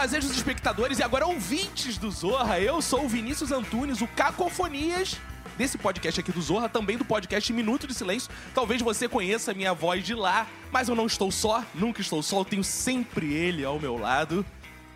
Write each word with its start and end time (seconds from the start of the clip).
fazejos 0.00 0.30
espectadores 0.30 0.98
e 0.98 1.02
agora 1.02 1.26
ouvintes 1.26 1.98
do 1.98 2.10
Zorra. 2.10 2.58
Eu 2.58 2.80
sou 2.80 3.04
o 3.04 3.08
Vinícius 3.08 3.52
Antunes, 3.52 4.00
o 4.00 4.06
Cacofonias 4.06 5.18
desse 5.58 5.76
podcast 5.76 6.18
aqui 6.18 6.32
do 6.32 6.40
Zorra, 6.40 6.70
também 6.70 6.96
do 6.96 7.04
podcast 7.04 7.52
Minuto 7.52 7.86
de 7.86 7.92
Silêncio. 7.92 8.30
Talvez 8.54 8.80
você 8.80 9.06
conheça 9.06 9.50
a 9.50 9.54
minha 9.54 9.74
voz 9.74 10.02
de 10.02 10.14
lá, 10.14 10.46
mas 10.72 10.88
eu 10.88 10.94
não 10.94 11.04
estou 11.04 11.30
só, 11.30 11.62
nunca 11.74 12.00
estou 12.00 12.22
só, 12.22 12.38
eu 12.40 12.46
tenho 12.46 12.64
sempre 12.64 13.30
ele 13.34 13.62
ao 13.62 13.78
meu 13.78 13.98
lado. 13.98 14.42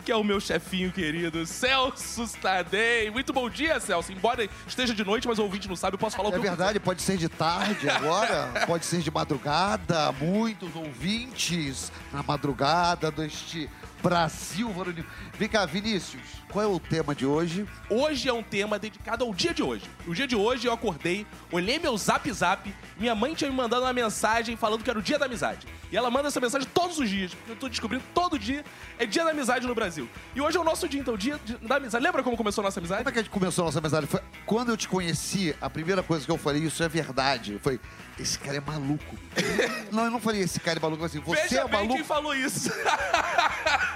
Que 0.07 0.13
é 0.13 0.17
o 0.17 0.25
meu 0.25 0.41
chefinho 0.41 0.91
querido, 0.91 1.45
Celso 1.45 2.27
Tadei. 2.41 3.11
Muito 3.11 3.31
bom 3.31 3.49
dia, 3.51 3.79
Celso. 3.81 4.11
Embora 4.11 4.49
esteja 4.67 4.95
de 4.95 5.05
noite, 5.05 5.29
mas 5.29 5.39
o 5.39 5.43
ouvinte 5.43 5.69
não 5.69 5.77
sabe, 5.77 5.97
eu 5.97 5.99
posso 5.99 6.17
falar 6.17 6.31
o 6.31 6.33
que 6.33 6.39
É 6.39 6.41
verdade, 6.41 6.81
pode 6.81 7.03
ser 7.03 7.19
de 7.19 7.29
tarde 7.29 7.91
agora, 7.91 8.51
pode 8.67 8.87
ser 8.87 9.01
de 9.01 9.11
madrugada. 9.11 10.13
Muitos 10.13 10.75
ouvintes 10.75 11.93
na 12.11 12.23
madrugada 12.23 13.11
deste 13.11 13.69
Brasil 14.05 14.71
varonil. 14.71 15.03
Vem 15.39 15.49
cá, 15.49 15.65
Vinícius, 15.65 16.21
qual 16.53 16.63
é 16.63 16.69
o 16.69 16.79
tema 16.79 17.15
de 17.15 17.25
hoje? 17.25 17.67
Hoje 17.89 18.29
é 18.29 18.33
um 18.35 18.43
tema 18.43 18.79
dedicado 18.79 19.25
ao 19.25 19.33
dia 19.33 19.55
de 19.55 19.63
hoje. 19.63 19.85
O 20.07 20.15
dia 20.15 20.27
de 20.27 20.37
hoje 20.37 20.69
eu 20.69 20.75
acordei, 20.75 21.27
olhei 21.51 21.79
meu 21.79 21.97
zap 21.97 22.31
zap, 22.31 22.73
minha 22.99 23.15
mãe 23.15 23.35
tinha 23.35 23.49
me 23.49 23.57
mandado 23.57 23.81
uma 23.81 23.95
mensagem 23.95 24.59
falando 24.59 24.85
que 24.85 24.91
era 24.91 24.99
o 24.99 25.03
dia 25.03 25.19
da 25.19 25.25
amizade. 25.25 25.67
E 25.91 25.97
ela 25.97 26.11
manda 26.11 26.29
essa 26.29 26.39
mensagem 26.39 26.69
todos 26.75 26.99
os 26.99 27.09
dias. 27.09 27.33
Eu 27.49 27.57
tô 27.57 27.67
descobrindo 27.67 28.05
todo 28.13 28.39
dia 28.39 28.63
é 28.99 29.07
dia 29.07 29.25
da 29.25 29.31
amizade 29.31 29.67
no 29.67 29.75
Brasil. 29.75 30.07
E 30.35 30.41
hoje 30.41 30.59
é 30.59 30.61
o 30.61 30.65
nosso 30.65 30.87
dia, 30.87 31.01
então, 31.01 31.17
dia 31.17 31.41
da 31.63 31.77
amizade. 31.77 32.05
Lembra 32.05 32.23
como 32.23 32.37
começou 32.37 32.61
a 32.61 32.67
nossa 32.67 32.81
amizade? 32.81 33.05
Como 33.05 33.09
é 33.09 33.13
que 33.13 33.19
a 33.21 33.23
gente 33.23 33.31
começou 33.33 33.63
a 33.63 33.67
nossa 33.67 33.79
amizade? 33.79 34.07
Foi 34.07 34.21
quando 34.45 34.69
eu 34.71 34.77
te 34.77 34.87
conheci, 34.87 35.57
a 35.61 35.71
primeira 35.71 36.03
coisa 36.03 36.27
que 36.27 36.31
eu 36.31 36.37
falei, 36.37 36.63
isso 36.63 36.83
é 36.83 36.89
verdade, 36.89 37.59
foi 37.63 37.81
esse 38.19 38.39
cara 38.39 38.59
é 38.59 38.61
maluco. 38.61 39.17
não, 39.91 40.05
eu 40.05 40.11
não 40.11 40.21
falei 40.21 40.43
esse 40.43 40.61
cara 40.61 40.79
é 40.79 40.83
maluco, 40.83 41.05
assim, 41.05 41.21
você 41.21 41.43
Veja 41.43 41.61
é 41.61 41.65
bem 41.65 41.73
maluco. 41.73 41.95
quem 41.95 42.05
falou 42.05 42.35
isso. 42.35 42.71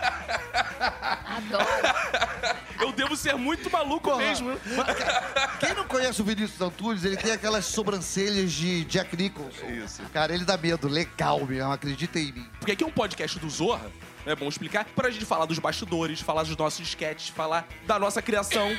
Adoro. 1.39 1.65
eu 2.81 2.93
devo 2.93 3.17
ser 3.17 3.35
muito 3.37 3.71
maluco 3.71 4.11
Porra. 4.11 4.19
mesmo. 4.23 4.59
Quem 5.61 5.75
não 5.75 5.85
conhece 5.85 6.21
o 6.21 6.25
Vinícius 6.25 6.61
Antunes, 6.61 7.05
ele 7.05 7.17
tem 7.17 7.33
aquelas 7.33 7.65
sobrancelhas 7.67 8.53
de 8.53 8.85
Jack 8.85 9.17
Nicholson. 9.17 9.67
Isso. 9.67 10.03
Cara, 10.13 10.35
ele 10.35 10.45
dá 10.45 10.57
medo, 10.57 10.89
legal 10.89 11.45
mesmo, 11.47 11.71
acredita 11.73 12.19
em 12.19 12.33
mim. 12.33 12.47
Porque 12.59 12.73
aqui 12.73 12.85
é 12.85 12.87
um 12.87 12.91
podcast 12.93 13.39
do 13.39 13.49
Zorra, 13.49 13.91
é 14.27 14.35
bom 14.35 14.49
explicar, 14.49 14.85
pra 14.85 15.11
gente 15.11 15.25
falar 15.25 15.47
dos 15.47 15.59
bastidores, 15.59 16.21
falar 16.21 16.43
dos 16.43 16.57
nossos 16.57 16.87
sketches, 16.87 17.29
falar 17.29 17.67
da 17.87 17.99
nossa 17.99 18.21
criação 18.21 18.77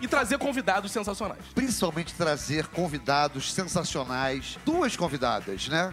e 0.00 0.06
trazer 0.08 0.38
convidados 0.38 0.92
sensacionais. 0.92 1.42
principalmente 1.54 2.14
trazer 2.14 2.66
convidados 2.68 3.52
sensacionais. 3.52 4.58
Duas 4.64 4.96
convidadas, 4.96 5.68
né? 5.68 5.92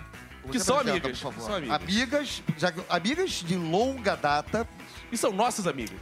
Que 0.52 0.60
são 0.60 0.80
amigas, 0.80 1.20
por 1.20 1.34
favor. 1.34 1.46
são 1.46 1.56
amigas. 1.56 1.76
Amigas, 1.82 2.44
já 2.58 2.72
amigas 2.90 3.32
de 3.32 3.56
longa 3.56 4.16
data, 4.16 4.68
E 5.12 5.18
são 5.18 5.32
nossas 5.32 5.68
amigas. 5.68 6.00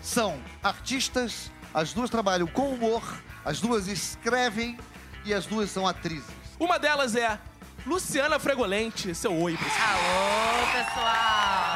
são 0.00 0.38
artistas, 0.62 1.50
as 1.72 1.92
duas 1.92 2.10
trabalham 2.10 2.46
com 2.46 2.74
humor, 2.74 3.02
as 3.44 3.60
duas 3.60 3.88
escrevem 3.88 4.78
e 5.24 5.32
as 5.32 5.46
duas 5.46 5.70
são 5.70 5.86
atrizes. 5.86 6.28
Uma 6.58 6.78
delas 6.78 7.16
é 7.16 7.38
Luciana 7.86 8.38
Fregolente. 8.38 9.14
Seu 9.14 9.32
oi, 9.34 9.56
você. 9.56 9.80
Alô, 9.80 10.66
pessoal! 10.72 11.74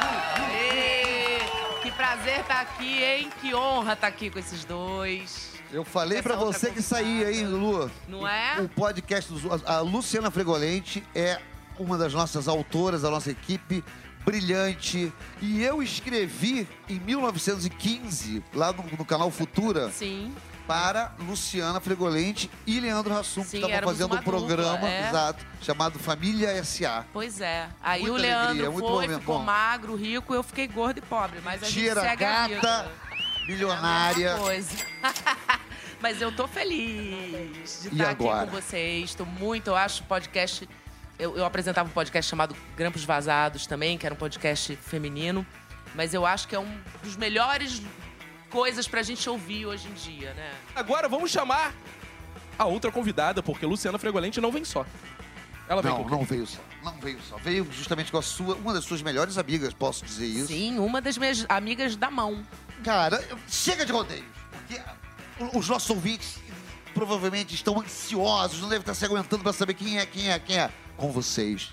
Ê, 0.53 1.81
que 1.81 1.91
prazer 1.91 2.39
estar 2.41 2.61
aqui, 2.61 3.03
hein? 3.03 3.29
Que 3.41 3.53
honra 3.53 3.93
estar 3.93 4.07
aqui 4.07 4.29
com 4.29 4.39
esses 4.39 4.63
dois. 4.63 5.49
Eu 5.71 5.83
falei 5.83 6.17
outra 6.17 6.35
você 6.35 6.71
que 6.71 6.81
saía, 6.81 7.31
hein, 7.31 7.45
Lu? 7.45 7.91
Não 8.07 8.27
é? 8.27 8.59
O 8.59 8.67
podcast 8.69 9.31
do 9.31 9.61
a 9.67 9.79
Luciana 9.81 10.31
Fregolente 10.31 11.03
é 11.13 11.39
uma 11.77 11.97
das 11.97 12.13
nossas 12.13 12.47
autoras 12.47 13.03
da 13.03 13.09
nossa 13.11 13.29
equipe 13.29 13.83
brilhante 14.25 15.11
e 15.41 15.63
eu 15.63 15.81
escrevi 15.81 16.67
em 16.87 16.99
1915 16.99 18.43
lá 18.53 18.71
no, 18.73 18.83
no 18.97 19.05
canal 19.05 19.31
Futura 19.31 19.89
Sim. 19.91 20.33
para 20.67 21.13
Luciana 21.19 21.79
Fregolente 21.79 22.49
e 22.67 22.79
Leandro 22.79 23.15
Hassum, 23.17 23.43
que 23.43 23.57
estavam 23.57 23.81
fazendo 23.81 24.15
um 24.15 24.21
programa 24.21 24.73
dupla, 24.73 24.89
é. 24.89 25.09
exato, 25.09 25.45
chamado 25.61 25.97
Família 25.97 26.49
S.A. 26.51 27.05
Pois 27.11 27.41
é. 27.41 27.67
Aí 27.81 28.01
Muita 28.01 28.15
o 28.15 28.17
Leandro 28.21 28.47
alegria, 28.49 28.71
muito 28.71 28.87
foi, 28.87 29.07
bom, 29.07 29.19
ficou 29.19 29.37
bom. 29.39 29.43
magro, 29.43 29.95
rico, 29.95 30.33
eu 30.33 30.43
fiquei 30.43 30.67
gordo 30.67 30.99
e 30.99 31.01
pobre. 31.01 31.39
Mas 31.43 31.63
a 31.63 31.65
gente 31.65 31.79
Tira, 31.79 32.01
segue 32.01 32.25
vida. 32.25 32.61
gata, 32.61 32.91
milionária. 33.47 34.27
É 34.27 34.31
a 34.31 34.33
mesma 34.33 34.45
coisa. 34.45 34.69
Mas 36.01 36.21
eu 36.21 36.31
tô 36.31 36.47
feliz 36.47 37.81
de 37.81 37.89
E 37.89 37.91
estar 37.91 38.11
aqui 38.11 38.23
agora? 38.25 38.47
com 38.47 38.53
vocês. 38.53 39.13
Tô 39.15 39.25
muito, 39.25 39.67
eu 39.67 39.75
acho 39.75 40.03
podcast. 40.03 40.67
Eu, 41.19 41.35
eu 41.37 41.45
apresentava 41.45 41.87
um 41.89 41.91
podcast 41.91 42.29
chamado 42.29 42.55
Grampos 42.77 43.03
Vazados 43.03 43.67
também, 43.67 43.97
que 43.97 44.05
era 44.05 44.15
um 44.15 44.17
podcast 44.17 44.75
feminino. 44.77 45.45
Mas 45.93 46.13
eu 46.13 46.25
acho 46.25 46.47
que 46.47 46.55
é 46.55 46.59
um 46.59 46.77
dos 47.03 47.17
melhores 47.17 47.81
coisas 48.49 48.87
pra 48.87 49.03
gente 49.03 49.29
ouvir 49.29 49.65
hoje 49.65 49.87
em 49.87 49.93
dia, 49.93 50.33
né? 50.33 50.51
Agora 50.75 51.09
vamos 51.09 51.29
chamar 51.29 51.73
a 52.57 52.65
outra 52.65 52.91
convidada, 52.91 53.43
porque 53.43 53.65
Luciana 53.65 53.97
Fregolente 53.97 54.39
não 54.39 54.51
vem 54.51 54.63
só. 54.63 54.85
Ela 55.67 55.81
vem 55.81 55.91
Não, 55.91 56.03
com 56.03 56.09
não 56.09 56.23
veio 56.23 56.47
só. 56.47 56.59
Não 56.83 56.93
veio 56.99 57.19
só. 57.21 57.37
Veio 57.37 57.67
justamente 57.71 58.11
com 58.11 58.17
a 58.17 58.21
sua, 58.21 58.55
uma 58.55 58.73
das 58.73 58.85
suas 58.85 59.01
melhores 59.01 59.37
amigas, 59.37 59.73
posso 59.73 60.03
dizer 60.03 60.25
isso. 60.25 60.47
Sim, 60.47 60.79
uma 60.79 60.99
das 60.99 61.17
minhas 61.17 61.45
amigas 61.47 61.95
da 61.95 62.09
mão. 62.09 62.43
Cara, 62.83 63.23
chega 63.47 63.85
de 63.85 63.91
rodeios. 63.91 64.25
Porque 64.67 64.81
os 65.57 65.67
nossos 65.69 65.89
ouvintes 65.89 66.39
provavelmente 66.93 67.53
estão 67.53 67.79
ansiosos, 67.79 68.61
não 68.61 68.69
devem 68.69 68.81
estar 68.81 68.95
se 68.95 69.05
aguentando 69.05 69.43
para 69.43 69.53
saber 69.53 69.73
quem 69.75 69.99
é, 69.99 70.05
quem 70.05 70.31
é, 70.31 70.39
quem 70.39 70.57
é. 70.57 70.71
Com 70.99 71.11
vocês. 71.13 71.71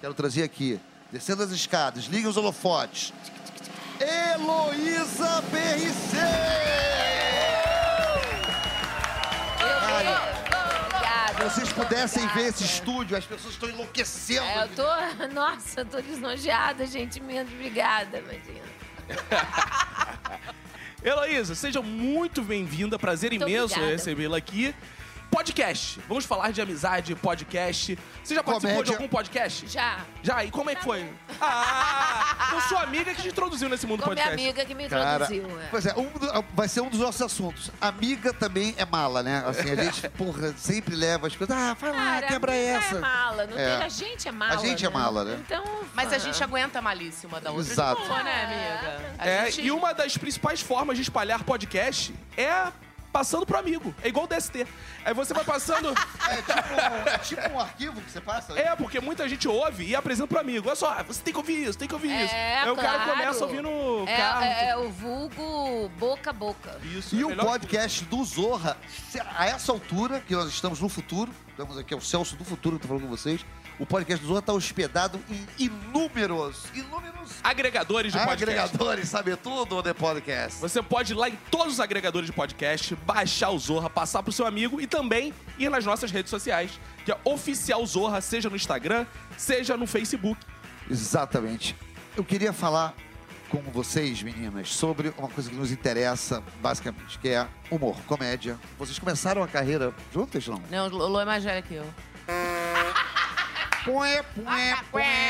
Quero 0.00 0.14
trazer 0.14 0.44
aqui, 0.44 0.78
descendo 1.10 1.42
as 1.42 1.50
escadas, 1.50 2.04
liguem 2.04 2.28
os 2.28 2.36
holofotes. 2.36 3.12
Heloísa 4.00 5.42
BRC! 5.50 6.16
Obrigada. 10.86 11.50
Se 11.50 11.56
vocês 11.56 11.72
pudessem 11.72 12.26
ver 12.28 12.50
esse 12.50 12.62
estúdio, 12.62 13.16
as 13.16 13.24
pessoas 13.24 13.54
estão 13.54 13.68
enlouquecendo. 13.68 14.46
É, 14.46 14.62
eu 14.62 14.68
tô. 14.68 14.86
Nossa, 15.34 15.80
eu 15.80 15.84
tô 15.84 16.00
desnojada, 16.00 16.86
gente. 16.86 17.20
Muito 17.20 17.52
obrigada, 17.52 18.18
imagina. 18.18 18.62
Heloísa, 21.02 21.56
seja 21.56 21.82
muito 21.82 22.42
bem-vinda. 22.42 22.96
Prazer 22.96 23.32
Muito 23.32 23.48
imenso 23.48 23.80
recebê-la 23.80 24.36
aqui. 24.36 24.72
Podcast. 25.32 25.98
Vamos 26.06 26.26
falar 26.26 26.52
de 26.52 26.60
amizade, 26.60 27.14
podcast. 27.16 27.98
Você 28.22 28.34
já 28.34 28.42
participou 28.44 28.82
de 28.84 28.90
Comédia. 28.90 28.96
algum 28.96 29.08
podcast? 29.08 29.66
Já. 29.66 30.00
Já, 30.22 30.44
e 30.44 30.50
como 30.50 30.68
é 30.68 30.74
que 30.74 30.84
foi? 30.84 31.10
Ah, 31.40 32.50
eu 32.52 32.60
sou 32.60 32.76
amiga 32.76 33.14
que 33.14 33.22
te 33.22 33.28
introduziu 33.28 33.66
nesse 33.70 33.86
mundo 33.86 34.02
Com 34.02 34.10
minha 34.10 34.24
podcast. 34.26 34.46
amiga 34.48 34.64
que 34.66 34.74
me 34.74 34.88
Cara, 34.90 35.24
introduziu. 35.24 35.58
é. 35.58 35.66
pois 35.70 35.86
é, 35.86 35.94
um 35.96 36.04
do- 36.10 36.44
vai 36.54 36.68
ser 36.68 36.82
um 36.82 36.90
dos 36.90 37.00
nossos 37.00 37.22
assuntos. 37.22 37.70
Amiga 37.80 38.32
também 38.34 38.74
é 38.76 38.84
mala, 38.84 39.22
né? 39.22 39.42
Assim, 39.46 39.70
a 39.70 39.74
gente, 39.82 40.06
porra, 40.16 40.52
sempre 40.56 40.94
leva 40.94 41.26
as 41.26 41.34
coisas. 41.34 41.56
Ah, 41.56 41.74
vai 41.80 41.90
lá, 41.90 41.96
Cara, 41.96 42.26
quebra 42.26 42.52
amiga 42.52 42.68
essa. 42.68 42.96
É 42.96 43.00
mala. 43.00 43.46
Não 43.46 43.58
É. 43.58 43.76
tem, 43.78 43.86
a 43.86 43.88
gente 43.88 44.28
é 44.28 44.32
mala. 44.32 44.52
A 44.54 44.56
gente 44.58 44.84
é 44.84 44.88
né? 44.90 44.94
mala, 44.94 45.24
né? 45.24 45.38
Então. 45.40 45.64
Mas 45.94 46.12
a 46.12 46.18
gente 46.18 46.44
aguenta 46.44 46.78
a 46.78 46.82
malícia 46.82 47.26
uma 47.26 47.40
da 47.40 47.50
outra. 47.50 47.64
de 47.64 47.70
Exato. 47.72 48.02
boa, 48.02 48.22
né, 48.22 48.44
amiga? 48.44 49.14
A 49.18 49.26
É, 49.26 49.50
gente- 49.50 49.66
e 49.66 49.70
uma 49.72 49.94
das 49.94 50.14
principais 50.18 50.60
formas 50.60 50.96
de 50.96 51.02
espalhar 51.02 51.42
podcast 51.42 52.14
é 52.36 52.70
passando 53.12 53.44
pro 53.44 53.58
amigo. 53.58 53.94
É 54.02 54.08
igual 54.08 54.24
o 54.24 54.28
DST. 54.28 54.66
Aí 55.04 55.12
você 55.14 55.34
vai 55.34 55.44
passando. 55.44 55.92
É 56.32 56.36
tipo, 56.40 57.08
é 57.10 57.18
tipo 57.18 57.48
um 57.54 57.60
arquivo 57.60 58.00
que 58.00 58.10
você 58.10 58.20
passa? 58.20 58.58
É, 58.58 58.74
porque 58.76 59.00
muita 59.00 59.28
gente 59.28 59.46
ouve 59.46 59.84
e 59.84 59.94
apresenta 59.94 60.26
pro 60.28 60.38
amigo. 60.38 60.66
Olha 60.68 60.76
só, 60.76 61.02
você 61.02 61.20
tem 61.22 61.32
que 61.32 61.38
ouvir 61.38 61.68
isso, 61.68 61.78
tem 61.78 61.86
que 61.88 61.94
ouvir 61.94 62.08
isso. 62.24 62.34
É, 62.34 62.62
Aí 62.62 62.70
o 62.70 62.76
cara 62.76 62.98
claro. 63.04 63.10
começa 63.10 63.44
ouvindo 63.44 63.68
o 63.68 64.04
É, 64.08 64.16
carro. 64.16 64.44
é, 64.44 64.68
é 64.70 64.76
o 64.76 64.88
vulgo 64.90 65.88
boca 65.98 66.30
a 66.30 66.32
boca. 66.32 66.78
Isso, 66.84 67.14
E 67.14 67.20
é 67.22 67.26
o 67.26 67.36
podcast 67.36 68.04
do 68.04 68.24
Zorra, 68.24 68.76
a 69.36 69.46
essa 69.46 69.72
altura, 69.72 70.20
que 70.20 70.34
nós 70.34 70.48
estamos 70.48 70.80
no 70.80 70.88
futuro, 70.88 71.30
estamos 71.50 71.76
aqui, 71.76 71.92
é 71.92 71.96
o 71.96 72.00
Celso 72.00 72.34
do 72.36 72.44
futuro 72.44 72.76
que 72.76 72.82
tá 72.82 72.88
falando 72.88 73.02
com 73.02 73.08
vocês, 73.10 73.44
o 73.78 73.86
podcast 73.86 74.22
do 74.22 74.28
Zorra 74.28 74.40
está 74.40 74.52
hospedado 74.52 75.20
em 75.30 75.46
inúmeros, 75.58 76.64
inúmeros 76.74 77.12
Agregadores 77.42 78.12
de 78.12 78.18
podcast. 78.18 78.42
agregadores, 78.44 79.08
sabe 79.08 79.36
tudo 79.36 79.82
de 79.82 79.94
podcast. 79.94 80.60
Você 80.60 80.82
pode 80.82 81.12
ir 81.12 81.16
lá 81.16 81.28
em 81.28 81.36
todos 81.50 81.74
os 81.74 81.80
agregadores 81.80 82.26
de 82.26 82.32
podcast, 82.32 82.94
baixar 82.96 83.50
o 83.50 83.58
Zorra, 83.58 83.88
passar 83.88 84.22
pro 84.22 84.32
seu 84.32 84.46
amigo 84.46 84.80
e 84.80 84.86
também 84.86 85.32
ir 85.58 85.70
nas 85.70 85.84
nossas 85.84 86.10
redes 86.10 86.30
sociais, 86.30 86.70
que 87.04 87.12
é 87.12 87.18
Oficial 87.24 87.84
Zorra, 87.86 88.20
seja 88.20 88.48
no 88.50 88.56
Instagram, 88.56 89.06
seja 89.36 89.76
no 89.76 89.86
Facebook. 89.86 90.40
Exatamente. 90.90 91.76
Eu 92.16 92.24
queria 92.24 92.52
falar 92.52 92.94
com 93.48 93.60
vocês, 93.70 94.22
meninas, 94.22 94.70
sobre 94.74 95.12
uma 95.18 95.28
coisa 95.28 95.50
que 95.50 95.56
nos 95.56 95.70
interessa, 95.70 96.42
basicamente, 96.60 97.18
que 97.18 97.28
é 97.28 97.46
humor, 97.70 97.96
comédia. 98.06 98.58
Vocês 98.78 98.98
começaram 98.98 99.42
a 99.42 99.48
carreira 99.48 99.92
juntas, 100.12 100.46
não? 100.46 100.62
Não, 100.70 100.86
o 100.86 101.08
Lô 101.08 101.20
é 101.20 101.24
mais 101.24 101.44
velha 101.44 101.62
que 101.62 101.74
eu. 101.74 101.84
Pué, 103.84 104.24
Ué, 104.46 104.72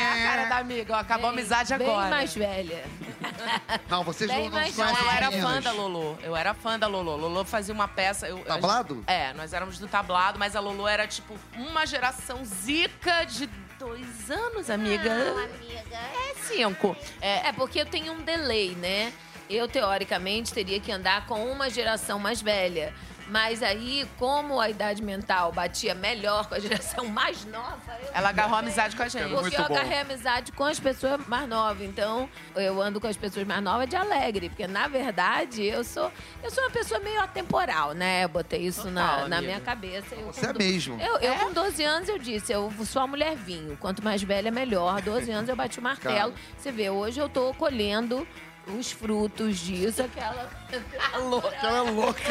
a 0.05 0.23
cara 0.29 0.45
da 0.49 0.57
amiga. 0.57 0.93
ó, 0.95 0.97
Acabou 0.99 1.27
a 1.29 1.31
Bem- 1.31 1.39
amizade 1.39 1.75
bem 1.77 1.87
agora. 1.89 2.09
mais 2.09 2.35
velha. 2.35 2.83
Não, 3.89 4.03
vocês 4.03 4.29
Bem 4.29 4.43
não, 4.43 4.45
não 4.49 4.51
mais 4.59 4.75
conhecem 4.75 5.03
eu 5.03 5.09
as 5.09 5.15
era 5.17 5.29
meninas. 5.31 5.51
fã 5.53 5.61
da 5.61 5.71
Lolo. 5.71 6.17
Eu 6.21 6.35
era 6.35 6.53
fã 6.53 6.77
da 6.79 6.87
Lolo. 6.87 7.15
Lolo 7.15 7.43
fazia 7.45 7.73
uma 7.73 7.87
peça. 7.87 8.27
Eu, 8.27 8.39
Tablado? 8.39 9.03
É, 9.07 9.33
nós 9.33 9.53
éramos 9.53 9.79
do 9.79 9.87
tablado, 9.87 10.37
mas 10.37 10.55
a 10.55 10.59
Lolo 10.59 10.87
era 10.87 11.07
tipo 11.07 11.37
uma 11.55 11.85
geração 11.85 12.43
zica 12.45 13.23
de 13.25 13.47
dois 13.79 14.29
anos, 14.29 14.69
amiga. 14.69 15.09
Não, 15.13 15.37
amiga. 15.37 15.97
É 15.97 16.35
cinco. 16.43 16.95
É, 17.21 17.47
É 17.47 17.51
porque 17.53 17.79
eu 17.81 17.85
tenho 17.85 18.13
um 18.13 18.21
delay, 18.21 18.75
né? 18.75 19.11
eu 19.49 19.67
teoricamente 19.67 20.51
teria 20.53 20.79
que 20.79 20.91
andar 20.91 21.27
com 21.27 21.45
uma 21.51 21.69
geração 21.69 22.17
mais 22.17 22.41
velha. 22.41 22.93
Mas 23.33 23.63
aí, 23.63 24.07
como 24.19 24.61
a 24.61 24.69
idade 24.69 25.01
mental 25.01 25.51
batia 25.51 25.95
melhor 25.95 26.45
com 26.47 26.53
a 26.53 26.59
geração 26.59 27.05
mais 27.09 27.43
nova, 27.45 27.79
eu 28.03 28.09
Ela 28.13 28.29
agarrou 28.29 28.55
amizade 28.59 28.95
com 28.95 29.01
a 29.01 29.07
gente. 29.07 29.23
porque 29.23 29.41
Muito 29.41 29.55
eu 29.55 29.67
bom. 29.67 29.73
agarrei 29.73 30.01
amizade 30.01 30.51
com 30.51 30.63
as 30.63 30.79
pessoas 30.79 31.19
mais 31.27 31.49
novas. 31.49 31.81
Então, 31.81 32.29
eu 32.55 32.79
ando 32.79 33.01
com 33.01 33.07
as 33.07 33.17
pessoas 33.17 33.47
mais 33.47 33.63
novas 33.63 33.89
de 33.89 33.95
alegre. 33.95 34.49
Porque, 34.49 34.67
na 34.67 34.87
verdade, 34.87 35.63
eu 35.63 35.83
sou, 35.83 36.11
eu 36.43 36.51
sou 36.51 36.63
uma 36.63 36.69
pessoa 36.69 36.99
meio 36.99 37.19
atemporal, 37.21 37.93
né? 37.93 38.23
Eu 38.23 38.29
botei 38.29 38.61
isso 38.61 38.91
na, 38.91 39.07
Total, 39.13 39.27
na 39.29 39.37
amiga. 39.37 39.53
minha 39.53 39.59
cabeça. 39.65 40.13
Eu, 40.13 40.27
Você 40.27 40.41
com 40.41 40.47
é 40.49 40.53
do- 40.53 40.59
mesmo. 40.59 41.01
Eu, 41.01 41.17
eu 41.17 41.33
com 41.35 41.51
12 41.51 41.83
anos, 41.83 42.09
eu 42.09 42.19
disse, 42.19 42.51
eu 42.53 42.71
sou 42.85 43.01
a 43.01 43.07
mulher 43.07 43.35
vinho. 43.35 43.75
Quanto 43.77 44.03
mais 44.03 44.21
velha, 44.21 44.51
melhor. 44.51 45.01
12 45.01 45.31
anos, 45.31 45.49
eu 45.49 45.55
bati 45.55 45.79
o 45.79 45.81
martelo. 45.81 46.35
Você 46.55 46.71
vê, 46.71 46.91
hoje 46.91 47.19
eu 47.19 47.27
tô 47.27 47.51
colhendo 47.55 48.27
os 48.67 48.91
frutos 48.91 49.57
disso. 49.59 50.01
Aquela... 50.03 50.49
louca. 51.19 51.47
Aquela 51.49 51.81
louca. 51.81 52.23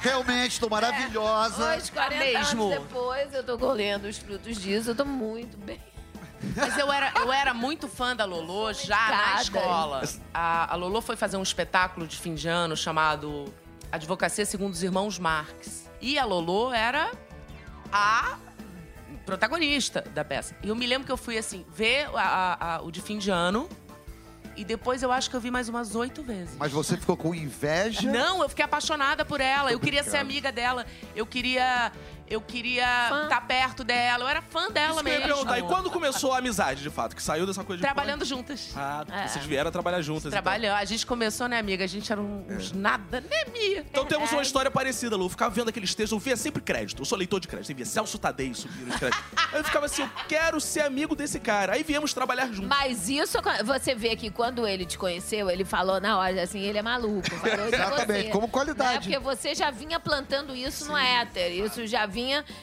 Realmente, 0.00 0.58
tô 0.60 0.68
maravilhosa. 0.68 1.76
Hoje, 1.76 1.92
40 1.92 2.24
mesmo. 2.24 2.64
anos 2.72 2.78
depois, 2.80 3.34
eu 3.34 3.44
tô 3.44 3.58
colhendo 3.58 4.08
os 4.08 4.18
frutos 4.18 4.56
disso. 4.56 4.90
Eu 4.90 4.94
tô 4.94 5.04
muito 5.04 5.56
bem. 5.58 5.80
Mas 6.54 6.76
eu 6.78 6.92
era, 6.92 7.12
eu 7.16 7.32
era 7.32 7.54
muito 7.54 7.88
fã 7.88 8.14
da 8.14 8.24
Lolo 8.24 8.72
já 8.72 9.08
na 9.08 9.40
escola. 9.42 10.02
A, 10.32 10.72
a 10.72 10.76
Lolo 10.76 11.00
foi 11.00 11.16
fazer 11.16 11.36
um 11.36 11.42
espetáculo 11.42 12.06
de 12.06 12.16
fim 12.16 12.34
de 12.34 12.46
ano 12.48 12.76
chamado 12.76 13.52
Advocacia 13.90 14.44
Segundo 14.44 14.72
os 14.74 14.82
Irmãos 14.82 15.18
Marx. 15.18 15.90
E 16.00 16.18
a 16.18 16.24
Lolo 16.26 16.72
era 16.72 17.10
a 17.90 18.36
protagonista 19.24 20.02
da 20.14 20.24
peça. 20.24 20.54
E 20.62 20.68
eu 20.68 20.76
me 20.76 20.86
lembro 20.86 21.06
que 21.06 21.12
eu 21.12 21.16
fui 21.16 21.36
assim, 21.38 21.64
ver 21.74 22.06
a- 22.14 22.20
a- 22.60 22.74
a- 22.76 22.82
o 22.82 22.90
de 22.90 23.00
fim 23.00 23.18
de 23.18 23.30
ano. 23.30 23.68
E 24.56 24.64
depois 24.64 25.02
eu 25.02 25.12
acho 25.12 25.28
que 25.28 25.36
eu 25.36 25.40
vi 25.40 25.50
mais 25.50 25.68
umas 25.68 25.94
oito 25.94 26.22
vezes. 26.22 26.56
Mas 26.58 26.72
você 26.72 26.96
ficou 26.96 27.16
com 27.16 27.34
inveja? 27.34 28.10
Não, 28.10 28.42
eu 28.42 28.48
fiquei 28.48 28.64
apaixonada 28.64 29.24
por 29.24 29.40
ela. 29.40 29.70
Eu 29.70 29.78
queria 29.78 30.02
ser 30.02 30.16
amiga 30.16 30.50
dela. 30.50 30.86
Eu 31.14 31.26
queria. 31.26 31.92
Eu 32.28 32.40
queria 32.40 33.22
estar 33.24 33.40
perto 33.46 33.84
dela. 33.84 34.24
Eu 34.24 34.28
era 34.28 34.42
fã 34.42 34.70
dela 34.70 34.94
Isso 34.96 35.04
que 35.04 35.08
eu 35.08 35.12
ia 35.12 35.18
mesmo. 35.20 35.34
perguntar. 35.34 35.58
E 35.58 35.62
quando 35.62 35.90
começou 35.90 36.32
a 36.32 36.38
amizade, 36.38 36.82
de 36.82 36.90
fato? 36.90 37.14
Que 37.14 37.22
saiu 37.22 37.46
dessa 37.46 37.62
coisa 37.62 37.78
de... 37.80 37.82
Trabalhando 37.86 38.24
juntas. 38.24 38.72
Ah, 38.76 39.04
É. 39.10 39.28
vocês 39.28 39.44
vieram 39.44 39.68
a 39.68 39.72
trabalhar 39.72 40.00
juntas. 40.02 40.22
então. 40.26 40.32
Trabalhando. 40.32 40.76
A 40.76 40.84
gente 40.84 41.06
começou, 41.06 41.46
né, 41.48 41.58
amiga? 41.58 41.84
A 41.84 41.86
gente 41.86 42.10
era 42.10 42.20
uns 42.20 42.72
nada, 42.72 43.20
né, 43.20 43.44
Mia? 43.52 43.86
Então 43.88 44.04
temos 44.04 44.32
uma 44.32 44.42
história 44.42 44.70
parecida, 44.70 45.16
Lu. 45.16 45.26
Eu 45.26 45.28
ficava 45.28 45.54
vendo 45.54 45.68
aqueles 45.68 45.94
textos, 45.94 46.12
eu 46.12 46.18
via 46.18 46.36
sempre 46.36 46.60
crédito. 46.60 47.00
Eu 47.00 47.06
sou 47.06 47.16
leitor 47.16 47.38
de 47.38 47.46
crédito. 47.46 47.70
Eu 47.70 47.76
via 47.76 47.86
Celso 47.86 48.18
Tadei 48.18 48.52
subindo 48.54 48.90
os 48.90 48.96
créditos. 48.96 49.24
Aí 49.52 49.60
eu 49.60 49.64
ficava 49.64 49.86
assim, 49.86 50.02
eu 50.02 50.10
quero 50.28 50.60
ser 50.60 50.80
amigo 50.80 51.14
desse 51.14 51.38
cara. 51.38 51.74
Aí 51.74 51.84
viemos 51.84 52.12
trabalhar 52.12 52.46
juntos. 52.48 52.66
Mas 52.68 53.08
isso, 53.08 53.38
você 53.64 53.94
vê 53.94 54.16
que 54.16 54.30
quando 54.30 54.66
ele 54.66 54.84
te 54.84 54.98
conheceu, 54.98 55.48
ele 55.48 55.64
falou 55.64 56.00
na 56.00 56.18
hora 56.18 56.42
assim, 56.42 56.58
ele 56.60 56.78
é 56.78 56.82
maluco. 56.82 57.30
Falou 57.36 57.66
Exatamente, 57.72 58.24
você. 58.26 58.30
como 58.32 58.48
qualidade. 58.48 59.08
Né? 59.08 59.16
Porque 59.16 59.18
você 59.18 59.54
já 59.54 59.70
vinha 59.70 60.00
plantando 60.00 60.56
isso 60.56 60.86
no 60.86 60.96
éter. 60.96 61.52
Isso 61.52 61.86
já 61.86 62.04
vinha 62.06 62.15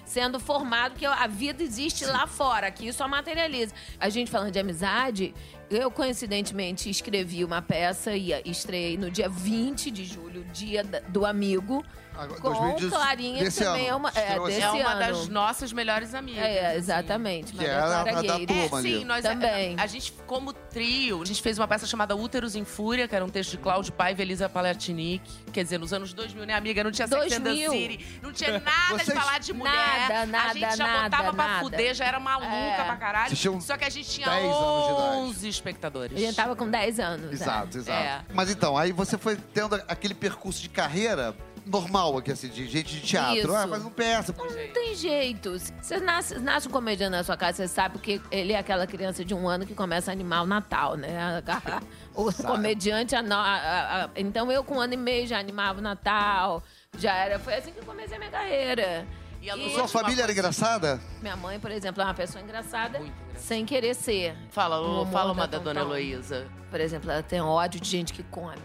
sendo 0.05 0.39
formado, 0.39 0.95
que 0.95 1.05
a 1.05 1.27
vida 1.27 1.63
existe 1.63 2.05
lá 2.05 2.27
fora, 2.27 2.71
que 2.71 2.87
isso 2.87 2.97
só 2.97 3.07
materializa. 3.07 3.73
A 3.99 4.09
gente 4.09 4.29
falando 4.31 4.51
de 4.51 4.59
amizade, 4.59 5.33
eu 5.69 5.89
coincidentemente 5.89 6.89
escrevi 6.89 7.43
uma 7.43 7.61
peça 7.61 8.15
e 8.15 8.31
estreiei 8.45 8.97
no 8.97 9.09
dia 9.09 9.29
20 9.29 9.91
de 9.91 10.05
julho, 10.05 10.43
dia 10.53 10.83
do 10.83 11.25
amigo. 11.25 11.83
Agora, 12.17 12.39
Com 12.41 12.49
2018, 12.49 12.95
Clarinha, 12.95 13.37
que 13.39 13.43
desse 13.45 13.63
também 13.63 13.81
ano. 13.87 13.89
é 13.91 13.95
uma. 13.95 14.09
É, 14.09 14.39
desse 14.39 14.61
É 14.61 14.69
uma 14.71 14.89
ano. 14.91 14.99
das 14.99 15.27
nossas 15.29 15.73
melhores 15.73 16.13
amigas. 16.13 16.43
É, 16.43 16.67
assim. 16.67 16.77
exatamente. 16.77 17.51
Que 17.51 17.57
Maria 17.57 17.71
era 17.71 17.81
Clara 17.87 18.11
a 18.11 18.13
da 18.13 18.21
Gueires. 18.21 18.47
turma. 18.47 18.77
É, 18.77 18.79
ali. 18.79 18.97
sim, 18.99 19.05
nós 19.05 19.23
Também. 19.23 19.75
A, 19.79 19.83
a 19.83 19.87
gente, 19.87 20.13
como 20.27 20.53
trio, 20.53 21.21
a 21.21 21.25
gente 21.25 21.41
fez 21.41 21.57
uma 21.57 21.67
peça 21.67 21.85
chamada 21.87 22.15
Úteros 22.15 22.55
em 22.55 22.63
Fúria, 22.63 23.07
que 23.07 23.15
era 23.15 23.23
um 23.25 23.29
texto 23.29 23.51
de 23.51 23.57
Cláudio 23.57 23.91
Paiva 23.93 24.21
e 24.21 24.25
Elisa 24.25 24.47
Palertinic. 24.47 25.23
Quer 25.51 25.63
dizer, 25.63 25.77
nos 25.79 25.91
anos 25.93 26.13
2000, 26.13 26.45
né, 26.45 26.53
amiga? 26.53 26.83
Não 26.83 26.91
tinha 26.91 27.07
Sex 27.07 27.23
and 27.33 27.41
the 27.41 27.49
2000. 27.53 27.71
City, 27.71 28.19
não 28.21 28.31
tinha 28.31 28.51
nada 28.59 28.97
de 28.97 29.03
Vocês- 29.05 29.17
falar 29.19 29.39
de 29.39 29.53
mulher. 29.53 29.73
Nada, 29.73 30.21
a 30.21 30.25
nada, 30.25 30.53
gente 30.53 30.77
já 30.77 30.87
nada, 30.87 31.03
botava 31.03 31.33
pra 31.33 31.47
nada. 31.47 31.59
fuder, 31.63 31.93
já 31.95 32.05
era 32.05 32.19
maluca 32.19 32.47
É. 32.47 32.83
pra 32.83 32.95
caralho. 32.95 33.35
Só 33.61 33.75
que 33.77 33.85
a 33.85 33.89
gente 33.89 34.09
tinha 34.09 34.29
10 34.29 34.43
anos 34.45 34.85
de 34.85 34.91
idade. 34.93 35.15
11 35.17 35.49
espectadores. 35.49 36.17
A 36.17 36.19
gente 36.19 36.35
tava 36.35 36.55
com 36.55 36.69
10 36.69 36.99
anos. 36.99 37.31
é. 37.31 37.33
Exato, 37.33 37.77
exato. 37.77 37.91
É. 38.03 38.21
Mas 38.33 38.49
então, 38.51 38.77
aí 38.77 38.91
você 38.91 39.17
foi 39.17 39.35
tendo 39.35 39.75
aquele 39.87 40.13
percurso 40.13 40.61
de 40.61 40.69
carreira 40.69 41.35
normal 41.65 42.17
aqui, 42.17 42.31
assim, 42.31 42.47
de 42.49 42.67
gente 42.67 42.95
de 42.95 43.01
teatro. 43.01 43.37
Isso. 43.37 43.55
Ah, 43.55 43.67
faz 43.67 43.85
um 43.85 43.89
peça. 43.89 44.33
Não 44.37 44.73
tem 44.73 44.95
jeito. 44.95 45.57
Você 45.81 45.99
nasce, 45.99 46.39
nasce 46.39 46.67
um 46.67 46.71
comediante 46.71 47.11
na 47.11 47.23
sua 47.23 47.37
casa, 47.37 47.57
você 47.57 47.67
sabe 47.67 47.99
que 47.99 48.21
ele 48.31 48.53
é 48.53 48.57
aquela 48.57 48.85
criança 48.87 49.23
de 49.23 49.33
um 49.33 49.47
ano 49.47 49.65
que 49.65 49.73
começa 49.73 50.11
a 50.11 50.13
animar 50.13 50.43
o 50.43 50.45
Natal, 50.47 50.95
né? 50.95 51.41
O 52.15 52.31
comediante. 52.31 53.15
ano- 53.15 53.33
a- 53.33 53.37
a- 53.39 54.03
a- 54.05 54.09
então 54.15 54.51
eu, 54.51 54.63
com 54.63 54.75
um 54.75 54.79
ano 54.79 54.93
e 54.93 54.97
meio, 54.97 55.25
já 55.25 55.39
animava 55.39 55.79
o 55.79 55.81
Natal. 55.81 56.61
Já 56.97 57.13
era. 57.15 57.39
Foi 57.39 57.55
assim 57.55 57.71
que 57.71 57.79
eu 57.79 57.83
comecei 57.85 58.15
a 58.15 58.19
minha 58.19 58.29
carreira. 58.31 59.07
E 59.41 59.49
a 59.49 59.57
E 59.57 59.71
Sua 59.71 59.87
família 59.87 60.23
era 60.23 60.31
engraçada? 60.31 61.01
minha 61.21 61.35
mãe, 61.35 61.59
por 61.59 61.71
exemplo, 61.71 62.01
é 62.01 62.05
uma 62.05 62.13
pessoa 62.13 62.41
engraçada, 62.41 62.99
engraçada. 62.99 63.39
sem 63.39 63.65
querer 63.65 63.93
ser. 63.95 64.35
Fala, 64.51 64.77
fala 65.07 65.25
da 65.27 65.31
uma 65.33 65.47
da 65.47 65.57
Dona. 65.57 65.81
Heloísa. 65.81 66.47
Por 66.69 66.79
exemplo, 66.79 67.11
ela 67.11 67.21
tem 67.23 67.41
ódio 67.41 67.79
de 67.81 67.89
gente 67.89 68.13
que 68.13 68.23
come. 68.23 68.55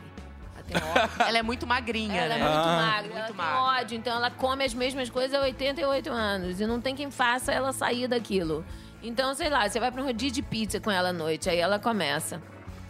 Ela 0.70 0.80
tem 0.80 0.90
ódio. 1.02 1.10
Ela 1.28 1.38
é 1.38 1.42
muito 1.42 1.66
magrinha, 1.66 2.20
Ela 2.20 2.34
é 2.34 2.38
né? 2.38 2.44
muito 2.44 2.68
Ah. 2.68 2.76
magra, 2.76 3.02
Muito 3.02 3.16
ela 3.16 3.26
tem 3.26 3.36
magra. 3.36 3.60
ódio, 3.80 3.96
então 3.98 4.16
ela 4.16 4.30
come 4.30 4.64
as 4.64 4.74
mesmas 4.74 5.08
coisas 5.10 5.38
há 5.38 5.42
88 5.42 6.10
anos. 6.10 6.60
E 6.60 6.66
não 6.66 6.80
tem 6.80 6.94
quem 6.94 7.10
faça 7.10 7.52
ela 7.52 7.72
sair 7.72 8.06
daquilo. 8.08 8.64
Então, 9.02 9.34
sei 9.34 9.48
lá, 9.48 9.68
você 9.68 9.78
vai 9.78 9.90
pra 9.92 10.02
um 10.02 10.04
rodízio 10.06 10.34
de 10.34 10.42
pizza 10.42 10.80
com 10.80 10.90
ela 10.90 11.10
à 11.10 11.12
noite, 11.12 11.48
aí 11.48 11.58
ela 11.58 11.78
começa. 11.78 12.42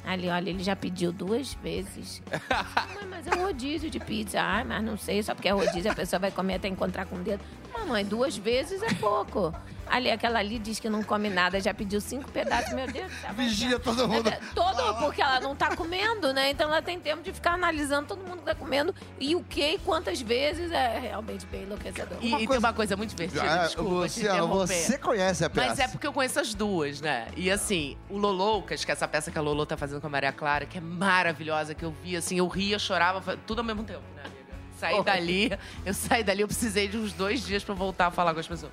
Ali, 0.06 0.28
olha, 0.30 0.48
ele 0.48 0.62
já 0.64 0.74
pediu 0.74 1.12
duas 1.12 1.52
vezes. 1.54 2.22
Mas 3.10 3.26
é 3.26 3.34
um 3.36 3.42
rodízio 3.44 3.90
de 3.90 4.00
pizza. 4.00 4.40
Ai, 4.40 4.64
mas 4.64 4.82
não 4.82 4.96
sei, 4.96 5.22
só 5.22 5.34
porque 5.34 5.48
é 5.48 5.52
rodízio 5.52 5.90
a 5.90 5.94
pessoa 5.94 6.18
vai 6.18 6.30
comer 6.30 6.54
até 6.54 6.66
encontrar 6.68 7.04
com 7.04 7.16
o 7.16 7.18
dedo. 7.18 7.42
Mamãe, 7.74 8.04
duas 8.06 8.34
vezes 8.36 8.82
é 8.82 8.94
pouco. 8.94 9.52
Ali, 9.90 10.10
aquela 10.10 10.38
ali 10.38 10.58
diz 10.58 10.78
que 10.78 10.88
não 10.88 11.02
come 11.02 11.28
nada, 11.30 11.60
já 11.60 11.72
pediu 11.72 12.00
cinco 12.00 12.30
pedaços. 12.30 12.72
Meu 12.72 12.86
Deus 12.86 13.10
do 13.10 13.20
céu. 13.20 13.34
Vigia 13.34 13.78
todo 13.78 14.08
mundo. 14.08 14.30
Todo, 14.54 14.94
porque 14.98 15.22
ela 15.22 15.40
não 15.40 15.54
tá 15.56 15.74
comendo, 15.74 16.32
né? 16.32 16.50
Então 16.50 16.68
ela 16.68 16.82
tem 16.82 16.98
tempo 17.00 17.22
de 17.22 17.32
ficar 17.32 17.52
analisando 17.52 18.08
todo 18.08 18.22
mundo 18.22 18.38
que 18.38 18.44
tá 18.44 18.54
comendo 18.54 18.94
e 19.18 19.34
o 19.34 19.42
que 19.42 19.74
e 19.74 19.78
quantas 19.78 20.20
vezes 20.20 20.70
é 20.70 20.98
realmente 20.98 21.46
bem 21.46 21.62
enlouquecedor. 21.62 22.18
E, 22.20 22.34
e 22.34 22.46
tem 22.46 22.58
uma 22.58 22.72
coisa 22.72 22.96
muito 22.96 23.10
divertida, 23.10 23.42
Ah, 23.42 23.66
desculpa 23.66 23.90
Luciano, 23.90 24.48
você 24.48 24.98
conhece 24.98 25.44
a 25.44 25.50
peça. 25.50 25.68
Mas 25.68 25.78
é 25.78 25.88
porque 25.88 26.06
eu 26.06 26.12
conheço 26.12 26.40
as 26.40 26.54
duas, 26.54 27.00
né? 27.00 27.28
E 27.36 27.50
assim, 27.50 27.96
o 28.08 28.16
Loloucas, 28.18 28.84
que 28.84 28.90
é 28.90 28.94
essa 28.94 29.08
peça 29.08 29.30
que 29.30 29.38
a 29.38 29.40
Lolo 29.42 29.64
tá 29.66 29.76
fazendo 29.76 30.00
com 30.00 30.06
a 30.06 30.10
Maria 30.10 30.32
Clara, 30.32 30.66
que 30.66 30.78
é 30.78 30.80
maravilhosa, 30.80 31.74
que 31.74 31.84
eu 31.84 31.90
vi, 32.02 32.16
assim, 32.16 32.38
eu 32.38 32.46
ria, 32.48 32.78
chorava, 32.78 33.36
tudo 33.46 33.60
ao 33.60 33.64
mesmo 33.64 33.84
tempo, 33.84 34.02
né, 34.14 34.22
amiga? 34.24 34.38
Saí 34.78 34.94
Oi. 34.94 35.04
dali, 35.04 35.58
eu 35.84 35.94
saí 35.94 36.22
dali, 36.22 36.42
eu 36.42 36.46
precisei 36.48 36.88
de 36.88 36.96
uns 36.96 37.12
dois 37.12 37.44
dias 37.44 37.64
pra 37.64 37.74
voltar 37.74 38.06
a 38.06 38.10
falar 38.10 38.32
com 38.34 38.40
as 38.40 38.46
pessoas. 38.46 38.72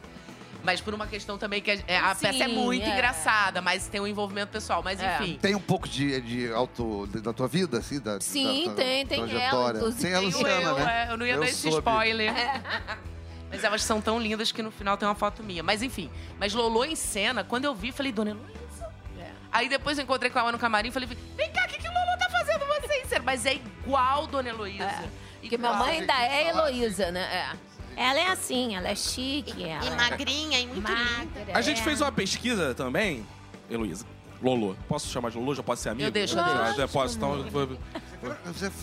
Mas 0.65 0.81
por 0.81 0.93
uma 0.93 1.07
questão 1.07 1.37
também 1.37 1.61
que 1.61 1.71
a, 1.71 1.77
é, 1.87 1.97
a 1.97 2.15
Sim, 2.15 2.27
peça 2.27 2.43
é 2.43 2.47
muito 2.47 2.85
é. 2.85 2.89
engraçada, 2.93 3.61
mas 3.61 3.87
tem 3.87 4.01
um 4.01 4.07
envolvimento 4.07 4.51
pessoal. 4.51 4.81
Mas 4.83 4.99
É. 4.99 5.15
enfim. 5.21 5.37
Tem 5.41 5.55
um 5.55 5.61
pouco 5.61 5.87
de, 5.87 6.19
de 6.21 6.51
auto 6.51 7.07
da 7.07 7.31
tua 7.31 7.47
vida, 7.47 7.77
assim? 7.77 7.99
Da, 7.99 8.19
Sim, 8.19 8.65
da, 8.65 8.73
tua 8.73 8.73
tem, 8.83 9.05
tem 9.05 9.19
ela, 9.19 9.29
trajetória? 9.29 9.79
Tem 9.93 10.13
a 10.13 10.19
Luciana, 10.19 10.61
eu, 10.69 10.75
né? 10.75 11.05
é, 11.07 11.13
eu 11.13 11.17
não 11.17 11.25
ia 11.25 11.33
Eu 11.35 11.39
dar 11.39 11.45
esse 11.47 11.61
soube. 11.61 11.77
spoiler. 11.77 12.35
É. 12.35 12.61
Mas 13.49 13.63
elas 13.63 13.83
são 13.83 14.01
tão 14.01 14.19
lindas 14.19 14.51
que 14.51 14.61
no 14.61 14.71
final 14.71 14.97
tem 14.97 15.07
uma 15.07 15.15
foto 15.15 15.43
minha. 15.43 15.61
Mas 15.63 15.81
enfim, 15.83 16.09
mas 16.39 16.53
Lolo 16.53 16.83
em 16.83 16.95
cena, 16.95 17.43
quando 17.43 17.63
eu 17.65 17.73
vi, 17.75 17.91
falei, 17.91 18.11
Dona 18.11 18.31
Heloísa. 18.31 18.91
É. 19.19 19.29
Aí 19.51 19.69
depois 19.69 19.97
eu 19.97 20.03
encontrei 20.03 20.29
com 20.31 20.39
ela 20.39 20.51
no 20.51 20.59
camarim 20.59 20.89
e 20.89 20.91
falei, 20.91 21.07
vem 21.07 21.51
cá, 21.51 21.63
o 21.63 21.67
que, 21.69 21.77
que 21.77 21.87
o 21.87 21.91
Lolo 21.93 22.17
tá 22.17 22.27
fazendo 22.29 22.65
você? 22.65 23.19
Mas 23.19 23.45
é 23.45 23.53
igual 23.53 24.27
Dona 24.27 24.49
Heloísa. 24.49 24.83
É. 24.83 25.09
Porque 25.41 25.57
minha 25.57 25.73
mãe 25.73 25.99
ainda 25.99 26.13
é. 26.21 26.49
Heloísa, 26.49 27.11
né? 27.11 27.21
É. 27.21 27.74
Ela 27.95 28.19
é 28.19 28.27
assim, 28.27 28.75
ela 28.75 28.89
é 28.89 28.95
chique, 28.95 29.63
ela 29.63 29.85
E 29.85 29.89
magrinha 29.91 30.59
e 30.59 30.63
é 30.63 30.67
muito 30.67 30.81
magra. 30.81 31.53
A 31.53 31.61
gente 31.61 31.81
é. 31.81 31.83
fez 31.83 32.01
uma 32.01 32.11
pesquisa 32.11 32.73
também, 32.75 33.25
Heloísa. 33.69 34.05
Lolo. 34.41 34.77
Posso 34.87 35.07
chamar 35.07 35.31
de 35.31 35.37
Lolo? 35.37 35.55
Já 35.55 35.63
posso 35.63 35.81
ser 35.81 35.89
amigo? 35.89 36.07
Eu 36.07 36.11
deixo, 36.11 36.37
eu 36.37 36.43
deixo. 36.75 36.87
Posso, 36.89 37.17
então. 37.17 37.31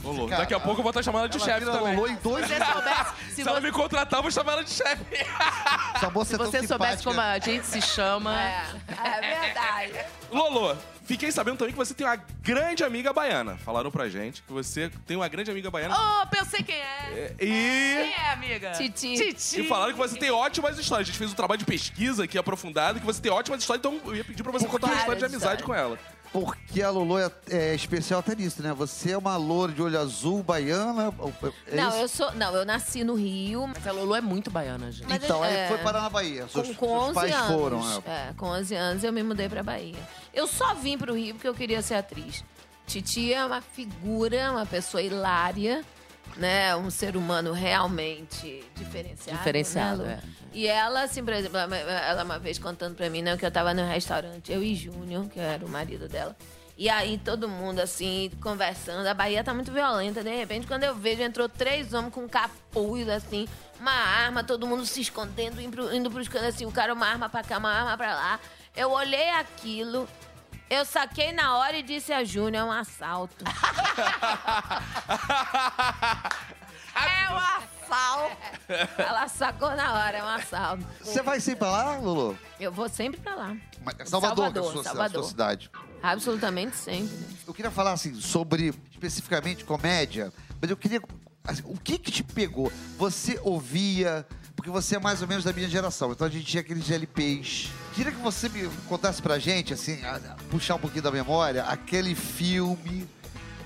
Lolo. 0.03 0.29
Daqui 0.29 0.55
a 0.55 0.61
pouco 0.61 0.81
eu 0.81 0.83
vou 0.83 0.91
estar 0.91 1.03
chamando 1.03 1.23
ela 1.23 1.29
de 1.29 1.37
ela 1.37 1.47
chefe 1.47 1.67
também. 1.67 1.97
Lolo 1.97 2.09
em 2.09 2.17
dois 2.17 2.47
Se 2.47 2.55
você 2.55 2.65
soubesse, 2.65 3.15
se 3.29 3.35
Se 3.43 3.49
ela 3.49 3.61
me 3.61 3.73
contratar, 3.73 4.19
eu 4.19 4.23
vou 4.23 4.31
chamar 4.31 4.53
ela 4.53 4.65
de 4.65 4.71
chefe. 4.71 5.05
Se 5.11 5.25
é 5.25 6.01
tão 6.01 6.11
você 6.11 6.37
soubesse 6.37 6.67
simpática. 6.67 7.03
como 7.05 7.21
a 7.21 7.39
gente 7.39 7.67
se 7.67 7.81
chama. 7.81 8.41
É, 8.41 8.65
é 9.05 9.45
verdade. 9.45 10.07
Lolo, 10.31 10.77
fiquei 11.05 11.31
sabendo 11.31 11.59
também 11.59 11.73
que 11.73 11.79
você 11.79 11.95
tem 11.95 12.07
uma 12.07 12.17
grande 12.43 12.85
amiga 12.85 13.13
baiana. 13.13 13.57
Falaram 13.59 13.91
pra 13.91 14.09
gente 14.09 14.43
que 14.43 14.53
você 14.53 14.91
tem 15.07 15.17
uma 15.17 15.29
grande 15.29 15.51
amiga 15.51 15.71
baiana. 15.71 15.97
Oh, 15.97 16.27
pensei 16.27 16.63
quem 16.63 16.77
é. 16.77 17.35
E. 17.41 17.47
Quem 17.47 18.15
é, 18.15 18.33
amiga? 18.33 18.73
Titi. 18.73 19.15
Titi. 19.15 19.61
E 19.61 19.69
falaram 19.69 19.93
que 19.93 19.99
você 19.99 20.19
tem 20.19 20.31
ótimas 20.31 20.79
histórias. 20.79 21.09
A 21.09 21.11
gente 21.11 21.19
fez 21.19 21.33
um 21.33 21.35
trabalho 21.35 21.59
de 21.59 21.65
pesquisa 21.65 22.25
aqui 22.25 22.39
aprofundado, 22.39 23.01
que 23.01 23.07
você 23.07 23.21
tem 23.21 23.31
ótimas 23.31 23.61
histórias, 23.61 23.85
então 23.85 24.01
eu 24.07 24.17
ia 24.17 24.25
pedir 24.25 24.43
pra 24.43 24.53
você 24.53 24.67
contar 24.67 24.87
uma 24.87 24.97
história 24.97 25.19
de 25.19 25.25
amizade 25.25 25.63
com 25.63 25.75
ela. 25.75 25.99
Porque 26.33 26.81
a 26.83 26.89
Lolo 26.91 27.19
é, 27.19 27.31
é 27.51 27.75
especial 27.75 28.21
até 28.21 28.35
nisso, 28.35 28.63
né? 28.63 28.73
Você 28.73 29.11
é 29.11 29.19
uma 29.19 29.37
loura 29.37 29.71
de 29.71 29.83
olho 29.83 30.01
azul, 30.01 30.43
baiana. 30.43 31.13
é 31.67 31.77
Não, 31.77 31.89
isso? 31.91 31.99
eu 31.99 32.09
sou. 32.09 32.33
Não, 32.33 32.55
eu 32.57 32.65
nasci 32.65 33.05
no 33.05 33.15
Rio. 33.15 33.67
Mas 33.67 33.87
a 33.87 33.93
Lolo 33.93 34.15
é 34.15 34.21
muito 34.23 34.51
baiana, 34.51 34.91
gente. 34.91 35.07
Mas 35.09 35.23
Então, 35.23 35.43
aí 35.43 35.55
é- 35.55 35.69
foi 35.69 35.79
parar 35.79 36.01
na 36.01 36.09
Bahia. 36.09 36.49
Seus, 36.49 36.69
Com, 36.69 36.75
com 36.75 36.87
seus 36.89 37.03
11 37.09 37.15
pais 37.15 37.35
anos. 37.35 37.47
foram. 37.57 37.81
é. 38.07 38.29
É, 38.31 38.35
com 38.35 38.47
11 38.47 38.75
anos 38.75 39.05
eu 39.05 39.13
me 39.13 39.23
mudei 39.23 39.47
pra 39.49 39.63
Bahia. 39.63 39.99
Eu 40.33 40.47
só 40.47 40.73
vim 40.75 40.97
pro 40.97 41.15
Rio 41.15 41.35
porque 41.35 41.49
eu 41.49 41.55
queria 41.55 41.83
ser 41.83 41.95
atriz. 41.97 42.43
Titi 42.87 43.33
é 43.33 43.45
uma 43.45 43.61
figura, 43.61 44.51
uma 44.53 44.65
pessoa 44.67 45.03
hilária, 45.03 45.85
né? 46.37 46.75
Um 46.77 46.91
ser 46.91 47.17
humano 47.17 47.53
realmente 47.53 48.65
diferenciado. 48.75 49.39
Diferenciado, 49.39 50.03
né, 50.05 50.21
é. 50.23 50.43
E 50.55 50.67
ela, 50.67 51.03
assim, 51.03 51.25
por 51.25 51.33
exemplo, 51.33 51.57
ela- 51.59 51.77
ela 51.77 52.25
uma 52.25 52.39
vez 52.39 52.59
contando 52.59 52.95
pra 52.95 53.09
mim, 53.11 53.23
né, 53.23 53.37
que 53.37 53.45
eu 53.47 53.51
tava 53.51 53.73
no 53.75 53.85
restaurante, 53.87 54.53
eu 54.53 54.63
e 54.63 54.75
Júnior, 54.75 55.29
que 55.29 55.39
era 55.41 55.65
o 55.65 55.69
marido 55.69 56.09
dela. 56.09 56.37
E 56.77 56.89
aí 56.89 57.19
todo 57.19 57.49
mundo, 57.49 57.81
assim, 57.81 58.31
conversando. 58.43 59.07
A 59.07 59.13
Bahia 59.15 59.45
tá 59.45 59.53
muito 59.53 59.71
violenta. 59.71 60.25
De 60.25 60.35
repente, 60.35 60.67
quando 60.67 60.85
eu 60.85 60.95
vejo, 60.95 61.23
entrou 61.23 61.49
três 61.49 61.93
homens 61.93 62.13
com 62.15 62.27
capuz, 62.29 63.09
assim, 63.11 63.47
uma 63.79 63.93
arma, 63.93 64.43
todo 64.43 64.67
mundo 64.67 64.85
se 64.87 65.01
escondendo, 65.03 65.61
indo, 65.61 65.95
indo 65.95 66.11
pros 66.11 66.29
cantos, 66.29 66.49
assim, 66.49 66.65
o 66.65 66.73
cara 66.73 66.93
uma 66.95 67.07
arma 67.07 67.29
pra 67.29 67.43
cá, 67.45 67.59
uma 67.59 67.71
arma 67.71 67.97
pra 67.97 68.15
lá. 68.15 68.41
Eu 68.75 68.91
olhei 68.91 69.29
aquilo, 69.31 70.09
eu 70.73 70.85
saquei 70.87 71.33
na 71.33 71.59
hora 71.59 71.77
e 71.77 71.83
disse 71.83 72.15
a 72.15 72.25
Júnior, 72.25 72.63
é 72.63 72.65
um 72.65 72.73
assalto. 72.73 73.45
é 76.97 77.31
um 77.31 77.37
assalto. 77.37 78.37
Ela 78.97 79.29
sacou 79.29 79.77
na 79.77 79.93
hora, 79.93 80.17
é 80.17 80.25
um 80.25 80.29
assalto. 80.29 80.83
Você 81.03 81.21
vai 81.21 81.41
sempre 81.41 81.59
pra 81.59 81.71
lá, 81.71 81.99
Lulu? 81.99 82.39
Eu 82.59 82.73
vou 82.73 82.89
sempre 82.89 83.21
pra 83.21 83.35
lá. 83.35 83.55
Mas 83.85 83.97
é 83.99 84.07
Salvador, 84.07 84.51
que 84.51 84.59
é 84.59 84.61
a 84.61 84.65
Salvador, 84.65 84.73
sua, 84.73 84.81
a 84.81 84.85
Salvador. 84.85 85.23
sua 85.23 85.31
cidade. 85.31 85.71
Absolutamente 86.03 86.75
sempre. 86.75 87.19
Eu 87.47 87.53
queria 87.53 87.71
falar 87.71 87.93
assim 87.93 88.15
sobre 88.15 88.73
especificamente 88.91 89.67
comédia, 89.67 90.33
mas 90.59 90.71
eu 90.71 90.77
queria 90.77 91.03
assim, 91.45 91.63
o 91.67 91.79
que 91.79 91.99
que 91.99 92.11
te 92.11 92.25
pegou? 92.25 92.73
Você 92.97 93.39
ouvia 93.45 94.27
porque 94.57 94.71
você 94.71 94.97
é 94.97 94.99
mais 94.99 95.21
ou 95.21 95.29
menos 95.29 95.45
da 95.45 95.53
minha 95.53 95.69
geração, 95.69 96.13
então 96.13 96.27
a 96.27 96.31
gente 96.31 96.47
tinha 96.47 96.63
aqueles 96.63 96.91
LPs. 96.91 97.69
Queria 97.95 98.11
que 98.13 98.19
você 98.21 98.49
me 98.49 98.69
contasse 98.89 99.21
pra 99.21 99.39
gente, 99.39 99.75
assim, 99.75 100.03
a- 100.05 100.19
puxar 100.51 100.77
um 100.77 100.79
pouquinho 100.79 101.03
da 101.03 101.11
memória, 101.11 101.65
aquele 101.65 102.15
filme, 102.15 103.07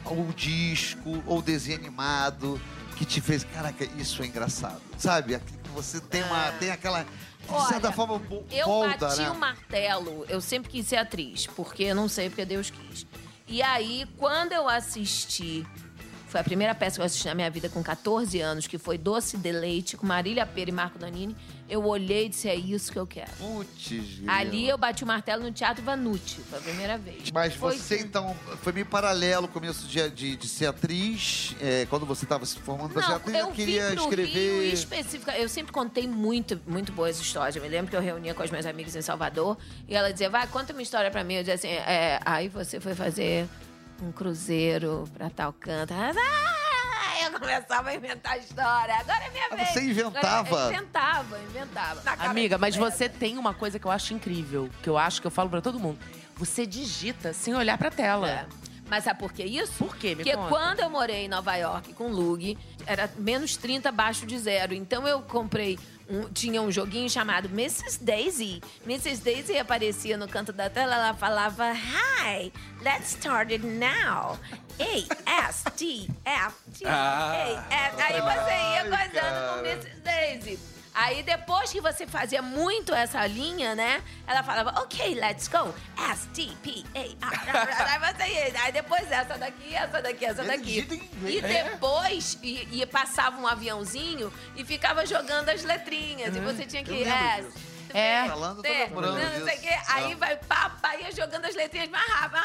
ou 0.04 0.26
disco, 0.32 1.22
ou 1.26 1.40
desenho 1.40 1.78
animado 1.78 2.60
que 2.96 3.04
te 3.04 3.20
fez, 3.20 3.44
caraca, 3.44 3.84
isso 3.98 4.22
é 4.22 4.26
engraçado. 4.26 4.80
Sabe? 4.98 5.38
Você 5.74 6.00
tem 6.00 6.22
uma, 6.24 6.50
tem 6.52 6.70
aquela, 6.70 7.02
de 7.04 7.68
certa 7.68 7.88
Olha, 7.88 7.92
forma, 7.92 8.18
bo- 8.18 8.44
Eu 8.50 8.66
molda, 8.66 8.96
bati 8.96 9.20
né? 9.20 9.30
o 9.30 9.34
martelo. 9.38 10.24
Eu 10.28 10.40
sempre 10.40 10.70
quis 10.70 10.86
ser 10.86 10.96
atriz, 10.96 11.46
porque 11.46 11.92
não 11.94 12.08
sei 12.08 12.28
porque 12.30 12.44
Deus 12.44 12.70
quis. 12.70 13.06
E 13.46 13.62
aí, 13.62 14.06
quando 14.16 14.52
eu 14.52 14.68
assisti, 14.68 15.64
foi 16.28 16.40
a 16.40 16.44
primeira 16.44 16.74
peça 16.74 16.96
que 16.96 17.02
eu 17.02 17.04
assisti 17.06 17.26
na 17.28 17.34
minha 17.34 17.50
vida 17.50 17.68
com 17.68 17.82
14 17.82 18.40
anos, 18.40 18.66
que 18.66 18.78
foi 18.78 18.96
Doce 18.98 19.36
de 19.36 19.52
Leite, 19.52 19.96
com 19.96 20.06
Marília 20.06 20.44
Pera 20.46 20.70
e 20.70 20.72
Marco 20.72 20.98
Danini, 20.98 21.36
eu 21.68 21.84
olhei 21.84 22.26
e 22.26 22.28
disse, 22.28 22.48
é 22.48 22.54
isso 22.54 22.92
que 22.92 22.98
eu 22.98 23.06
quero. 23.06 23.30
Putz, 23.38 24.20
Ali 24.26 24.68
eu 24.68 24.78
bati 24.78 25.04
o 25.04 25.06
martelo 25.06 25.42
no 25.42 25.52
Teatro 25.52 25.82
Vanucci, 25.84 26.40
foi 26.48 26.58
a 26.58 26.62
primeira 26.62 26.98
vez. 26.98 27.30
Mas 27.32 27.54
Foi 27.54 27.76
você, 27.76 28.00
então, 28.00 28.36
foi 28.62 28.72
meio 28.72 28.86
paralelo 28.86 29.46
o 29.46 29.48
começo 29.48 29.86
de, 29.86 30.08
de, 30.10 30.36
de 30.36 30.48
ser 30.48 30.66
atriz, 30.66 31.54
é, 31.60 31.86
quando 31.90 32.06
você 32.06 32.24
estava 32.24 32.44
se 32.46 32.58
formando 32.58 32.92
para 32.92 33.02
ser 33.02 33.12
atriz, 33.12 33.36
eu 33.36 33.46
eu 33.46 33.52
queria 33.52 33.88
vim 33.90 33.94
pro 33.94 34.04
escrever. 34.04 34.32
Rio 34.32 34.62
específica. 34.72 35.36
Eu 35.38 35.48
sempre 35.48 35.72
contei 35.72 36.06
muito, 36.06 36.60
muito 36.66 36.92
boas 36.92 37.18
histórias. 37.20 37.56
Eu 37.56 37.62
me 37.62 37.68
lembro 37.68 37.90
que 37.90 37.96
eu 37.96 38.00
reunia 38.00 38.34
com 38.34 38.42
as 38.42 38.50
minhas 38.50 38.66
amigas 38.66 38.94
em 38.94 39.02
Salvador 39.02 39.56
e 39.88 39.94
ela 39.94 40.12
dizia, 40.12 40.30
vai, 40.30 40.46
conta 40.46 40.72
uma 40.72 40.82
história 40.82 41.10
pra 41.10 41.24
mim. 41.24 41.34
Eu 41.34 41.42
dizia 41.42 41.54
assim, 41.54 41.68
é, 41.68 42.20
aí 42.24 42.48
você 42.48 42.80
foi 42.80 42.94
fazer 42.94 43.48
um 44.02 44.12
cruzeiro 44.12 45.04
pra 45.14 45.30
tal 45.30 45.52
canto. 45.52 45.94
Ah, 45.94 46.12
eu 47.34 47.40
começava 47.40 47.88
a 47.90 47.94
inventar 47.94 48.38
história. 48.38 48.94
Agora 48.96 49.24
é 49.24 49.30
minha 49.30 49.46
Ah, 49.50 49.56
vez. 49.56 49.68
você 49.70 49.80
inventava? 49.82 50.38
Agora, 50.48 50.64
eu 50.66 50.72
inventava, 50.72 51.38
inventava. 51.40 52.02
Na 52.02 52.16
cara 52.16 52.30
Amiga, 52.30 52.58
mas 52.58 52.74
pedra. 52.76 52.90
você 52.90 53.08
tem 53.08 53.38
uma 53.38 53.52
coisa 53.54 53.78
que 53.78 53.86
eu 53.86 53.90
acho 53.90 54.14
incrível, 54.14 54.70
que 54.82 54.88
eu 54.88 54.96
acho 54.98 55.20
que 55.20 55.26
eu 55.26 55.30
falo 55.30 55.48
pra 55.50 55.60
todo 55.60 55.78
mundo. 55.78 55.98
Você 56.36 56.66
digita 56.66 57.32
sem 57.32 57.54
olhar 57.54 57.78
pra 57.78 57.90
tela. 57.90 58.28
É. 58.30 58.46
Mas 58.88 59.04
sabe 59.04 59.18
por 59.18 59.32
que 59.32 59.42
isso? 59.44 59.72
Por 59.74 59.96
quê? 59.96 60.10
Me 60.10 60.16
Porque 60.16 60.34
conta. 60.36 60.48
quando 60.48 60.80
eu 60.80 60.90
morei 60.90 61.24
em 61.24 61.28
Nova 61.28 61.56
York 61.56 61.92
com 61.94 62.08
Lug, 62.08 62.56
era 62.86 63.10
menos 63.18 63.56
30 63.56 63.88
abaixo 63.88 64.24
de 64.26 64.38
zero. 64.38 64.74
Então 64.74 65.06
eu 65.06 65.20
comprei. 65.22 65.78
Um, 66.08 66.28
tinha 66.32 66.62
um 66.62 66.70
joguinho 66.70 67.10
chamado 67.10 67.48
Mrs. 67.48 67.98
Daisy. 68.00 68.62
Mrs. 68.84 69.22
Daisy 69.24 69.58
aparecia 69.58 70.16
no 70.16 70.28
canto 70.28 70.52
da 70.52 70.70
tela, 70.70 70.94
ela 70.94 71.14
falava: 71.14 71.72
Hi, 71.72 72.52
let's 72.80 73.08
start 73.16 73.50
it 73.50 73.66
now. 73.66 74.38
A, 74.78 75.48
S, 75.48 75.64
T, 75.76 76.08
F, 76.24 76.54
T, 76.78 76.84
Ah. 76.86 77.64
A, 77.68 77.74
S. 77.74 78.02
Aí 78.02 78.20
você 78.20 78.52
ia 78.52 79.10
cara. 79.10 79.52
com 79.54 79.66
Mrs. 79.66 80.00
Daisy. 80.00 80.58
Aí 80.96 81.22
depois 81.22 81.70
que 81.70 81.78
você 81.78 82.06
fazia 82.06 82.40
muito 82.40 82.94
essa 82.94 83.26
linha, 83.26 83.74
né? 83.74 84.02
Ela 84.26 84.42
falava, 84.42 84.80
ok, 84.80 85.14
let's 85.14 85.46
go. 85.46 85.74
S, 86.10 86.26
T, 86.28 86.50
P, 86.62 86.82
A, 86.94 86.98
R. 86.98 87.16
Aí 87.20 88.14
você 88.14 88.26
ia. 88.26 88.62
Aí 88.62 88.72
depois 88.72 89.12
essa 89.12 89.36
daqui, 89.36 89.74
essa 89.74 90.00
daqui, 90.00 90.24
essa 90.24 90.42
daqui. 90.42 90.88
E 91.26 91.42
depois 91.42 92.38
e, 92.42 92.80
e 92.80 92.86
passava 92.86 93.38
um 93.38 93.46
aviãozinho 93.46 94.32
e 94.56 94.64
ficava 94.64 95.04
jogando 95.04 95.50
as 95.50 95.62
letrinhas. 95.64 96.34
E 96.34 96.40
você 96.40 96.64
tinha 96.64 96.82
que. 96.82 97.02
Eu 97.02 97.06
É, 97.06 97.42
disso. 97.42 97.76
É. 97.92 98.26
Falando, 98.26 98.62
tô 98.62 98.68
lembrando 98.68 99.18
não, 99.18 99.38
não 99.38 99.46
sei 99.46 99.58
quê. 99.58 99.78
Aí 99.88 100.14
vai, 100.14 100.36
pá, 100.36 100.96
ia 100.98 101.12
jogando 101.12 101.44
as 101.44 101.54
letrinhas 101.54 101.90
mais 101.90 102.10
rápido. 102.10 102.40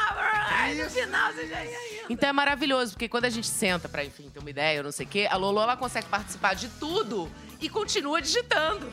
Aí 0.50 0.84
no 0.84 0.90
final 0.90 1.32
você 1.32 1.48
já 1.48 1.64
ia 1.64 2.04
indo. 2.04 2.06
Então 2.10 2.30
é 2.30 2.34
maravilhoso, 2.34 2.92
porque 2.94 3.08
quando 3.08 3.26
a 3.26 3.30
gente 3.30 3.48
senta 3.48 3.88
pra, 3.88 4.04
enfim, 4.04 4.30
ter 4.30 4.40
uma 4.40 4.50
ideia, 4.50 4.80
ou 4.80 4.84
não 4.84 4.92
sei 4.92 5.06
o 5.06 5.10
quê, 5.10 5.28
a 5.30 5.38
Lolo, 5.38 5.62
ela 5.62 5.78
consegue 5.78 6.08
participar 6.08 6.54
de 6.54 6.68
tudo 6.68 7.32
e 7.62 7.70
continua 7.70 8.22
digitando. 8.22 8.90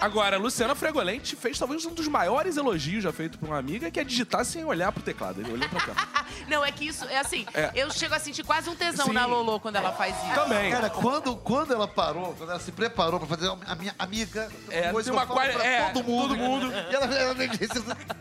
Agora, 0.00 0.36
a 0.36 0.38
Luciana 0.38 0.74
Fregolente 0.74 1.36
fez 1.36 1.58
talvez 1.58 1.84
um 1.84 1.92
dos 1.92 2.08
maiores 2.08 2.56
elogios 2.56 3.04
já 3.04 3.12
feito 3.12 3.38
por 3.38 3.46
uma 3.48 3.58
amiga, 3.58 3.90
que 3.90 4.00
é 4.00 4.04
digitar 4.04 4.44
sem 4.44 4.64
olhar 4.64 4.90
pro 4.90 5.02
teclado. 5.02 5.40
Ele 5.40 5.52
olhou 5.52 5.68
pra 5.68 5.80
cá. 5.80 6.24
Não, 6.48 6.64
é 6.64 6.72
que 6.72 6.86
isso, 6.86 7.04
é 7.04 7.18
assim, 7.18 7.46
É. 7.52 7.70
eu 7.74 7.90
chego 7.90 8.14
a 8.14 8.18
sentir 8.18 8.42
quase 8.44 8.70
um 8.70 8.74
tesão 8.74 9.06
Sim. 9.06 9.12
na 9.12 9.26
Lolo 9.26 9.60
quando 9.60 9.76
ela 9.76 9.92
faz 9.92 10.16
isso. 10.24 10.34
Também. 10.34 10.70
Cara, 10.70 10.88
quando, 10.88 11.36
quando 11.36 11.74
ela 11.74 11.86
parou, 11.86 12.34
quando 12.34 12.50
ela 12.50 12.60
se 12.60 12.72
preparou 12.72 13.18
pra 13.20 13.28
fazer 13.28 13.50
a 13.66 13.74
minha 13.74 13.94
amiga, 13.98 14.48
É, 14.70 14.90
coisa 14.90 15.12
uma 15.12 15.26
pra 15.26 15.44
é, 15.46 15.90
todo 15.92 16.04
mundo. 16.04 16.28
todo 16.28 16.36
mundo. 16.38 16.72
E 16.88 16.94
ela, 16.94 17.06
ela 17.14 17.36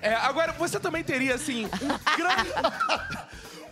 É, 0.01 0.13
agora, 0.15 0.51
você 0.53 0.79
também 0.79 1.03
teria, 1.03 1.35
assim, 1.35 1.65
um 1.65 2.17
grande. 2.17 2.49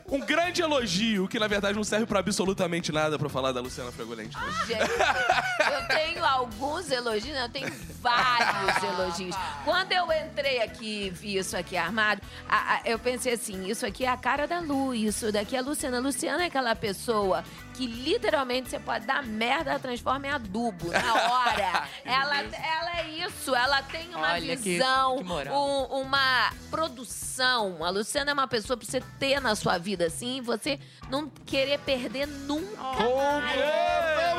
Um 0.07 0.19
grande 0.19 0.61
elogio, 0.61 1.27
que 1.27 1.39
na 1.39 1.47
verdade 1.47 1.75
não 1.75 1.83
serve 1.83 2.05
pra 2.05 2.19
absolutamente 2.19 2.91
nada 2.91 3.17
pra 3.17 3.27
falar 3.27 3.51
da 3.51 3.59
Luciana 3.59 3.91
Fregolente. 3.91 4.37
né? 4.37 4.43
Gente, 4.67 5.71
eu 5.73 5.87
tenho 5.87 6.23
alguns 6.23 6.91
elogios, 6.91 7.35
não, 7.35 7.41
eu 7.43 7.49
tenho 7.49 7.71
vários 8.01 8.83
elogios. 8.83 9.35
Quando 9.63 9.91
eu 9.93 10.05
entrei 10.11 10.61
aqui 10.61 11.07
e 11.07 11.09
vi 11.09 11.37
isso 11.37 11.57
aqui 11.57 11.75
armado, 11.75 12.21
a- 12.47 12.75
a- 12.75 12.81
eu 12.85 12.99
pensei 12.99 13.33
assim, 13.33 13.67
isso 13.67 13.83
aqui 13.83 14.05
é 14.05 14.09
a 14.09 14.15
cara 14.17 14.45
da 14.47 14.59
Lu, 14.59 14.93
isso 14.93 15.31
daqui 15.31 15.55
é 15.55 15.59
a 15.59 15.63
Luciana. 15.63 15.99
Luciana 15.99 16.43
é 16.43 16.47
aquela 16.47 16.75
pessoa 16.75 17.43
que 17.75 17.85
literalmente 17.85 18.69
você 18.69 18.79
pode 18.79 19.05
dar 19.05 19.21
merda, 19.23 19.71
ela 19.71 19.79
transforma 19.79 20.27
em 20.27 20.29
adubo 20.29 20.91
na 20.91 21.13
hora. 21.13 21.87
ela, 22.05 22.35
ela 22.37 22.99
é 22.99 23.09
isso, 23.27 23.53
ela 23.55 23.81
tem 23.83 24.07
uma 24.15 24.31
Olha 24.33 24.55
que- 24.55 24.63
visão, 24.73 25.17
que 25.17 25.23
moral. 25.23 25.53
um- 25.91 26.01
uma 26.01 26.51
produção. 26.71 27.83
A 27.83 27.89
Luciana 27.89 28.31
é 28.31 28.33
uma 28.33 28.47
pessoa 28.47 28.77
pra 28.77 28.85
você 28.85 29.01
ter 29.19 29.39
na 29.41 29.55
sua 29.55 29.77
vida 29.77 30.05
assim, 30.05 30.37
e 30.37 30.41
você 30.41 30.79
não 31.09 31.29
querer 31.45 31.79
perder 31.79 32.25
nunca. 32.27 32.81
É, 33.53 34.35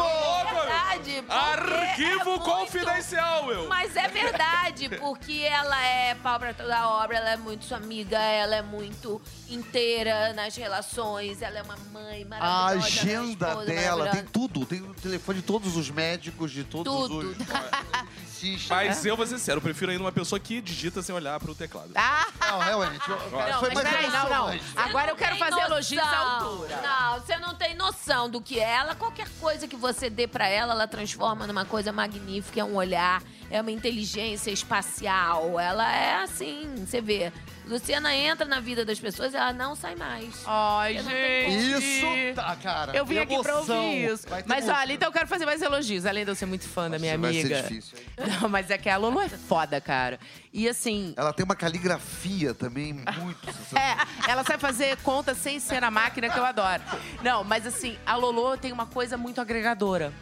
verdade, 0.80 1.23
porque 1.23 1.33
Arquivo 1.33 2.21
é 2.21 2.25
muito- 2.25 2.40
confidencial, 2.45 3.50
eu. 3.50 3.68
Mas 3.68 3.97
é 3.97 4.09
verdade, 4.09 4.88
porque 4.99 5.42
ela 5.42 5.80
é 5.85 6.14
pau 6.16 6.38
pra 6.38 6.52
toda 6.54 6.88
obra, 6.88 7.16
ela 7.16 7.30
é 7.30 7.37
muito 7.37 7.64
sua 7.64 7.78
amiga, 7.78 8.18
ela 8.18 8.56
é 8.56 8.62
muito 8.62 9.21
inteira 9.49 10.33
nas 10.33 10.54
relações, 10.56 11.42
ela 11.42 11.59
é 11.59 11.62
uma 11.62 11.76
mãe 11.92 12.23
A 12.23 12.26
maravilhosa. 12.26 12.76
uma 12.76 12.87
agenda 12.87 13.49
esposa 13.49 13.66
dela 13.66 14.09
tem 14.11 14.25
tudo. 14.25 14.66
Tem 14.66 14.80
o 14.83 14.95
telefone 14.95 15.40
de 15.40 15.45
todos 15.47 15.76
os 15.76 15.90
médicos, 15.90 16.50
de 16.52 16.64
todos 16.64 16.92
Tudo. 16.92 17.18
os. 17.30 17.37
dentistas. 18.40 18.69
Mas 18.69 19.05
eu 19.05 19.16
vou 19.16 19.26
ser 19.26 19.38
sincero, 19.38 19.59
eu 19.59 19.62
prefiro 19.62 19.90
ainda 19.90 20.02
uma 20.05 20.12
pessoa 20.12 20.38
que 20.38 20.61
digita 20.61 21.02
sem 21.02 21.14
olhar 21.14 21.38
pro 21.40 21.55
teclado. 21.55 21.90
Ah, 21.95 22.26
Não, 22.40 22.59
realmente. 22.61 23.09
eu- 23.09 23.16
não, 23.16 23.61
foi 23.61 23.71
mas 23.75 23.85
mais 23.85 23.88
peraí, 23.88 24.11
não, 24.11 24.12
não. 24.28 24.49
emocionante. 24.52 24.64
Agora 24.76 25.07
não 25.07 25.12
eu 25.12 25.16
quero 25.16 25.31
tem 25.37 25.38
fazer 25.38 25.61
elogios 25.62 26.02
à 26.02 26.07
noção. 26.07 26.50
altura. 26.50 26.81
Não, 26.83 27.21
você 27.21 27.37
não 27.38 27.55
tem 27.55 27.75
noção 27.75 28.31
do 28.31 28.40
que 28.40 28.59
é 28.61 28.71
ela. 28.76 28.95
Qualquer 28.95 29.28
coisa 29.40 29.66
que 29.69 29.76
você 29.76 30.09
dê 30.11 30.26
pra 30.26 30.49
ela, 30.49 30.73
ela 30.73 30.87
transforma 30.88 31.47
numa 31.47 31.64
coisa 31.64 31.93
magnífica. 31.93 32.61
É 32.61 32.64
um 32.64 32.75
olhar, 32.76 33.23
é 33.50 33.60
uma 33.60 33.70
inteligência 33.70 34.50
espacial. 34.50 35.58
Ela 35.58 35.94
é 35.94 36.22
assim, 36.22 36.68
você 36.86 37.00
vê. 37.00 37.32
Luciana 37.66 38.14
entra 38.14 38.46
na 38.46 38.60
vida 38.60 38.84
das 38.84 39.00
pessoas 39.00 39.34
e 39.34 39.36
ela 39.36 39.52
não 39.52 39.74
sai 39.74 39.96
mais. 39.96 40.44
Ai, 40.46 40.94
gente. 41.02 41.74
Isso, 41.82 42.34
tá, 42.36 42.54
cara. 42.54 42.96
Eu 42.96 43.04
vim 43.04 43.18
aqui 43.18 43.36
pra 43.42 43.56
ouvir 43.58 44.04
isso. 44.12 44.24
Mas 44.46 44.64
emoção. 44.64 44.80
olha, 44.80 44.92
então 44.92 45.08
eu 45.08 45.12
quero 45.12 45.26
fazer 45.26 45.44
mais 45.44 45.60
elogios, 45.60 46.06
além 46.06 46.24
de 46.24 46.30
eu 46.30 46.36
ser 46.36 46.46
muito 46.46 46.68
fã 46.68 46.88
da 46.88 46.96
minha 46.96 47.18
Vai 47.18 47.32
ser 47.32 47.40
amiga. 47.40 47.62
difícil, 47.62 47.98
hein? 47.98 48.04
Não, 48.40 48.48
mas 48.48 48.70
é 48.70 48.78
que 48.78 48.88
a 48.88 48.96
Lolo 48.96 49.20
é 49.20 49.28
foda, 49.28 49.80
cara. 49.80 50.20
E 50.52 50.68
assim, 50.68 51.12
Ela 51.16 51.32
tem 51.32 51.44
uma 51.44 51.56
caligrafia 51.56 52.54
também 52.54 52.92
muito. 52.92 53.36
É, 53.76 54.30
ela 54.30 54.44
sabe 54.44 54.60
fazer 54.60 54.96
conta 54.98 55.34
sem 55.34 55.58
ser 55.58 55.82
a 55.82 55.90
máquina 55.90 56.28
que 56.30 56.38
eu 56.38 56.44
adoro. 56.44 56.82
Não, 57.22 57.42
mas 57.42 57.66
assim, 57.66 57.98
a 58.06 58.14
Lolo 58.14 58.56
tem 58.56 58.70
uma 58.72 58.86
coisa 58.86 59.16
muito 59.16 59.40
agregadora. 59.40 60.12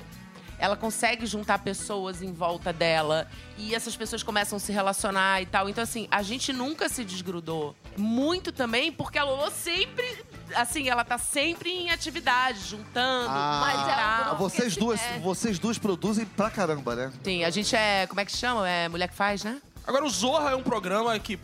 Ela 0.58 0.76
consegue 0.76 1.26
juntar 1.26 1.58
pessoas 1.58 2.22
em 2.22 2.32
volta 2.32 2.72
dela 2.72 3.26
e 3.58 3.74
essas 3.74 3.96
pessoas 3.96 4.22
começam 4.22 4.56
a 4.56 4.60
se 4.60 4.72
relacionar 4.72 5.42
e 5.42 5.46
tal. 5.46 5.68
Então, 5.68 5.82
assim, 5.84 6.06
a 6.10 6.22
gente 6.22 6.52
nunca 6.52 6.88
se 6.88 7.04
desgrudou. 7.04 7.74
Muito 7.96 8.52
também 8.52 8.90
porque 8.92 9.18
a 9.18 9.24
Lolo 9.24 9.50
sempre 9.50 10.04
assim, 10.54 10.88
ela 10.88 11.04
tá 11.04 11.16
sempre 11.18 11.70
em 11.70 11.90
atividade, 11.90 12.60
juntando. 12.60 13.30
Mas 13.30 13.88
é 13.88 13.94
tal. 13.94 14.18
algo- 14.18 14.30
Ah, 14.30 14.34
vocês 14.34 14.76
duas, 14.76 15.00
é. 15.00 15.18
vocês 15.18 15.58
duas 15.58 15.78
produzem 15.78 16.24
pra 16.26 16.50
caramba, 16.50 16.94
né? 16.94 17.12
Sim, 17.22 17.44
a 17.44 17.50
gente 17.50 17.74
é. 17.74 18.06
Como 18.06 18.20
é 18.20 18.24
que 18.24 18.32
chama? 18.36 18.68
É 18.68 18.88
mulher 18.88 19.08
que 19.08 19.14
faz, 19.14 19.42
né? 19.42 19.60
Agora, 19.86 20.04
o 20.04 20.08
Zorra 20.10 20.50
é 20.50 20.54
um 20.56 20.62
programa 20.62 21.18
que 21.18 21.38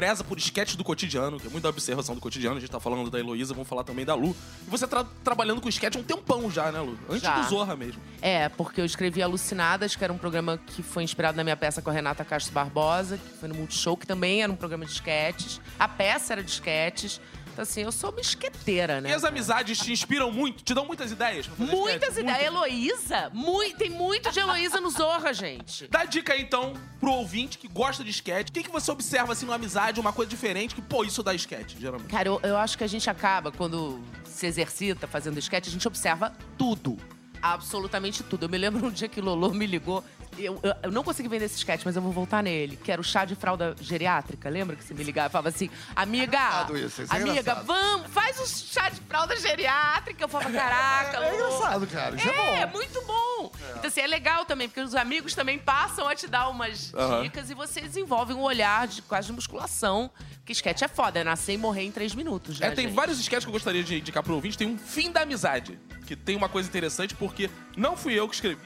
preza 0.00 0.24
por 0.24 0.38
esquete 0.38 0.78
do 0.78 0.82
cotidiano, 0.82 1.38
que 1.38 1.46
é 1.46 1.50
muita 1.50 1.68
observação 1.68 2.14
do 2.14 2.22
cotidiano. 2.22 2.56
A 2.56 2.60
gente 2.60 2.70
tá 2.70 2.80
falando 2.80 3.10
da 3.10 3.18
Heloísa, 3.18 3.52
vamos 3.52 3.68
falar 3.68 3.84
também 3.84 4.02
da 4.02 4.14
Lu. 4.14 4.34
E 4.66 4.70
você 4.70 4.86
tá 4.86 5.04
trabalhando 5.22 5.60
com 5.60 5.68
esquete 5.68 5.98
há 5.98 6.00
um 6.00 6.02
tempão 6.02 6.50
já, 6.50 6.72
né, 6.72 6.80
Lu? 6.80 6.98
Antes 7.06 7.20
Já. 7.20 7.38
do 7.38 7.50
Zorra 7.50 7.76
mesmo. 7.76 8.00
É, 8.22 8.48
porque 8.48 8.80
eu 8.80 8.86
escrevi 8.86 9.22
Alucinadas, 9.22 9.94
que 9.94 10.02
era 10.02 10.10
um 10.10 10.16
programa 10.16 10.58
que 10.68 10.82
foi 10.82 11.02
inspirado 11.02 11.36
na 11.36 11.44
minha 11.44 11.56
peça 11.56 11.82
com 11.82 11.90
a 11.90 11.92
Renata 11.92 12.24
Castro 12.24 12.54
Barbosa, 12.54 13.18
que 13.18 13.28
foi 13.38 13.50
no 13.50 13.54
Multishow, 13.54 13.94
que 13.94 14.06
também 14.06 14.42
era 14.42 14.50
um 14.50 14.56
programa 14.56 14.86
de 14.86 14.92
esquetes. 14.92 15.60
A 15.78 15.86
peça 15.86 16.32
era 16.32 16.42
de 16.42 16.50
esquetes. 16.50 17.20
Então, 17.60 17.68
assim, 17.70 17.82
eu 17.82 17.92
sou 17.92 18.10
uma 18.10 18.22
esqueteira, 18.22 19.02
né? 19.02 19.10
E 19.10 19.12
as 19.12 19.22
amizades 19.22 19.78
te 19.78 19.92
inspiram 19.92 20.32
muito? 20.32 20.62
Te 20.64 20.72
dão 20.72 20.86
muitas 20.86 21.12
ideias? 21.12 21.46
Muitas 21.58 22.16
ideias. 22.16 22.42
Heloísa, 22.42 23.30
mui- 23.34 23.74
tem 23.74 23.90
muito 23.90 24.30
de 24.32 24.40
Heloísa 24.40 24.80
no 24.80 24.88
Zorra, 24.88 25.34
gente. 25.34 25.86
Dá 25.88 26.06
dica 26.06 26.32
aí, 26.32 26.40
então, 26.40 26.72
pro 26.98 27.10
ouvinte 27.12 27.58
que 27.58 27.68
gosta 27.68 28.02
de 28.02 28.08
sketch. 28.10 28.48
O 28.48 28.52
que, 28.52 28.62
que 28.62 28.70
você 28.70 28.90
observa, 28.90 29.34
assim, 29.34 29.44
numa 29.44 29.56
amizade, 29.56 30.00
uma 30.00 30.10
coisa 30.12 30.30
diferente, 30.30 30.74
que, 30.74 30.80
pô, 30.80 31.04
isso 31.04 31.22
dá 31.22 31.34
sketch, 31.34 31.74
geralmente? 31.78 32.08
Cara, 32.08 32.28
eu, 32.28 32.40
eu 32.42 32.56
acho 32.56 32.78
que 32.78 32.84
a 32.84 32.86
gente 32.86 33.10
acaba, 33.10 33.52
quando 33.52 34.00
se 34.24 34.46
exercita 34.46 35.06
fazendo 35.06 35.38
esquete, 35.38 35.68
a 35.68 35.72
gente 35.72 35.86
observa 35.86 36.32
tudo. 36.56 36.96
Absolutamente 37.42 38.22
tudo. 38.22 38.46
Eu 38.46 38.48
me 38.48 38.56
lembro 38.56 38.86
um 38.86 38.90
dia 38.90 39.08
que 39.08 39.20
Lolo 39.20 39.52
me 39.52 39.66
ligou. 39.66 40.02
Eu, 40.38 40.58
eu, 40.62 40.74
eu 40.84 40.90
não 40.90 41.02
consegui 41.02 41.28
vender 41.28 41.44
esse 41.46 41.56
sketch, 41.56 41.82
mas 41.84 41.96
eu 41.96 42.02
vou 42.02 42.12
voltar 42.12 42.42
nele. 42.42 42.76
Que 42.76 42.90
era 42.92 43.00
o 43.00 43.04
chá 43.04 43.24
de 43.24 43.34
fralda 43.34 43.74
geriátrica. 43.80 44.48
Lembra 44.48 44.76
que 44.76 44.84
você 44.84 44.94
me 44.94 45.02
ligava 45.04 45.28
e 45.28 45.32
falava 45.32 45.48
assim, 45.48 45.68
amiga, 45.94 46.24
engraçado 46.26 46.78
isso, 46.78 47.02
isso 47.02 47.12
é 47.12 47.16
amiga, 47.16 47.40
engraçado. 47.40 47.66
vamos, 47.66 48.06
faz 48.12 48.38
o 48.40 48.46
chá 48.46 48.88
de 48.88 49.00
fralda 49.02 49.36
geriátrica. 49.36 50.24
Eu 50.24 50.28
falava, 50.28 50.50
caraca, 50.52 51.18
É, 51.24 51.28
é 51.30 51.34
engraçado, 51.34 51.86
cara. 51.86 52.16
Isso 52.16 52.28
é, 52.28 52.60
É, 52.60 52.66
bom. 52.66 52.72
muito 52.78 53.02
bom. 53.06 53.52
Então, 53.76 53.86
assim, 53.88 54.00
é 54.00 54.06
legal 54.06 54.44
também, 54.44 54.68
porque 54.68 54.80
os 54.80 54.94
amigos 54.94 55.34
também 55.34 55.58
passam 55.58 56.06
a 56.08 56.14
te 56.14 56.26
dar 56.26 56.48
umas 56.48 56.92
Aham. 56.94 57.22
dicas 57.22 57.50
e 57.50 57.54
você 57.54 57.80
desenvolve 57.80 58.32
um 58.32 58.40
olhar 58.40 58.86
de 58.86 59.02
quase 59.02 59.26
de 59.28 59.32
musculação. 59.32 60.10
Porque 60.38 60.52
sketch 60.52 60.82
é 60.82 60.88
foda, 60.88 61.18
é 61.20 61.24
nascer 61.24 61.52
e 61.54 61.58
morrer 61.58 61.82
em 61.82 61.92
três 61.92 62.14
minutos, 62.14 62.58
né, 62.58 62.68
É, 62.68 62.70
tem 62.70 62.86
gente? 62.86 62.94
vários 62.96 63.18
sketches 63.20 63.44
que 63.44 63.48
eu 63.48 63.52
gostaria 63.52 63.82
de 63.84 63.98
indicar 63.98 64.22
pro 64.22 64.34
ouvinte. 64.34 64.56
Tem 64.56 64.66
um 64.68 64.78
Fim 64.78 65.10
da 65.12 65.20
Amizade, 65.22 65.78
que 66.06 66.16
tem 66.16 66.34
uma 66.36 66.48
coisa 66.48 66.68
interessante, 66.68 67.14
porque 67.14 67.48
não 67.76 67.96
fui 67.96 68.14
eu 68.18 68.28
que 68.28 68.34
escrevi, 68.34 68.60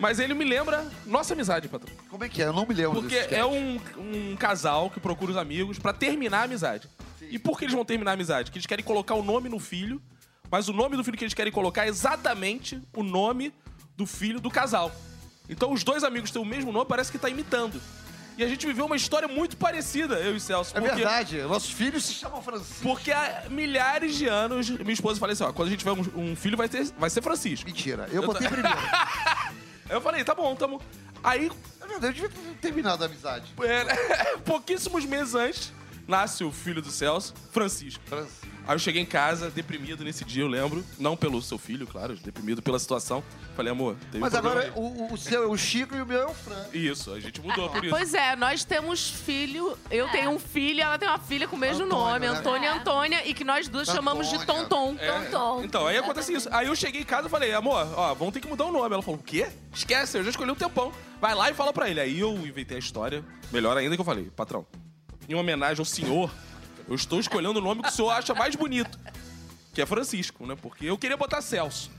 mas 0.00 0.18
ele 0.18 0.34
me 0.34 0.44
lembra 0.44 0.84
nossa 1.06 1.34
amizade, 1.34 1.68
patrão. 1.68 1.94
Como 2.08 2.24
é 2.24 2.28
que 2.28 2.42
é? 2.42 2.46
Eu 2.46 2.52
não 2.52 2.66
me 2.66 2.74
lembro 2.74 3.00
Porque 3.00 3.20
desse 3.20 3.34
é 3.34 3.44
um, 3.44 3.78
um 3.98 4.36
casal 4.36 4.90
que 4.90 4.98
procura 4.98 5.32
os 5.32 5.36
amigos 5.36 5.78
pra 5.78 5.92
terminar 5.92 6.40
a 6.40 6.42
amizade. 6.44 6.88
E 7.20 7.38
por 7.38 7.58
que 7.58 7.64
eles 7.66 7.74
vão 7.74 7.84
terminar 7.84 8.12
a 8.12 8.14
amizade? 8.14 8.46
Porque 8.50 8.58
eles 8.58 8.66
querem 8.66 8.84
colocar 8.84 9.14
o 9.14 9.22
nome 9.22 9.48
no 9.48 9.60
filho, 9.60 10.00
mas 10.50 10.68
o 10.68 10.72
nome 10.72 10.96
do 10.96 11.04
filho 11.04 11.16
que 11.16 11.24
eles 11.24 11.34
querem 11.34 11.52
colocar 11.52 11.84
é 11.84 11.88
exatamente 11.88 12.82
o 12.96 13.02
nome 13.02 13.52
do 13.96 14.06
filho 14.06 14.40
do 14.40 14.50
casal. 14.50 14.90
Então 15.48 15.72
os 15.72 15.84
dois 15.84 16.02
amigos 16.02 16.30
têm 16.30 16.40
o 16.40 16.44
mesmo 16.44 16.72
nome, 16.72 16.86
parece 16.86 17.12
que 17.12 17.18
tá 17.18 17.28
imitando. 17.28 17.80
E 18.38 18.42
a 18.44 18.48
gente 18.48 18.66
viveu 18.66 18.86
uma 18.86 18.96
história 18.96 19.28
muito 19.28 19.56
parecida, 19.56 20.14
eu 20.14 20.32
e 20.32 20.36
o 20.36 20.40
Celso. 20.40 20.74
É 20.74 20.80
porque- 20.80 20.94
verdade. 20.94 21.42
Nossos 21.42 21.70
filhos 21.70 22.04
se 22.06 22.14
chamam 22.14 22.40
Francisco. 22.40 22.82
Porque 22.82 23.12
há 23.12 23.44
milhares 23.50 24.16
de 24.16 24.26
anos, 24.28 24.70
minha 24.70 24.92
esposa 24.92 25.20
falou 25.20 25.32
assim: 25.34 25.44
ó, 25.44 25.52
quando 25.52 25.68
a 25.68 25.70
gente 25.70 25.80
tiver 25.80 25.92
um, 25.92 26.30
um 26.30 26.34
filho, 26.36 26.56
vai, 26.56 26.66
ter, 26.68 26.84
vai 26.98 27.10
ser 27.10 27.20
Francisco. 27.20 27.66
Mentira. 27.66 28.08
Eu 28.10 28.22
botei 28.22 28.48
primeiro. 28.48 28.78
Eu 29.90 30.00
falei: 30.00 30.24
tá 30.24 30.34
bom, 30.34 30.54
tamo. 30.54 30.80
Aí, 31.22 31.50
É 31.82 31.86
verdade, 31.86 32.22
eu 32.22 32.28
devia 32.28 32.30
ter 32.30 32.58
terminado 32.60 33.02
a 33.02 33.06
amizade. 33.06 33.52
é, 33.62 34.36
pouquíssimos 34.44 35.04
meses 35.04 35.34
antes, 35.34 35.72
nasce 36.08 36.44
o 36.44 36.50
filho 36.52 36.80
do 36.80 36.90
Celso, 36.90 37.34
Francisco. 37.52 38.02
Francisco. 38.06 38.46
Aí 38.66 38.74
eu 38.74 38.78
cheguei 38.78 39.02
em 39.02 39.06
casa, 39.06 39.50
deprimido 39.50 40.04
nesse 40.04 40.24
dia, 40.24 40.42
eu 40.42 40.48
lembro. 40.48 40.84
Não 40.98 41.16
pelo 41.16 41.40
seu 41.42 41.58
filho, 41.58 41.86
claro, 41.86 42.14
deprimido 42.16 42.62
pela 42.62 42.78
situação. 42.78 43.22
Falei, 43.56 43.72
amor, 43.72 43.96
teve 44.12 44.18
Mas 44.18 44.32
um 44.32 44.38
agora 44.38 44.72
o, 44.76 45.12
o 45.12 45.16
seu 45.18 45.42
é 45.42 45.46
o 45.46 45.56
Chico 45.56 45.94
e 45.96 46.00
o 46.00 46.06
meu 46.06 46.22
é 46.22 46.26
o 46.26 46.34
Fran. 46.34 46.64
Isso, 46.72 47.12
a 47.12 47.20
gente 47.20 47.40
mudou 47.40 47.68
por 47.68 47.84
isso. 47.84 47.94
Pois 47.94 48.14
é, 48.14 48.36
nós 48.36 48.64
temos 48.64 49.10
filho. 49.10 49.76
Eu 49.90 50.08
tenho 50.08 50.30
um 50.30 50.38
filho, 50.38 50.80
ela 50.80 50.96
tem 50.98 51.08
uma 51.08 51.18
filha 51.18 51.48
com 51.48 51.56
o 51.56 51.58
mesmo 51.58 51.84
Antônio, 51.84 52.04
nome, 52.04 52.20
né? 52.20 52.28
Antônia 52.28 52.66
e 52.66 52.70
É. 52.70 52.72
Antônia, 52.72 53.28
e 53.28 53.34
que 53.34 53.44
nós 53.44 53.68
duas 53.68 53.88
chamamos 53.88 54.28
de 54.28 54.36
Antônia. 54.36 54.66
Tonton. 54.66 54.96
É, 54.98 55.10
Tonton. 55.22 55.64
Então, 55.64 55.86
aí 55.86 55.96
acontece 55.96 56.32
isso. 56.32 56.48
Aí 56.52 56.66
eu 56.66 56.76
cheguei 56.76 57.00
em 57.00 57.04
casa 57.04 57.26
e 57.26 57.30
falei, 57.30 57.52
amor, 57.52 57.86
ó, 57.96 58.14
vamos 58.14 58.32
ter 58.32 58.40
que 58.40 58.48
mudar 58.48 58.66
o 58.66 58.72
nome. 58.72 58.92
Ela 58.94 59.02
falou, 59.02 59.18
o 59.18 59.22
quê? 59.22 59.48
Esquece, 59.74 60.18
eu 60.18 60.24
já 60.24 60.30
escolhi 60.30 60.50
um 60.50 60.54
tempão. 60.54 60.92
Vai 61.20 61.34
lá 61.34 61.50
e 61.50 61.54
fala 61.54 61.72
pra 61.72 61.90
ele. 61.90 62.00
Aí 62.00 62.20
eu 62.20 62.32
inventei 62.46 62.76
a 62.76 62.80
história, 62.80 63.24
melhor 63.52 63.76
ainda 63.76 63.94
que 63.94 64.00
eu 64.00 64.04
falei, 64.04 64.30
patrão, 64.34 64.64
em 65.28 65.34
homenagem 65.34 65.80
ao 65.80 65.84
senhor, 65.84 66.30
eu 66.88 66.94
estou 66.94 67.20
escolhendo 67.20 67.58
o 67.58 67.62
nome 67.62 67.82
que 67.82 67.88
o 67.88 67.92
senhor 67.92 68.10
acha 68.10 68.34
mais 68.34 68.54
bonito. 68.54 68.98
Que 69.72 69.82
é 69.82 69.86
Francisco, 69.86 70.46
né? 70.46 70.56
Porque 70.60 70.86
eu 70.86 70.98
queria 70.98 71.16
botar 71.16 71.40
Celso. 71.40 71.90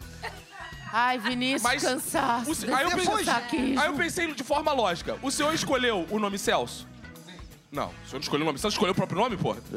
Ai, 0.94 1.17
Vinícius, 1.17 1.62
Mas 1.63 1.82
cansaço. 1.82 2.70
o 2.70 2.76
aí, 2.76 2.84
eu 2.84 2.91
pensei, 2.91 3.13
Cansaqui. 3.26 3.78
aí 3.78 3.88
eu 3.88 3.94
pensei 3.94 4.34
de 4.34 4.44
forma 4.44 4.74
lógica. 4.74 5.17
O 5.22 5.32
senhor 5.32 5.54
escolheu 5.54 6.06
o 6.10 6.20
nome 6.20 6.38
Celso? 6.38 6.86
Não, 7.72 7.88
o 7.88 7.94
senhor 8.06 8.13
não 8.15 8.20
escolheu 8.20 8.44
o 8.44 8.46
nome. 8.48 8.60
Celso 8.60 8.76
escolheu 8.76 8.91
o 8.91 8.96
próprio 8.96 9.17
nome, 9.17 9.38
porra? 9.38 9.62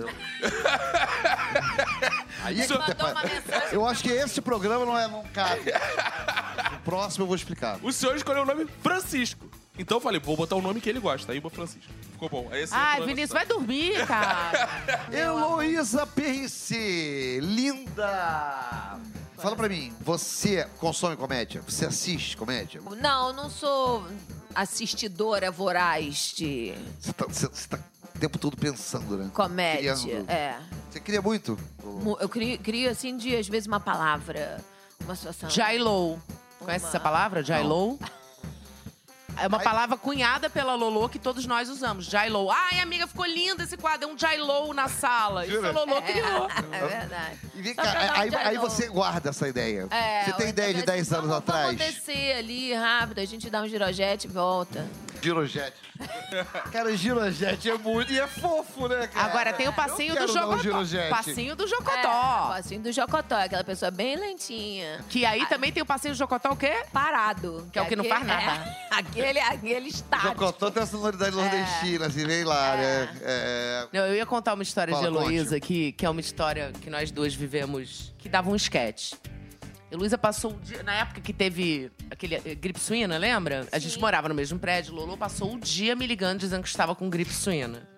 Aí 2.43 2.61
é 2.61 2.67
que 2.67 2.73
Mandou 2.77 3.11
uma 3.11 3.23
mensagem. 3.23 3.69
Eu 3.73 3.87
acho 3.87 4.03
que 4.03 4.11
esse 4.11 4.41
programa 4.41 4.85
não 4.85 4.99
é 4.99 5.07
não 5.07 5.23
cabe. 5.33 5.63
No 6.85 6.91
próximo 6.91 7.23
eu 7.23 7.27
vou 7.27 7.35
explicar. 7.35 7.79
O 7.83 7.91
senhor 7.91 8.15
escolheu 8.15 8.43
o 8.43 8.47
nome 8.47 8.67
Francisco. 8.83 9.49
Então 9.79 9.97
eu 9.97 10.01
falei, 10.03 10.21
vou 10.21 10.37
botar 10.37 10.55
o 10.55 10.61
nome 10.63 10.81
que 10.83 10.89
ele 10.89 11.01
gosta. 11.01 11.33
Aí, 11.33 11.41
Francisco. 11.41 11.91
Ficou 12.13 12.29
bom. 12.29 12.49
Aí, 12.53 12.63
esse 12.63 12.73
é 12.75 12.77
o 12.77 12.79
Ai. 12.81 13.01
Vinícius, 13.07 13.31
vai 13.31 13.47
dormir, 13.47 13.95
cara. 14.07 14.69
Heloísa 15.11 16.07
Perrice, 16.07 17.41
linda! 17.43 18.99
Fala 19.39 19.57
pra 19.57 19.69
mim, 19.69 19.93
você 20.01 20.67
consome 20.79 21.17
comédia? 21.17 21.61
Você 21.67 21.87
assiste 21.87 22.37
comédia? 22.37 22.81
Não, 23.01 23.33
não 23.33 23.51
sou 23.51 24.07
assistidora 24.55 25.51
voraz 25.51 26.33
de 26.37 26.75
Você 27.01 27.13
tá, 27.13 27.27
você- 27.27 27.49
você 27.49 27.69
tá 27.69 27.79
o 28.15 28.19
tempo 28.19 28.39
todo 28.39 28.57
pensando, 28.57 29.17
né? 29.19 29.31
comédia. 29.35 29.95
Criando. 29.97 30.31
É. 30.31 30.57
Você 30.91 31.01
cria 31.01 31.21
muito? 31.21 31.59
Mu- 31.83 32.17
Eu 32.21 32.29
crio, 32.29 32.59
crio, 32.59 32.91
assim, 32.91 33.17
de, 33.17 33.35
às 33.37 33.49
vezes, 33.49 33.67
uma 33.67 33.81
palavra, 33.81 34.63
uma 35.01 35.17
situação. 35.17 35.51
Jailou. 35.51 36.21
Conhece 36.65 36.85
Uma- 36.85 36.89
essa 36.91 37.01
palavra, 37.01 37.43
Jailou? 37.43 37.99
É 39.37 39.47
uma 39.47 39.59
Ai. 39.59 39.65
palavra 39.65 39.97
cunhada 39.97 40.49
pela 40.49 40.75
Lolo 40.75 41.09
que 41.09 41.19
todos 41.19 41.47
nós 41.47 41.69
usamos. 41.69 42.07
Jailou. 42.07 42.51
Ai, 42.51 42.81
amiga, 42.81 43.07
ficou 43.07 43.25
lindo 43.27 43.63
esse 43.63 43.77
quadro. 43.77 44.09
É 44.09 44.13
um 44.13 44.19
Jailou 44.19 44.73
na 44.73 44.89
sala. 44.89 45.47
Isso 45.47 45.65
a 45.65 45.71
Lolo 45.71 46.01
criou. 46.03 46.49
É 46.73 46.87
verdade. 46.87 47.39
E 47.55 47.63
vem 47.63 47.75
cá, 47.75 48.13
aí, 48.15 48.35
aí 48.35 48.59
você 48.59 48.89
guarda 48.89 49.31
essa 49.31 49.49
ideia. 49.49 49.87
É, 49.91 50.25
você 50.25 50.33
tem 50.35 50.49
ideia 50.49 50.75
de 50.75 50.81
então, 50.81 50.95
10 50.95 51.13
anos 51.13 51.27
vamos, 51.29 51.39
atrás? 51.39 51.77
Vamos 51.77 51.79
descer 51.79 52.37
ali 52.37 52.75
rápido, 52.75 53.19
a 53.21 53.25
gente 53.25 53.49
dá 53.51 53.63
um 53.63 53.69
girojete 53.69 54.27
e 54.27 54.31
volta. 54.31 54.87
Girojet. 55.23 55.73
cara, 56.71 56.95
Girojet 56.97 57.71
é 57.71 57.79
muito. 57.79 58.13
E 58.13 58.21
é 58.21 58.27
fofo, 58.27 58.89
né, 58.89 59.07
cara? 59.07 59.27
Agora 59.27 59.53
tem 59.55 59.67
o 59.69 59.73
passinho 59.73 60.15
do 60.15 60.25
um 60.25 60.29
Jocotó. 60.29 61.09
Passinho 61.09 61.57
do 61.57 61.65
É, 61.65 61.69
Jocotó. 61.69 62.45
o 62.45 62.49
passinho 62.49 62.83
do 62.83 62.93
Jocotó, 62.93 63.37
aquela 63.37 63.65
pessoa 63.65 63.91
bem 63.91 64.17
lentinha. 64.17 65.03
Que 65.09 65.25
aí 65.25 65.47
também 65.47 65.73
tem 65.73 65.83
o 65.83 65.87
passinho 65.87 66.13
do 66.13 66.19
Jocotó 66.19 66.51
o 66.51 66.57
quê? 66.57 66.85
Parado. 66.93 67.67
Que 67.73 67.79
é 67.79 67.83
o 67.83 67.87
que 67.87 67.97
não 67.97 68.05
faz 68.05 68.27
nada. 68.27 68.77
é, 69.17 69.24
aquele, 69.25 69.41
aquele 69.41 69.89
estático. 69.89 70.29
Jocotó 70.29 70.71
tem 70.71 70.83
a 70.83 70.87
sonoridade 70.87 71.35
nordestina, 71.35 72.07
assim, 72.07 72.27
vem 72.27 72.45
lá, 72.45 72.77
né? 72.77 73.19
É, 73.23 73.89
Não, 73.93 74.07
eu 74.07 74.15
ia 74.15 74.27
contar 74.27 74.55
uma 74.55 74.63
história 74.63 74.95
Fala, 74.95 75.11
de 75.11 75.17
Heloísa, 75.17 75.59
que, 75.61 75.93
que 75.93 76.05
é 76.05 76.11
uma 76.11 76.21
história 76.21 76.73
que 76.81 76.91
nós 76.91 77.11
duas 77.11 77.35
vivemos, 77.35 78.15
que 78.19 78.29
dava 78.29 78.51
um 78.51 78.57
esquete. 78.57 79.17
Heloísa 79.91 80.19
passou 80.19 80.53
o 80.53 80.61
dia, 80.61 80.83
na 80.83 80.95
época 80.95 81.21
que 81.21 81.33
teve 81.33 81.91
aquele 82.11 82.35
eh, 82.35 82.55
gripe 82.55 82.81
suína, 82.81 83.17
lembra? 83.17 83.67
A 83.71 83.79
gente 83.79 83.99
morava 83.99 84.29
no 84.29 84.35
mesmo 84.35 84.59
prédio, 84.59 84.95
Lolo 84.95 85.17
passou 85.17 85.55
o 85.55 85.61
dia 85.61 85.95
me 85.95 86.07
ligando 86.07 86.41
dizendo 86.41 86.63
que 86.63 86.69
estava 86.69 86.95
com 86.95 87.09
gripe 87.09 87.33
suína. 87.33 87.89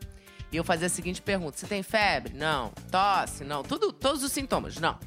E 0.53 0.57
eu 0.57 0.65
fazia 0.65 0.87
a 0.87 0.91
seguinte 0.91 1.23
pergunta: 1.23 1.57
você 1.57 1.67
tem 1.67 1.83
febre? 1.83 2.35
Não. 2.35 2.71
Tosse? 2.91 3.45
Não. 3.45 3.62
Tudo, 3.62 3.93
todos 3.93 4.23
os 4.23 4.31
sintomas? 4.31 4.77
Não. 4.77 4.99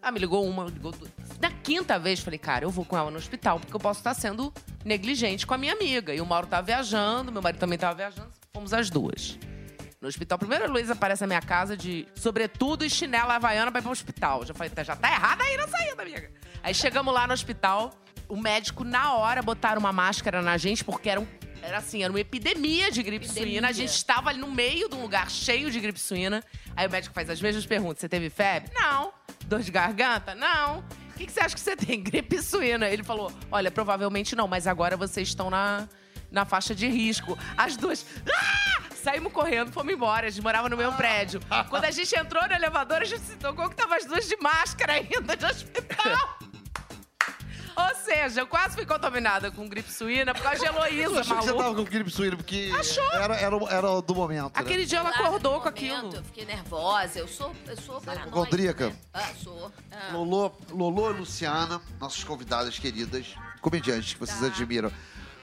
Ah, 0.00 0.10
me 0.10 0.18
ligou 0.18 0.46
uma, 0.46 0.64
ligou 0.64 0.92
duas. 0.92 1.10
Na 1.42 1.50
quinta 1.50 1.98
vez, 1.98 2.20
falei, 2.20 2.38
cara, 2.38 2.64
eu 2.64 2.70
vou 2.70 2.84
com 2.84 2.96
ela 2.96 3.10
no 3.10 3.18
hospital, 3.18 3.58
porque 3.58 3.74
eu 3.74 3.80
posso 3.80 3.98
estar 3.98 4.14
sendo 4.14 4.54
negligente 4.84 5.44
com 5.44 5.54
a 5.54 5.58
minha 5.58 5.72
amiga. 5.72 6.14
E 6.14 6.20
o 6.20 6.24
Mauro 6.24 6.46
tava 6.46 6.64
viajando, 6.64 7.32
meu 7.32 7.42
marido 7.42 7.58
também 7.58 7.76
tava 7.76 7.96
viajando, 7.96 8.30
fomos 8.54 8.72
as 8.72 8.88
duas. 8.88 9.36
No 10.00 10.06
hospital, 10.06 10.38
primeiro 10.38 10.66
a 10.66 10.68
Luísa 10.68 10.92
aparece 10.92 11.22
na 11.22 11.26
minha 11.26 11.42
casa 11.42 11.76
de 11.76 12.06
sobretudo 12.14 12.84
e 12.84 12.90
chinela 12.90 13.34
havaiana 13.34 13.72
pra 13.72 13.80
ir 13.80 13.82
pro 13.82 13.90
hospital. 13.90 14.46
Já 14.46 14.54
falei, 14.54 14.70
tá, 14.70 14.84
já 14.84 14.94
tá 14.94 15.10
errada 15.10 15.42
aí 15.42 15.56
na 15.56 15.66
saída, 15.66 16.02
amiga. 16.02 16.30
Aí 16.62 16.72
chegamos 16.72 17.12
lá 17.12 17.26
no 17.26 17.32
hospital, 17.32 17.92
o 18.28 18.36
médico, 18.36 18.84
na 18.84 19.14
hora, 19.14 19.42
botaram 19.42 19.80
uma 19.80 19.92
máscara 19.92 20.40
na 20.42 20.56
gente, 20.56 20.84
porque 20.84 21.10
era, 21.10 21.20
um, 21.20 21.26
era 21.60 21.78
assim, 21.78 22.04
era 22.04 22.12
uma 22.12 22.20
epidemia 22.20 22.88
de 22.88 23.02
gripe 23.02 23.26
Epidemia. 23.26 23.50
suína. 23.54 23.68
A 23.68 23.72
gente 23.72 23.90
estava 23.90 24.30
ali 24.30 24.38
no 24.38 24.48
meio 24.48 24.88
de 24.88 24.94
um 24.94 25.02
lugar 25.02 25.28
cheio 25.28 25.72
de 25.72 25.80
gripe 25.80 25.98
suína. 25.98 26.40
Aí 26.76 26.86
o 26.86 26.90
médico 26.90 27.12
faz 27.12 27.28
as 27.28 27.42
mesmas 27.42 27.66
perguntas. 27.66 27.98
Você 27.98 28.08
teve 28.08 28.30
febre? 28.30 28.70
Não. 28.72 29.12
Dor 29.46 29.60
de 29.60 29.72
garganta? 29.72 30.36
Não. 30.36 30.84
O 31.14 31.18
que, 31.18 31.26
que 31.26 31.32
você 31.32 31.40
acha 31.40 31.54
que 31.54 31.60
você 31.60 31.76
tem? 31.76 32.00
Gripe 32.02 32.42
suína. 32.42 32.88
Ele 32.88 33.02
falou, 33.02 33.32
olha, 33.50 33.70
provavelmente 33.70 34.34
não, 34.34 34.48
mas 34.48 34.66
agora 34.66 34.96
vocês 34.96 35.28
estão 35.28 35.50
na, 35.50 35.88
na 36.30 36.44
faixa 36.44 36.74
de 36.74 36.88
risco. 36.88 37.38
As 37.56 37.76
duas... 37.76 38.06
Ah! 38.26 38.82
saímos 39.02 39.32
correndo, 39.32 39.72
fomos 39.72 39.92
embora. 39.92 40.28
A 40.28 40.30
gente 40.30 40.42
morava 40.42 40.68
no 40.68 40.76
mesmo 40.76 40.92
prédio. 40.94 41.40
Quando 41.68 41.84
a 41.84 41.90
gente 41.90 42.16
entrou 42.18 42.46
no 42.46 42.54
elevador, 42.54 43.02
a 43.02 43.04
gente 43.04 43.22
se 43.22 43.36
tocou 43.36 43.68
que 43.68 43.76
tava 43.76 43.96
as 43.96 44.06
duas 44.06 44.28
de 44.28 44.36
máscara 44.36 44.94
ainda 44.94 45.36
de 45.36 45.44
hospital. 45.44 46.38
Ou 47.76 47.94
seja, 47.96 48.40
eu 48.40 48.46
quase 48.46 48.74
fui 48.74 48.84
contaminada 48.86 49.50
com 49.50 49.68
gripe 49.68 49.90
suína 49.92 50.34
por 50.34 50.42
causa 50.42 50.58
de 50.60 50.66
Eu 50.66 50.72
Heloísa, 50.74 51.20
achei 51.20 51.36
que 51.36 51.42
você 51.44 51.52
tava 51.54 51.74
com 51.74 51.84
gripe 51.84 52.10
suína, 52.10 52.36
porque 52.36 52.70
Achou? 52.78 53.12
era, 53.12 53.34
era, 53.36 53.56
era 53.70 54.02
do 54.02 54.14
momento. 54.14 54.44
né? 54.44 54.50
Aquele 54.54 54.84
dia 54.84 54.98
ela 54.98 55.10
Lá, 55.10 55.16
acordou 55.16 55.54
no 55.54 55.60
com 55.60 55.64
momento, 55.68 55.68
aquilo. 55.68 56.14
Eu 56.16 56.24
fiquei 56.24 56.44
nervosa. 56.44 57.18
Eu 57.18 57.28
sou, 57.28 57.54
eu 57.66 57.76
sou 57.76 58.00
paranoica. 58.00 58.28
hipocondríaca? 58.28 58.86
né? 58.90 58.96
Ah, 59.14 59.30
sou. 59.42 59.72
Ah. 59.90 60.12
Lolo, 60.12 60.52
Lolo 60.70 61.10
e 61.10 61.18
Luciana, 61.18 61.80
nossas 62.00 62.22
convidadas 62.24 62.78
queridas, 62.78 63.26
comediantes 63.60 64.12
que 64.14 64.20
vocês 64.20 64.38
Tá. 64.40 64.46
admiram. 64.46 64.90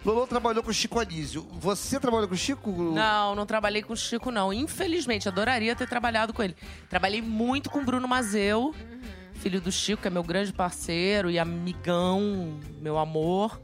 Lolo 0.05 0.25
trabalhou 0.27 0.63
com 0.63 0.69
o 0.71 0.73
Chico 0.73 0.97
Anísio. 0.97 1.45
Você 1.59 1.99
trabalhou 1.99 2.25
com 2.27 2.33
o 2.33 2.37
Chico? 2.37 2.71
Não, 2.71 3.35
não 3.35 3.45
trabalhei 3.45 3.81
com 3.83 3.91
o 3.91 3.97
Chico, 3.97 4.31
não. 4.31 4.53
Infelizmente, 4.53 5.27
adoraria 5.27 5.75
ter 5.75 5.89
trabalhado 5.89 6.33
com 6.33 6.41
ele. 6.41 6.55
Trabalhei 6.89 7.21
muito 7.21 7.69
com 7.69 7.79
o 7.79 7.83
Bruno 7.83 8.07
Mazeu, 8.07 8.73
filho 9.39 9.59
do 9.61 9.71
Chico, 9.71 10.01
que 10.01 10.07
é 10.07 10.11
meu 10.11 10.23
grande 10.23 10.51
parceiro 10.53 11.29
e 11.29 11.39
amigão, 11.39 12.59
meu 12.81 12.97
amor. 12.97 13.59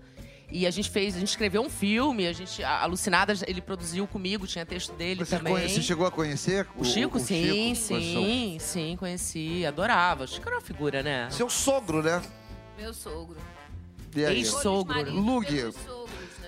E 0.51 0.65
a 0.67 0.71
gente 0.71 0.89
fez, 0.89 1.15
a 1.15 1.19
gente 1.19 1.29
escreveu 1.29 1.61
um 1.63 1.69
filme, 1.69 2.27
a 2.27 2.31
gente, 2.33 2.63
a 2.63 2.83
Alucinadas, 2.83 3.43
ele 3.47 3.61
produziu 3.61 4.05
comigo, 4.07 4.45
tinha 4.45 4.65
texto 4.65 4.93
dele 4.93 5.25
Você, 5.25 5.37
também. 5.37 5.53
conhe- 5.53 5.67
você 5.69 5.81
chegou 5.81 6.05
a 6.05 6.11
conhecer 6.11 6.67
O 6.77 6.83
Chico, 6.85 7.19
sim, 7.19 7.73
Chico? 7.73 7.85
sim, 7.87 8.57
sim, 8.59 8.95
conheci, 8.97 9.65
adorava. 9.65 10.23
O 10.23 10.27
Chico 10.27 10.47
era 10.47 10.55
uma 10.57 10.61
figura, 10.61 11.01
né? 11.01 11.27
Seu 11.31 11.49
sogro, 11.49 12.01
né? 12.03 12.21
Meu 12.77 12.93
sogro. 12.93 13.37
E 14.15 14.23
aí? 14.23 14.37
Ex- 14.37 14.49
Todos 14.49 14.63
Sogro. 14.63 14.95
maridos 14.95 15.13
Lug. 15.25 15.51
né? 15.51 15.71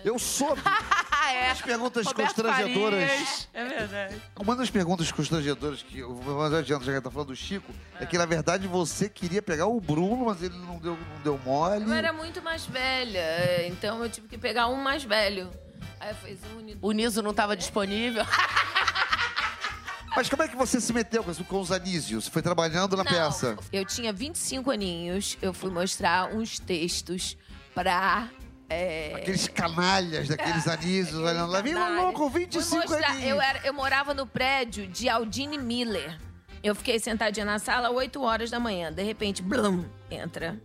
Eu 0.06 0.20
soube. 0.20 0.62
Ah, 1.28 1.34
é. 1.34 1.52
As 1.52 1.62
perguntas 1.62 2.06
Roberto 2.06 2.36
constrangedoras. 2.36 3.10
Farias. 3.10 3.48
É 3.54 3.66
verdade. 3.66 4.22
Uma 4.40 4.56
das 4.56 4.70
perguntas 4.70 5.12
constrangedoras 5.12 5.84
que. 5.84 6.02
Mas 6.02 6.52
não 6.52 6.58
adianta, 6.58 6.86
já 6.86 6.94
que 6.94 7.02
tá 7.02 7.12
falando 7.12 7.28
do 7.30 7.36
Chico, 7.36 7.72
é 8.00 8.06
que 8.06 8.18
na 8.18 8.26
verdade 8.26 8.68
você 8.68 9.10
queria 9.10 9.42
pegar 9.42 9.68
o 9.68 9.80
Bruno, 9.82 10.26
mas 10.26 10.42
ele 10.42 10.58
não 10.58 10.78
deu, 10.80 10.98
não 10.98 11.22
deu 11.24 11.40
mole. 11.44 11.84
Eu 11.84 11.94
era 11.94 12.14
muito 12.14 12.42
mais 12.42 12.66
velha, 12.66 13.20
é, 13.20 13.68
então 13.68 14.02
eu 14.02 14.10
tive 14.10 14.28
que 14.28 14.38
pegar 14.38 14.68
um 14.68 14.76
mais 14.76 15.04
velho. 15.04 15.52
Aí 16.00 16.12
eu 16.12 16.16
fiz 16.16 16.40
um 16.54 16.60
unido. 16.60 16.80
O 16.82 16.92
Niso 16.92 17.22
não 17.22 17.32
estava 17.32 17.58
disponível. 17.58 18.24
Mas 20.16 20.30
como 20.30 20.42
é 20.42 20.48
que 20.48 20.56
você 20.56 20.82
se 20.82 20.92
meteu 20.94 21.24
com, 21.24 21.34
com 21.44 21.60
os 21.60 21.72
anísios? 21.72 22.24
Você 22.24 22.32
foi 22.32 22.42
trabalhando 22.42 22.98
na 22.98 23.04
Não, 23.04 23.12
peça? 23.12 23.56
Eu 23.72 23.86
tinha 23.86 24.12
25 24.12 24.72
aninhos, 24.72 25.38
eu 25.42 25.54
fui 25.54 25.70
mostrar 25.70 26.34
uns 26.34 26.58
textos 26.58 27.38
pra. 27.76 28.28
É, 28.70 29.14
Aqueles 29.16 29.48
canalhas 29.48 30.28
daqueles 30.28 30.68
anísios 30.68 31.18
olhando 31.20 31.52
lá. 31.52 31.62
Vem 31.62 31.74
louco, 31.74 32.30
Fui 32.30 32.42
25 32.46 32.76
mostrar- 32.76 33.12
aninhos. 33.12 33.30
eu, 33.30 33.42
era, 33.42 33.60
eu 33.66 33.74
morava 33.74 34.14
no 34.14 34.28
prédio 34.28 34.88
de 34.88 35.08
Aldine 35.08 35.58
Miller. 35.58 36.20
Eu 36.62 36.76
fiquei 36.76 37.00
sentadinha 37.00 37.46
na 37.46 37.60
sala 37.60 37.90
8 37.92 38.22
horas 38.22 38.50
da 38.50 38.60
manhã. 38.60 38.92
De 38.92 39.04
repente, 39.04 39.42
blum, 39.42 39.86
entra. 40.12 40.60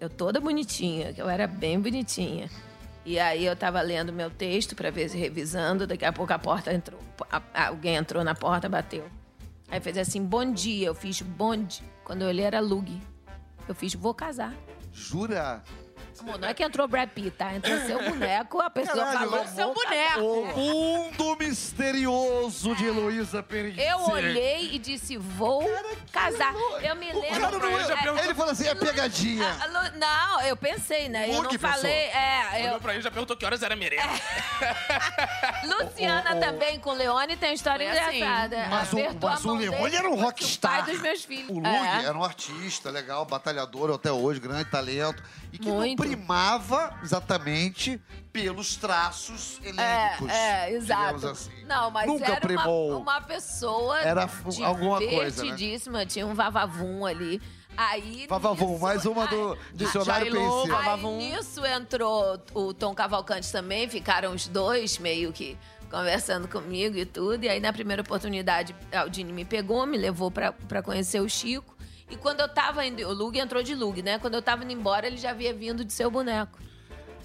Eu 0.00 0.10
toda 0.10 0.40
bonitinha, 0.40 1.12
que 1.12 1.22
eu 1.22 1.28
era 1.28 1.46
bem 1.46 1.80
bonitinha. 1.80 2.50
E 3.04 3.18
aí 3.18 3.46
eu 3.46 3.56
tava 3.56 3.80
lendo 3.80 4.12
meu 4.12 4.28
texto 4.30 4.76
pra 4.76 4.90
ver 4.90 5.08
se 5.08 5.16
revisando. 5.16 5.86
Daqui 5.86 6.04
a 6.04 6.12
pouco 6.12 6.32
a 6.32 6.38
porta 6.38 6.72
entrou. 6.72 7.00
alguém 7.54 7.94
entrou 7.96 8.22
na 8.22 8.34
porta, 8.34 8.68
bateu. 8.68 9.08
Aí 9.70 9.80
fez 9.80 9.96
assim, 9.96 10.22
bom 10.22 10.52
dia. 10.52 10.88
Eu 10.88 10.94
fiz 10.94 11.22
bonde. 11.22 11.82
Quando 12.04 12.22
eu 12.22 12.28
olhei 12.28 12.44
era 12.44 12.60
Lug. 12.60 13.00
Eu 13.66 13.74
fiz, 13.74 13.94
vou 13.94 14.12
casar. 14.12 14.54
Jura? 14.92 15.62
Não 16.22 16.48
é 16.48 16.54
que 16.54 16.62
entrou 16.62 16.86
Brad 16.88 17.08
Pitt, 17.10 17.30
tá? 17.32 17.54
Entrou 17.54 17.76
seu 17.80 18.02
boneco, 18.02 18.60
a 18.60 18.70
pessoa 18.70 19.04
Caralho, 19.04 19.30
falou 19.30 19.46
seu 19.46 19.74
boneco. 19.74 20.20
O 20.20 20.46
mundo 20.56 21.36
misterioso 21.36 22.74
de 22.74 22.84
Heloísa 22.86 23.42
Pereira. 23.42 23.80
Eu 23.82 24.00
olhei 24.10 24.70
e 24.74 24.78
disse, 24.78 25.16
vou 25.16 25.64
casar. 26.12 26.54
Eu 26.82 26.96
me 26.96 27.10
O 27.12 27.20
lembro... 27.20 27.40
cara 27.40 27.58
não 27.58 27.70
eu 27.70 27.86
já 27.86 27.94
é, 27.94 27.96
perguntou- 28.02 28.24
Ele 28.24 28.34
falou 28.34 28.52
assim, 28.52 28.66
é 28.66 28.74
pegadinha. 28.74 29.56
Ah, 29.60 29.66
Lu- 29.66 29.98
Não, 29.98 30.40
eu 30.42 30.56
pensei, 30.56 31.08
né? 31.08 31.28
Eu 31.32 31.42
não 31.42 31.50
falei... 31.58 31.92
É, 31.92 32.48
Olhou 32.62 32.74
eu... 32.74 32.80
pra 32.80 32.92
ele 32.92 33.00
e 33.00 33.02
já 33.02 33.10
perguntou 33.10 33.36
que 33.36 33.44
horas 33.44 33.62
era 33.62 33.74
merenda. 33.76 34.02
Luciana 35.64 36.34
O- 36.34 36.36
o- 36.36 36.40
também, 36.40 36.78
com 36.78 36.92
Leone, 36.92 37.36
tem 37.36 37.54
história 37.54 37.88
Foi 37.90 37.98
assim. 37.98 38.16
engraçada. 38.16 38.66
Mas 38.70 38.92
o- 38.92 38.98
a 38.98 39.12
mas 39.30 39.44
o 39.44 39.54
Leone 39.54 39.96
era 39.96 40.08
um 40.08 40.12
fosse 40.12 40.22
rockstar. 40.24 40.80
O 40.80 40.84
pai 40.84 40.92
dos 40.94 41.02
meus 41.02 41.24
filhos. 41.24 41.48
O 41.50 41.54
Lug 41.54 41.66
É. 41.66 42.04
era 42.04 42.16
um 42.18 42.24
artista 42.24 42.90
legal, 42.90 43.24
batalhador 43.24 43.94
até 43.94 44.10
hoje, 44.12 44.40
grande 44.40 44.64
talento. 44.70 45.22
E 45.52 45.58
que 45.58 45.66
não 45.68 45.76
Muito. 45.76 45.96
Primava 46.16 46.98
exatamente 47.02 48.00
pelos 48.32 48.76
traços 48.76 49.58
helênicos. 49.62 50.28
É, 50.30 50.70
é, 50.70 50.72
exato. 50.74 51.28
assim. 51.28 51.64
Não, 51.66 51.90
mas 51.90 52.06
Nunca 52.06 52.24
era 52.24 52.32
uma, 52.34 52.40
primou. 52.40 53.00
uma 53.00 53.20
pessoa 53.20 54.00
Era 54.00 54.28
alguma 54.64 54.98
coisa, 54.98 55.14
né? 55.14 55.50
divertidíssima, 55.50 56.06
tinha 56.06 56.26
um 56.26 56.34
vavavum 56.34 57.04
ali. 57.06 57.40
Aí, 57.76 58.26
Vavavum, 58.28 58.70
nisso- 58.70 58.82
mais 58.82 59.06
uma 59.06 59.26
do 59.28 59.52
Ai, 59.52 59.58
dicionário 59.72 60.32
Jailou. 60.32 60.66
Vavavum. 60.66 61.18
Aí 61.20 61.30
nisso 61.36 61.64
entrou 61.64 62.36
o 62.52 62.74
Tom 62.74 62.92
Cavalcante 62.92 63.52
também, 63.52 63.88
ficaram 63.88 64.32
os 64.32 64.48
dois 64.48 64.98
meio 64.98 65.32
que 65.32 65.56
conversando 65.88 66.48
comigo 66.48 66.96
e 66.98 67.06
tudo. 67.06 67.44
E 67.44 67.48
aí 67.48 67.60
na 67.60 67.72
primeira 67.72 68.02
oportunidade, 68.02 68.74
a 68.92 69.00
Aldine 69.02 69.32
me 69.32 69.44
pegou, 69.44 69.86
me 69.86 69.96
levou 69.96 70.28
pra 70.30 70.82
conhecer 70.82 71.20
o 71.20 71.28
Chico. 71.28 71.77
E 72.10 72.16
quando 72.16 72.40
eu 72.40 72.48
tava 72.48 72.84
indo, 72.86 73.06
o 73.06 73.12
Lug 73.12 73.38
entrou 73.38 73.62
de 73.62 73.74
Lug, 73.74 74.02
né? 74.02 74.18
Quando 74.18 74.34
eu 74.34 74.42
tava 74.42 74.64
indo 74.64 74.72
embora, 74.72 75.06
ele 75.06 75.16
já 75.16 75.30
havia 75.30 75.52
vindo 75.52 75.84
de 75.84 75.92
seu 75.92 76.10
boneco. 76.10 76.58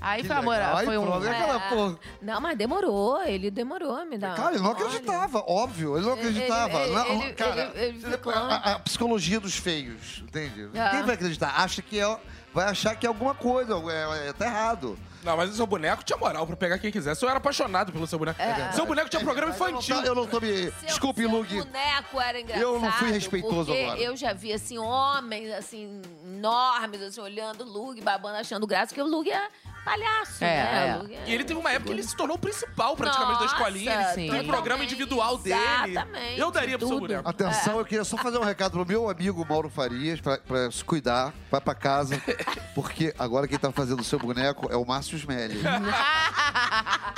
Aí 0.02 0.22
Que 0.22 0.28
foi 0.28 0.36
amor. 0.36 0.56
Aí 0.56 0.86
foi 0.86 0.98
um. 0.98 1.24
é 1.26 1.30
aquela 1.30 1.56
É. 1.65 1.69
porra. 1.69 1.98
Não, 2.22 2.41
mas 2.41 2.58
demorou, 2.58 3.24
ele 3.24 3.50
demorou 3.50 3.96
a 3.96 4.04
me 4.04 4.17
dar. 4.17 4.36
Cara, 4.36 4.56
ele 4.56 4.62
não 4.62 4.72
olha. 4.72 4.86
acreditava, 4.86 5.39
óbvio, 5.48 5.96
ele 5.96 6.06
não 6.06 6.13
acreditava. 6.13 6.78
ele- 6.82 6.93
Não, 6.93 7.24
ele- 7.24 7.34
cara, 7.34 7.72
ele- 7.76 7.86
ele 7.86 8.00
ficou- 8.12 8.34
a, 8.34 8.38
a- 8.39 8.72
a 8.74 8.80
psicologia 8.80 9.39
dos 9.39 9.56
feios, 9.56 10.22
entende? 10.22 10.69
Ah. 10.78 10.89
Quem 10.89 11.04
vai 11.04 11.15
acreditar? 11.15 11.54
Acha 11.56 11.82
que 11.82 11.98
é, 12.02 12.17
vai 12.54 12.65
achar 12.65 12.93
que 12.98 13.06
é 13.06 13.10
alguma 13.10 13.34
coisa, 13.34 13.76
é, 13.89 14.28
é, 14.28 14.34
tá 14.34 14.46
errado. 14.46 15.00
Não, 15.24 15.38
mas 15.38 15.50
o 15.52 15.54
seu 15.54 15.66
boneco 15.66 16.04
tinha 16.04 16.18
moral 16.18 16.46
pra 16.46 16.56
pegar 16.56 16.78
quem 16.80 16.92
quisesse. 16.92 17.24
Eu 17.24 17.30
era 17.30 17.38
apaixonado 17.38 17.92
pelo 17.92 18.06
seu 18.08 18.20
boneco. 18.20 18.40
seu 18.74 18.86
boneco 18.86 19.10
tinha 19.10 19.22
programa 19.24 19.52
Mas 19.52 19.60
eu 19.60 19.68
não 19.72 19.80
infantil. 19.80 20.02
tô- 20.02 20.08
Eu 20.08 20.16
não 20.16 20.28
tô 20.28 20.40
me... 20.42 20.48
Seu- 20.72 20.74
Desculpe, 20.88 21.22
seu 21.22 21.30
Lug. 21.32 21.58
boneco 21.64 22.22
era 22.22 22.40
engraçado. 22.40 22.64
Eu 22.64 22.80
não 22.80 22.92
fui 22.94 23.12
respeitoso 23.12 23.74
agora. 23.74 24.00
Eu 24.00 24.16
já 24.16 24.34
vi, 24.34 24.52
assim, 24.54 24.78
homens, 24.78 25.52
assim, 25.54 26.02
enormes, 26.26 27.02
assim, 27.02 27.22
olhando 27.22 27.64
o 27.64 27.68
Lug, 27.68 28.02
babando, 28.02 28.36
achando 28.38 28.68
graça, 28.68 28.88
porque 28.88 29.02
o 29.02 29.08
Lug 29.08 29.30
é 29.32 29.48
palhaço, 29.84 30.43
É, 30.43 30.48
né? 30.48 30.88
é. 30.88 30.98
O 30.98 31.12
é- 31.13 31.30
E 31.30 31.34
ele 31.34 31.43
teve 31.43 31.60
uma 31.60 31.72
época 31.72 31.88
que 31.88 31.91
ele 31.93 32.04
se 32.04 32.15
tornou 32.15 32.36
o 32.38 32.39
principal, 32.39 32.96
praticamente, 32.96 33.39
da 33.39 33.46
Nossa, 33.46 33.56
escolinha. 33.56 33.93
Ele 33.93 34.04
sim. 34.06 34.13
teve 34.32 34.43
programa 34.48 34.63
totalmente, 34.63 34.93
individual 34.93 35.38
dele. 35.38 35.60
Exatamente. 35.91 36.39
Eu 36.39 36.52
daria 36.52 36.78
pro 36.78 36.88
seu 36.88 37.00
boneco. 37.00 37.28
Atenção, 37.30 37.78
eu 37.80 37.86
queria 37.86 38.04
só 38.04 38.17
fazer 38.17 38.38
um 38.38 38.43
recado 38.43 38.72
pro 38.72 38.86
meu 38.86 39.10
amigo 39.10 39.46
Mauro 39.48 39.69
Farias, 39.69 40.19
pra, 40.22 40.38
pra 40.38 40.72
se 40.72 40.84
cuidar, 40.84 41.34
vai 41.52 41.62
pra 41.62 41.76
casa, 41.76 42.22
porque 42.76 43.13
agora 43.19 43.48
quem 43.48 43.58
tá 43.58 43.72
fazendo 43.72 44.00
o 44.00 44.04
seu 44.04 44.19
boneco 44.19 44.72
é 44.72 44.76
o 44.76 44.86
Márcio 44.86 45.17
Smelly. 45.17 45.60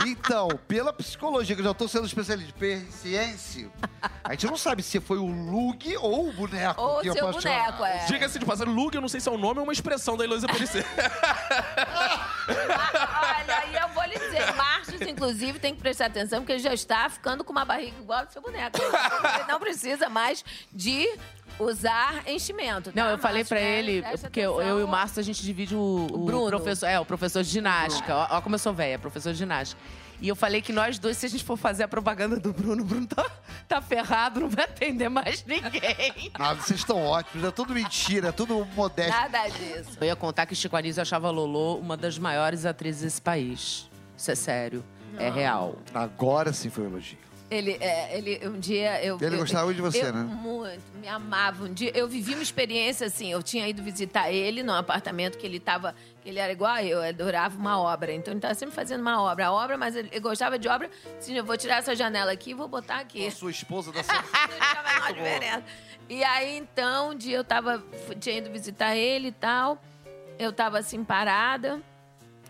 Então, 0.06 0.50
pela 0.68 0.94
psicologia, 0.94 1.56
que 1.56 1.62
eu 1.62 1.66
já 1.66 1.74
tô 1.74 1.88
sendo 1.88 2.06
especialista 2.06 2.54
de 2.60 2.86
ciência, 2.92 3.70
a 4.24 4.32
gente 4.34 4.46
não 4.46 4.58
sabe 4.58 4.84
se 4.84 5.00
foi 5.00 5.18
o 5.18 5.26
Lug 5.26 5.98
ou 5.98 6.30
o 6.30 6.34
boneco 6.34 6.80
Ou 6.80 7.00
que 7.02 7.12
seu 7.12 7.28
apaixonou. 7.28 7.58
boneco, 7.58 7.86
é. 7.86 8.06
Diga-se 8.06 8.38
de 8.38 8.46
passagem, 8.46 8.72
Lug, 8.74 8.94
eu 8.94 9.02
não 9.02 9.08
sei 9.08 9.20
se 9.20 9.28
é 9.30 9.32
um 9.32 9.38
nome 9.38 9.60
ou 9.60 9.64
uma 9.66 9.74
expressão 9.74 10.16
da 10.16 10.24
Heloísa 10.24 10.48
Perecer. 10.48 10.86
Ah, 12.48 13.42
Olha, 13.44 13.66
e 13.72 13.76
eu 13.82 13.88
vou 13.90 14.04
lhe 14.04 14.18
dizer, 14.20 14.54
Márcio, 14.56 15.00
inclusive, 15.16 15.60
tem 15.60 15.74
que 15.74 15.82
prestar 15.82 16.08
atenção, 16.08 16.40
porque 16.40 16.52
ele 16.54 16.62
já 16.62 16.74
está 16.74 17.10
ficando 17.10 17.44
com 17.44 17.52
uma 17.52 17.66
barriga 17.66 17.98
igual 18.00 18.26
do 18.26 18.32
seu 18.32 18.42
boneco. 18.42 18.78
Ele 18.78 19.44
não 19.48 19.60
precisa 19.60 20.10
mais 20.10 20.44
de 20.72 21.08
usar 21.60 22.24
enchimento. 22.28 22.92
tá, 22.92 23.04
Não, 23.04 23.10
eu 23.12 23.18
falei 23.18 23.46
É, 23.50 23.80
ele, 23.80 24.04
porque 24.20 24.40
eu, 24.40 24.62
eu 24.62 24.68
e 24.68 24.72
o 24.72 24.74
atenção. 24.74 24.88
Márcio, 24.88 25.20
a 25.20 25.24
gente 25.24 25.42
divide 25.42 25.76
o, 25.76 26.08
o 26.12 26.26
Bruno. 26.26 26.50
professor. 26.50 26.88
É, 26.88 27.00
o 27.00 27.06
professor 27.06 27.44
de 27.44 27.50
ginástica. 27.50 28.16
Ó, 28.16 28.28
ó 28.38 28.42
como 28.42 28.56
eu 28.56 28.60
sou 28.60 28.74
velha, 28.74 29.00
professor 29.00 29.32
de 29.32 29.40
ginástica. 29.40 29.82
E 30.22 30.30
eu 30.30 30.36
falei 30.36 30.62
que 30.62 30.72
nós 30.72 30.98
dois, 30.98 31.18
se 31.18 31.26
a 31.26 31.30
gente 31.30 31.44
for 31.44 31.58
fazer 31.58 31.84
a 31.84 31.88
propaganda 31.88 32.40
do 32.40 32.54
Bruno, 32.54 32.82
o 32.84 32.86
Bruno 32.86 33.06
tá, 33.06 33.30
tá 33.68 33.82
ferrado, 33.82 34.40
não 34.40 34.50
vai 34.50 34.64
atender 34.64 35.10
mais 35.10 35.44
ninguém. 35.46 36.32
Nada, 36.38 36.56
vocês 36.62 36.80
estão 36.80 37.04
ótimos, 37.04 37.46
é 37.46 37.52
tudo 37.52 37.74
mentira, 37.74 38.30
é 38.30 38.32
tudo 38.32 38.66
modesto. 38.76 39.12
Nada 39.12 39.48
disso. 39.50 39.98
Eu 40.00 40.08
ia 40.08 40.16
contar 40.16 40.46
que 40.46 40.56
Chico 40.56 40.76
Anísio 40.76 41.02
achava 41.02 41.28
a 41.28 41.32
Lolo 41.32 41.78
uma 41.80 41.98
das 41.98 42.18
maiores 42.18 42.66
atrizes 42.66 43.02
desse 43.02 43.22
país. 43.22 43.90
Isso 44.18 44.32
é 44.32 44.36
sério. 44.36 44.84
É 45.18 45.30
real. 45.30 45.78
Agora 45.94 46.52
sim 46.54 46.70
foi 46.70 46.86
um 46.86 46.88
elogio. 46.88 47.18
Ele, 47.50 47.78
é, 47.80 48.18
ele, 48.18 48.48
um 48.48 48.60
dia 48.60 49.04
eu. 49.06 49.18
Ele 49.22 49.36
eu- 49.36 49.40
gostava 49.40 49.72
de 49.72 49.80
você, 49.80 50.02
eu, 50.04 50.12
né? 50.14 50.24
Muito, 50.24 50.82
me 51.00 51.08
amava. 51.08 51.66
Um 51.66 51.74
dia 51.74 51.92
eu 51.94 52.08
vivi 52.08 52.34
uma 52.34 52.42
experiência 52.42 53.06
assim. 53.06 53.32
Eu 53.32 53.44
tinha 53.44 53.68
ido 53.68 53.84
visitar 53.84 54.32
ele 54.32 54.64
num 54.64 54.74
apartamento 54.74 55.38
que 55.38 55.46
ele 55.46 55.60
tava. 55.60 55.94
que 56.24 56.30
ele 56.30 56.40
era 56.40 56.52
igual 56.52 56.72
a 56.72 56.84
eu, 56.84 57.04
adorava 57.04 57.56
uma 57.56 57.80
obra. 57.80 58.12
Então 58.12 58.32
ele 58.32 58.40
estava 58.40 58.56
sempre 58.56 58.74
fazendo 58.74 59.02
uma 59.02 59.22
obra. 59.22 59.46
A 59.48 59.54
obra, 59.54 59.78
mas 59.78 59.96
ele, 59.96 60.20
gostava 60.20 60.58
de 60.58 60.68
obra. 60.68 60.90
Assim, 61.20 61.38
eu 61.38 61.46
vou 61.46 61.56
tirar 61.56 61.78
essa 61.78 61.96
janela 61.96 62.32
aqui 62.32 62.50
e 62.50 62.54
vou 62.56 62.68
botar 62.68 62.98
aqui. 62.98 63.30
Sua 63.30 63.52
esposa 63.52 63.92
da 63.92 64.02
sua... 64.04 64.16
A. 64.16 65.62
E 66.10 66.24
aí, 66.24 66.58
então, 66.58 67.12
um 67.12 67.16
dia 67.16 67.38
eu 67.38 67.44
tava, 67.44 67.84
tinha 68.20 68.38
ido 68.38 68.50
visitar 68.52 68.96
ele 68.96 69.28
e 69.28 69.32
tal. 69.32 69.82
Eu 70.38 70.52
tava 70.52 70.80
assim, 70.80 71.04
parada, 71.04 71.80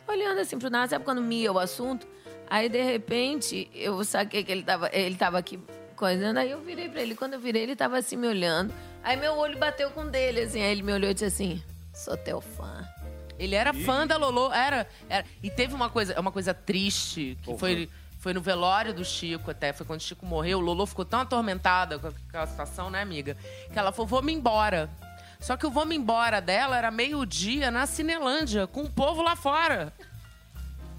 olhando 0.08 0.40
assim 0.40 0.58
pro 0.58 0.70
nada. 0.70 0.88
Sabe 0.88 1.04
quando 1.04 1.22
mia 1.22 1.52
o 1.52 1.60
assunto? 1.60 2.08
Aí, 2.50 2.70
de 2.70 2.82
repente, 2.82 3.70
eu 3.74 4.04
saquei 4.04 4.44
que 4.44 4.52
ele 4.52 4.64
tava, 4.64 4.90
ele 4.94 5.16
tava 5.16 5.38
aqui 5.38 5.60
coisando. 5.96 6.40
Aí 6.40 6.52
eu 6.52 6.62
virei 6.62 6.90
pra 6.90 7.02
ele. 7.02 7.16
Quando 7.16 7.34
eu 7.34 7.40
virei, 7.40 7.64
ele 7.64 7.76
tava 7.76 7.98
assim 7.98 8.16
me 8.16 8.28
olhando. 8.28 8.74
Aí 9.04 9.18
meu 9.18 9.36
olho 9.38 9.58
bateu 9.58 9.90
com 9.92 10.02
o 10.02 10.10
dele, 10.10 10.42
assim. 10.42 10.62
Aí 10.62 10.72
ele 10.72 10.84
me 10.84 10.94
olhou 10.94 11.10
e 11.10 11.14
disse 11.14 11.26
assim: 11.26 11.64
Sou 11.94 12.18
teu 12.18 12.42
fã. 12.42 12.88
Ele 13.38 13.56
era 13.56 13.74
fã 13.74 14.08
da 14.08 14.18
Lolo, 14.18 14.52
era, 14.54 14.88
era. 15.10 15.26
E 15.44 15.50
teve 15.50 15.74
uma 15.74 15.90
coisa, 15.90 16.20
uma 16.20 16.32
coisa 16.32 16.54
triste, 16.54 17.38
que 17.44 17.58
foi, 17.58 17.90
foi 18.20 18.34
no 18.34 18.40
velório 18.40 18.94
do 18.94 19.04
Chico 19.04 19.52
até, 19.52 19.74
foi 19.74 19.86
quando 19.86 20.00
o 20.00 20.04
Chico 20.04 20.26
morreu, 20.26 20.60
Lolo 20.60 20.86
ficou 20.86 21.04
tão 21.04 21.20
atormentada 21.20 22.00
com 22.00 22.08
aquela 22.08 22.48
situação, 22.48 22.90
né, 22.90 23.02
amiga? 23.02 23.36
Que 23.72 23.78
ela 23.78 23.92
falou, 23.92 24.08
vou-me 24.08 24.34
embora. 24.34 24.90
Só 25.40 25.58
que 25.58 25.68
o 25.68 25.70
vou-me 25.70 25.96
embora 25.96 26.40
dela 26.40 26.78
era 26.78 26.90
meio-dia 26.90 27.70
na 27.70 27.86
Cinelândia, 27.86 28.68
com 28.68 28.84
o 28.84 28.90
povo 28.90 29.22
lá 29.22 29.36
fora. 29.36 29.92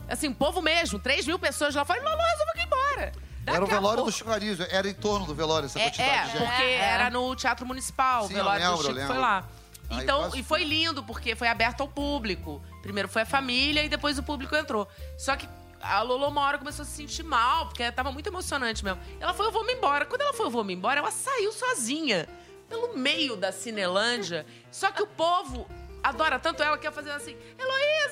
Assim, 0.09 0.33
povo 0.33 0.63
mesmo, 0.63 0.99
3 0.99 1.27
mil 1.27 1.39
pessoas 1.39 1.75
lá 1.75 1.85
fora. 1.85 2.03
Lolo, 2.03 2.23
resolveu 2.23 2.55
ir 2.57 2.67
embora. 2.67 3.13
Era 3.47 3.59
o 3.59 3.61
Daqui 3.61 3.75
velório 3.75 4.05
do 4.05 4.11
Chico 4.13 4.31
Anísio, 4.31 4.67
era 4.71 4.89
em 4.89 4.95
torno 4.95 5.25
do 5.25 5.35
velório 5.35 5.67
essa 5.67 5.79
é, 5.79 5.85
quantidade 5.85 6.11
é, 6.11 6.25
de 6.25 6.31
gente. 6.33 6.49
porque 6.49 6.63
É. 6.63 6.81
era 6.81 7.11
no 7.11 7.37
Teatro 7.37 7.65
Municipal, 7.65 8.25
o 8.25 8.27
Sim, 8.27 8.35
eu 8.35 8.39
velório 8.39 8.61
lembro, 8.61 8.77
do 8.79 8.95
Chico 8.95 9.07
foi 9.07 9.19
lá. 9.19 9.45
Aí 9.89 10.03
Então, 10.03 10.31
e 10.35 10.43
foi 10.43 10.65
lindo, 10.65 11.03
porque 11.05 11.37
foi 11.37 11.47
aberto 11.47 11.81
ao 11.81 11.89
público. 11.89 12.61
Primeiro 12.83 13.09
foi 13.09 13.23
a 13.23 13.27
família 13.27 13.85
e 13.85 13.89
depois 13.89 14.19
o 14.19 14.23
público 14.23 14.57
entrou. 14.57 14.89
Só 15.17 15.37
que 15.37 15.49
a 15.81 16.03
Lolo 16.03 16.27
uma 16.29 16.41
hora 16.41 16.59
começou 16.59 16.83
a 16.83 16.87
se 16.87 16.93
sentir 16.93 17.23
mal, 17.23 17.67
porque 17.67 17.91
tava 17.93 18.11
muito 18.11 18.27
emocionante 18.27 18.85
mesmo. 18.85 19.01
Ela 19.21 19.33
foi, 19.33 19.47
eu 19.47 19.53
vou 19.53 19.65
me 19.65 19.75
embora. 19.75 20.05
Quando 20.05 20.23
ela 20.23 20.33
foi, 20.33 20.47
eu 20.47 20.51
vou 20.51 20.65
me 20.65 20.75
embora, 20.75 20.99
ela 20.99 21.13
saiu 21.13 21.53
sozinha, 21.53 22.29
pelo 22.69 22.97
meio 22.97 23.37
da 23.37 23.53
Cinelândia. 23.53 24.45
Só 24.73 24.91
que 24.91 25.03
o 25.03 25.07
povo 25.07 25.69
adora 26.03 26.39
tanto 26.39 26.63
ela 26.63 26.77
que 26.77 26.87
ia 26.87 26.93
fazendo 26.93 27.17
assim, 27.17 27.37
Heloísa. 27.59 28.06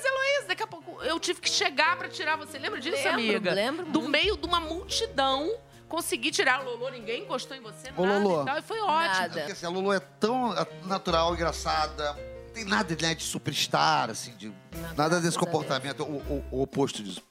Eu 1.15 1.19
tive 1.19 1.39
que 1.39 1.49
chegar 1.49 1.97
pra 1.97 2.09
tirar 2.09 2.35
você. 2.35 2.57
Lembra 2.59 2.79
disso, 2.81 2.97
Lembro, 2.97 3.13
amiga? 3.13 3.53
lembro 3.53 3.85
Do 3.85 3.99
muito. 4.01 4.11
meio 4.11 4.37
de 4.37 4.45
uma 4.45 4.59
multidão. 4.59 5.49
Consegui 5.87 6.29
tirar 6.31 6.55
a 6.59 6.61
Lolo, 6.63 6.89
ninguém 6.89 7.21
encostou 7.23 7.55
em 7.55 7.61
você, 7.61 7.89
Ô, 7.95 8.05
nada 8.05 8.19
Lolo. 8.19 8.41
e 8.41 8.45
tal. 8.45 8.57
E 8.57 8.61
foi 8.63 8.79
ótimo. 8.81 9.13
Nada. 9.21 9.29
Porque 9.39 9.51
assim, 9.53 9.65
a 9.65 9.69
Lulu 9.69 9.93
é 9.93 9.99
tão 9.99 10.53
natural, 10.85 11.33
engraçada. 11.33 12.13
Não 12.47 12.53
tem 12.53 12.65
nada 12.65 12.97
né, 13.01 13.15
de 13.15 13.23
superstar, 13.23 14.09
assim, 14.09 14.35
de. 14.35 14.51
Nada 14.97 15.21
desse 15.21 15.21
graças 15.21 15.37
a 15.37 15.39
comportamento, 15.39 16.03
o, 16.03 16.17
o- 16.17 16.45
o 16.51 16.61
oposto 16.63 17.01
disso. 17.03 17.21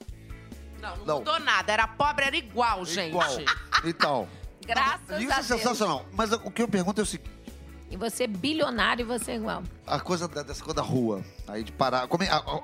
Não, 0.81 0.95
não, 0.97 1.05
Não. 1.05 1.17
mudou 1.19 1.39
nada. 1.41 1.71
Era 1.71 1.87
pobre, 1.87 2.25
era 2.25 2.35
igual, 2.37 2.83
gente. 2.85 3.09
Igual. 3.09 3.29
Então. 3.83 4.27
Graças 4.65 5.21
Isso 5.21 5.31
a 5.31 5.35
é 5.35 5.35
Deus. 5.35 5.45
sensacional. 5.47 6.05
Mas 6.11 6.31
o 6.31 6.49
que 6.49 6.61
eu 6.61 6.67
pergunto 6.67 6.99
é 7.01 7.03
o 7.03 7.05
seguinte: 7.05 7.29
E 7.91 7.97
você 7.97 8.23
é 8.23 8.27
bilionário 8.27 9.03
e 9.03 9.05
você 9.05 9.33
é 9.33 9.35
igual. 9.35 9.61
a 9.85 9.99
coisa 9.99 10.27
dessa 10.27 10.63
coisa 10.63 10.73
da 10.75 10.81
rua, 10.81 11.23
aí 11.47 11.63
de 11.63 11.71
parar. 11.71 12.07
Como 12.07 12.23
é, 12.23 12.29
a, 12.29 12.37
a- 12.37 12.61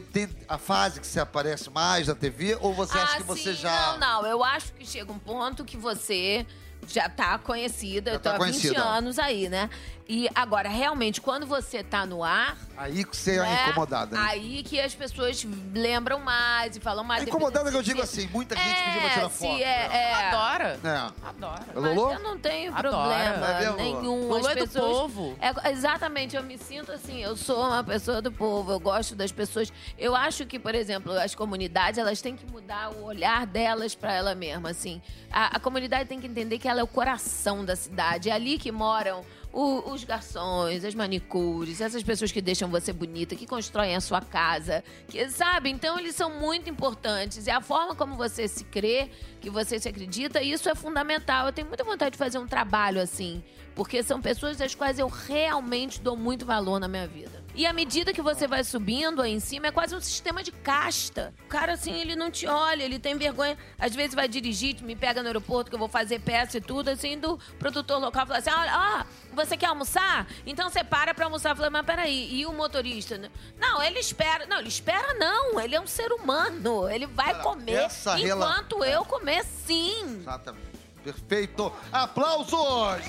tem 0.00 0.28
a 0.48 0.58
fase 0.58 1.00
que 1.00 1.06
você 1.06 1.20
aparece 1.20 1.70
mais 1.70 2.06
na 2.08 2.14
TV 2.14 2.56
ou 2.60 2.72
você 2.74 2.96
acha 2.98 3.14
Ah, 3.14 3.16
que 3.18 3.22
você 3.22 3.54
sim, 3.54 3.60
já. 3.62 3.92
Não, 3.98 4.22
não. 4.22 4.26
Eu 4.26 4.42
acho 4.44 4.72
que 4.72 4.86
chega 4.86 5.12
um 5.12 5.18
ponto 5.18 5.64
que 5.64 5.76
você 5.76 6.46
já 6.88 7.08
tá 7.08 7.38
conhecida. 7.38 8.12
Já 8.12 8.16
eu 8.16 8.20
tô 8.20 8.30
tá 8.30 8.36
há 8.36 8.38
20 8.38 8.38
conhecida. 8.52 8.82
anos 8.84 9.18
aí, 9.18 9.48
né? 9.48 9.68
E 10.08 10.28
agora, 10.34 10.68
realmente, 10.68 11.20
quando 11.20 11.46
você 11.46 11.82
tá 11.82 12.06
no 12.06 12.22
ar. 12.22 12.56
Aí 12.76 13.04
que 13.04 13.16
você 13.16 13.38
é 13.38 13.40
né, 13.40 13.68
incomodada. 13.68 14.16
Né? 14.16 14.24
Aí 14.24 14.62
que 14.62 14.80
as 14.80 14.94
pessoas 14.94 15.44
lembram 15.74 16.20
mais 16.20 16.76
e 16.76 16.80
falam 16.80 17.02
mais. 17.02 17.24
É 17.24 17.28
incomodada 17.28 17.70
que 17.70 17.76
eu 17.76 17.82
digo 17.82 18.00
assim, 18.00 18.28
muita 18.28 18.54
gente 18.54 18.82
pediu 18.84 19.00
pra 19.00 19.10
tirar 19.10 19.30
se 19.30 19.38
foto. 19.38 19.62
É, 19.62 19.86
é. 19.96 20.14
Adora. 20.14 20.80
É. 20.84 21.26
Adora. 21.28 21.66
É 21.74 21.80
Mas 21.80 21.96
eu 21.96 22.18
não 22.20 22.38
tenho 22.38 22.72
Adora. 22.72 22.88
problema 22.88 23.46
É 23.46 23.60
mesmo, 23.60 23.76
nenhum. 23.76 24.28
Lolo 24.28 24.46
As 24.46 24.56
é 24.56 24.66
do 24.66 24.68
povo. 24.68 25.36
É, 25.40 25.70
exatamente, 25.70 26.36
eu 26.36 26.42
me 26.42 26.56
sinto 26.56 26.92
assim, 26.92 27.20
eu 27.20 27.36
sou 27.36 27.66
uma 27.66 27.82
pessoa 27.82 28.22
do 28.22 28.30
povo, 28.30 28.70
eu 28.70 28.78
gosto 28.78 29.16
das 29.16 29.32
pessoas. 29.32 29.72
Eu 29.98 30.14
acho 30.14 30.46
que, 30.46 30.58
por 30.58 30.74
exemplo, 30.74 31.12
as 31.12 31.34
comunidades, 31.34 31.98
elas 31.98 32.20
têm 32.20 32.36
que 32.36 32.46
mudar 32.46 32.92
o 32.92 33.04
olhar 33.04 33.44
delas 33.44 33.94
para 33.96 34.12
ela 34.12 34.34
mesma, 34.36 34.70
assim. 34.70 35.02
A, 35.32 35.56
a 35.56 35.58
comunidade 35.60 36.08
tem 36.08 36.20
que 36.20 36.28
entender 36.28 36.58
que 36.58 36.68
ela 36.68 36.80
é 36.80 36.84
o 36.84 36.86
coração 36.86 37.64
da 37.64 37.74
cidade, 37.74 38.30
é 38.30 38.32
ali 38.32 38.56
que 38.56 38.70
moram 38.70 39.24
o- 39.58 39.90
os 39.92 40.04
garçons, 40.04 40.84
as 40.84 40.94
manicures, 40.94 41.80
essas 41.80 42.02
pessoas 42.02 42.30
que 42.30 42.42
deixam 42.42 42.68
você 42.68 42.92
bonita, 42.92 43.34
que 43.34 43.46
constroem 43.46 43.96
a 43.96 44.00
sua 44.02 44.20
casa, 44.20 44.84
que 45.08 45.26
sabe? 45.30 45.70
Então 45.70 45.98
eles 45.98 46.14
são 46.14 46.28
muito 46.38 46.68
importantes. 46.68 47.46
E 47.46 47.50
a 47.50 47.60
forma 47.62 47.94
como 47.94 48.16
você 48.16 48.46
se 48.46 48.64
crê, 48.64 49.08
que 49.40 49.48
você 49.48 49.78
se 49.78 49.88
acredita, 49.88 50.42
isso 50.42 50.68
é 50.68 50.74
fundamental. 50.74 51.46
Eu 51.46 51.52
tenho 51.54 51.68
muita 51.68 51.84
vontade 51.84 52.10
de 52.12 52.18
fazer 52.18 52.38
um 52.38 52.46
trabalho 52.46 53.00
assim, 53.00 53.42
porque 53.74 54.02
são 54.02 54.20
pessoas 54.20 54.58
das 54.58 54.74
quais 54.74 54.98
eu 54.98 55.08
realmente 55.08 56.02
dou 56.02 56.16
muito 56.18 56.44
valor 56.44 56.78
na 56.78 56.86
minha 56.86 57.06
vida. 57.08 57.45
E 57.56 57.64
à 57.64 57.72
medida 57.72 58.12
que 58.12 58.20
você 58.20 58.46
vai 58.46 58.62
subindo 58.62 59.22
aí 59.22 59.32
em 59.32 59.40
cima, 59.40 59.68
é 59.68 59.70
quase 59.70 59.96
um 59.96 60.00
sistema 60.00 60.42
de 60.42 60.52
casta. 60.52 61.32
O 61.46 61.48
cara, 61.48 61.72
assim, 61.72 61.98
ele 61.98 62.14
não 62.14 62.30
te 62.30 62.46
olha, 62.46 62.82
ele 62.82 62.98
tem 62.98 63.16
vergonha. 63.16 63.56
Às 63.78 63.94
vezes 63.94 64.14
vai 64.14 64.28
dirigir, 64.28 64.82
me 64.82 64.94
pega 64.94 65.22
no 65.22 65.28
aeroporto, 65.28 65.70
que 65.70 65.74
eu 65.74 65.78
vou 65.78 65.88
fazer 65.88 66.20
peça 66.20 66.58
e 66.58 66.60
tudo, 66.60 66.90
assim, 66.90 67.18
do 67.18 67.38
produtor 67.58 67.98
local 67.98 68.26
fala 68.26 68.38
assim: 68.40 68.50
olha, 68.50 69.04
ó, 69.04 69.34
você 69.34 69.56
quer 69.56 69.66
almoçar? 69.68 70.26
Então 70.44 70.68
você 70.68 70.84
para 70.84 71.14
pra 71.14 71.24
almoçar. 71.24 71.56
Falei, 71.56 71.70
mas 71.70 71.86
peraí, 71.86 72.34
e 72.40 72.44
o 72.44 72.52
motorista? 72.52 73.18
Não, 73.58 73.82
ele 73.82 74.00
espera. 74.00 74.44
Não, 74.44 74.58
ele 74.58 74.68
espera 74.68 75.14
não. 75.14 75.58
Ele 75.58 75.74
é 75.74 75.80
um 75.80 75.86
ser 75.86 76.12
humano. 76.12 76.86
Ele 76.90 77.06
vai 77.06 77.32
Cara, 77.32 77.42
comer 77.42 77.72
essa 77.72 78.16
rela- 78.16 78.50
enquanto 78.50 78.84
eu 78.84 79.02
comer, 79.06 79.42
sim. 79.44 80.18
Exatamente. 80.20 80.66
Perfeito. 81.02 81.72
Aplausos! 81.90 83.00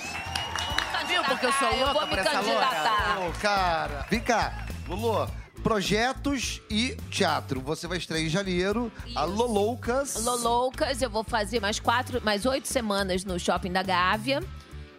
Viu 1.08 1.24
porque 1.24 1.46
eu 1.46 1.54
sou 1.54 1.68
Eu 1.70 1.78
louca 1.78 1.94
vou 1.94 2.02
por 2.02 2.16
me 2.16 2.20
essa 2.20 2.32
candidatar. 2.32 3.20
Ô, 3.22 3.32
cara. 3.42 4.06
Vem 4.10 4.20
cá, 4.20 4.68
Lulu. 4.88 5.30
Projetos 5.64 6.62
e 6.70 6.96
teatro. 7.10 7.60
Você 7.62 7.88
vai 7.88 7.98
estrear 7.98 8.22
em 8.22 8.30
janeiro. 8.30 8.92
A 9.16 9.26
Isso. 9.26 9.36
Loloucas. 9.36 10.24
Loloucas, 10.24 11.02
eu 11.02 11.10
vou 11.10 11.24
fazer 11.24 11.60
mais 11.60 11.80
quatro, 11.80 12.22
mais 12.24 12.46
oito 12.46 12.68
semanas 12.68 13.26
no 13.26 13.40
shopping 13.40 13.72
da 13.72 13.84
Gávea. 13.84 14.42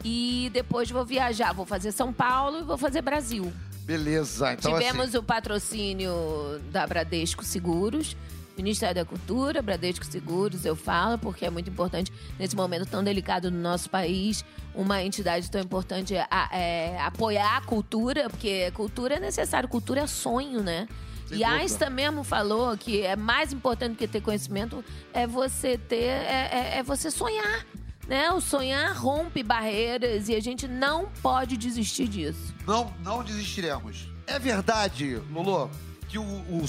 E 0.05 0.51
depois 0.53 0.91
vou 0.91 1.05
viajar. 1.05 1.53
Vou 1.53 1.65
fazer 1.65 1.93
São 1.93 2.13
Paulo 2.13 2.61
e 2.61 2.63
vou 2.63 2.77
fazer 2.77 3.03
Brasil. 3.03 3.53
Beleza. 3.81 4.53
Então, 4.53 4.73
Tivemos 4.73 5.09
assim, 5.09 5.17
o 5.17 5.23
patrocínio 5.23 6.61
da 6.71 6.87
Bradesco 6.87 7.43
Seguros, 7.43 8.15
Ministério 8.63 8.95
da 8.97 9.05
Cultura, 9.05 9.63
Bradesco 9.63 10.05
Seguros, 10.05 10.65
eu 10.65 10.75
falo, 10.77 11.19
porque 11.19 11.45
é 11.47 11.51
muito 11.51 11.71
importante 11.71 12.13
nesse 12.39 12.55
momento 12.57 12.87
tão 12.87 13.03
delicado 13.03 13.51
no 13.51 13.59
nosso 13.59 13.89
país, 13.89 14.45
uma 14.75 15.03
entidade 15.03 15.51
tão 15.51 15.61
importante 15.61 16.15
a- 16.17 16.49
é, 16.53 17.01
apoiar 17.01 17.57
a 17.57 17.61
cultura, 17.61 18.29
porque 18.29 18.71
cultura 18.73 19.15
é 19.17 19.21
necessário, 19.21 19.69
cultura 19.69 20.01
é 20.03 20.07
sonho, 20.07 20.63
né? 20.63 20.87
Sem 21.27 21.39
e 21.39 21.41
dúvida. 21.41 21.49
Einstein 21.51 21.91
mesmo 21.91 22.25
falou 22.25 22.77
que 22.77 23.03
é 23.03 23.15
mais 23.17 23.53
importante 23.53 23.93
do 23.93 23.97
que 23.99 24.09
ter 24.09 24.21
conhecimento 24.21 24.85
é 25.13 25.27
você 25.27 25.77
ter, 25.77 25.97
é, 26.05 26.49
é- 26.53 26.79
é 26.79 26.83
você 26.83 27.11
sonhar. 27.11 27.67
Né? 28.07 28.33
O 28.33 28.41
sonhar 28.41 28.97
rompe 28.97 29.43
barreiras 29.43 30.31
e 30.31 30.35
a 30.35 30.41
gente 30.41 30.67
não 30.67 31.11
pode 31.23 31.59
desistir 31.59 32.09
disso. 32.09 32.55
não, 32.67 32.91
não 33.05 33.23
desistiremos. 33.23 34.09
É 34.27 34.39
verdade, 34.39 35.17
Lulu, 35.31 35.71
que 36.09 36.19
o, 36.19 36.23
o, 36.23 36.63
o, 36.63 36.65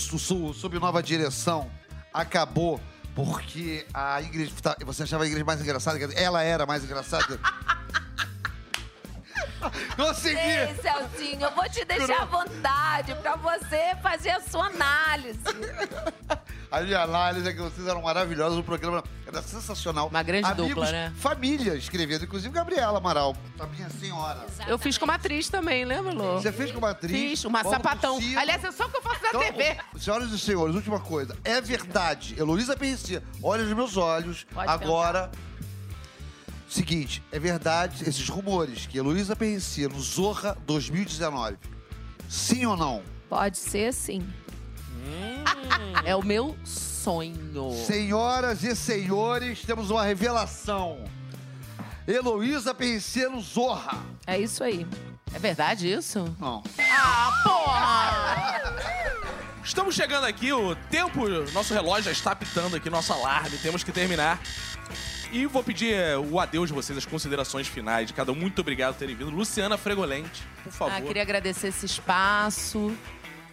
o 0.50 0.54
Sob 0.54 0.80
Nova 0.80 1.02
Direção 1.02 1.72
acabou 2.22 2.80
porque 3.16 3.86
a 3.94 4.22
Ingrid... 4.22 4.54
tá- 4.62 4.78
Você 4.86 5.04
achava 5.04 5.24
a 5.24 5.28
Ingrid 5.28 5.44
mais 5.44 5.62
engraçada? 5.62 5.98
Ela 6.16 6.44
era 6.44 6.66
mais 6.66 6.84
engraçada? 6.84 7.40
Consegui! 9.96 10.38
Ei, 10.38 10.76
Celcinho, 10.82 11.42
eu 11.42 11.52
vou 11.52 11.68
te 11.70 11.84
deixar 11.84 12.22
à 12.22 12.26
vontade 12.26 13.14
pra 13.16 13.36
você 13.36 13.96
fazer 14.02 14.30
a 14.32 14.40
sua 14.42 14.68
análise. 14.68 15.40
A 16.72 16.82
minha 16.82 17.02
análise 17.02 17.48
é 17.50 17.54
que 17.54 17.60
vocês 17.60 17.88
eram 17.88 18.02
maravilhosos, 18.04 18.60
o 18.60 18.64
programa 18.64 19.04
era 19.26 19.42
sensacional. 19.42 20.08
Uma 20.08 20.22
grande 20.22 20.46
Amigos, 20.46 20.68
dupla, 20.68 20.92
né? 20.92 21.12
Família 21.18 21.74
escrevendo, 21.76 22.26
inclusive 22.26 22.54
Gabriela 22.54 23.00
Amaral, 23.00 23.36
a 23.60 23.66
minha 23.66 23.90
senhora. 23.90 24.46
Eu 24.68 24.78
fiz 24.78 24.96
como 24.96 25.12
atriz 25.12 25.50
também, 25.50 25.84
lembra, 25.84 26.14
Lô? 26.14 26.40
Você 26.40 26.52
fez 26.52 26.72
como 26.72 26.86
atriz? 26.86 27.12
Fiz, 27.12 27.46
uma 27.46 27.64
sapatão. 27.64 28.20
Aliás, 28.38 28.64
é 28.64 28.72
só 28.72 28.86
o 28.86 28.90
que 28.90 28.98
eu 28.98 29.02
faço 29.02 29.22
na 29.24 29.30
Então, 29.30 29.42
TV. 29.42 29.78
Senhoras 29.98 30.32
e 30.32 30.38
senhores, 30.38 30.76
última 30.76 31.00
coisa. 31.00 31.36
É 31.44 31.60
verdade. 31.60 32.36
Heloísa 32.40 32.78
Pensia, 32.78 33.24
olha 33.42 33.64
nos 33.64 33.74
meus 33.74 33.98
olhos. 33.98 34.46
Pode 34.54 34.70
agora. 34.72 35.32
Seguinte, 36.70 37.24
é 37.32 37.40
verdade 37.40 38.08
esses 38.08 38.30
rumores 38.30 38.86
que 38.86 39.00
Heloísa 39.00 39.36
Pensia 39.36 39.90
no 39.90 40.00
Zorra 40.00 40.56
2019. 40.68 41.58
Sim 42.30 42.68
ou 42.68 42.78
não? 42.78 43.02
Pode 43.28 43.58
ser 43.58 43.92
sim. 43.92 44.24
É 46.06 46.16
o 46.16 46.24
meu 46.24 46.58
sonho. 46.64 47.72
Senhoras 47.86 48.64
e 48.64 48.76
senhores, 48.76 49.64
temos 49.64 49.90
uma 49.90 50.04
revelação. 50.04 51.04
Heloísa 52.08 52.76
no 53.32 53.42
Zorra. 53.42 53.98
É 54.26 54.40
isso 54.40 54.64
aí. 54.64 54.88
É 55.34 55.38
verdade 55.38 55.92
isso? 55.92 56.36
Não. 56.40 56.64
Ah, 56.80 57.42
porra! 57.44 59.00
Estamos 59.64 59.94
chegando 59.94 60.26
aqui, 60.26 60.52
o 60.52 60.76
tempo, 60.90 61.28
nosso 61.54 61.74
relógio 61.74 62.06
já 62.06 62.12
está 62.12 62.32
apitando 62.32 62.76
aqui, 62.76 62.90
nosso 62.90 63.14
alarme, 63.14 63.56
temos 63.60 63.84
que 63.84 63.92
terminar. 63.92 64.42
E 65.32 65.46
vou 65.46 65.64
pedir 65.64 65.94
eh, 65.94 66.18
o 66.18 66.40
adeus 66.40 66.70
de 66.70 66.74
vocês, 66.74 66.98
as 66.98 67.06
considerações 67.06 67.68
finais 67.68 68.08
de 68.08 68.14
cada 68.14 68.32
um. 68.32 68.36
Muito 68.36 68.60
obrigado 68.62 68.94
por 68.94 69.00
terem 69.00 69.16
vindo. 69.16 69.30
Luciana 69.30 69.78
Fregolente, 69.78 70.42
por 70.64 70.72
favor. 70.72 70.94
Ah, 70.96 71.02
queria 71.02 71.22
agradecer 71.22 71.68
esse 71.68 71.86
espaço. 71.86 72.92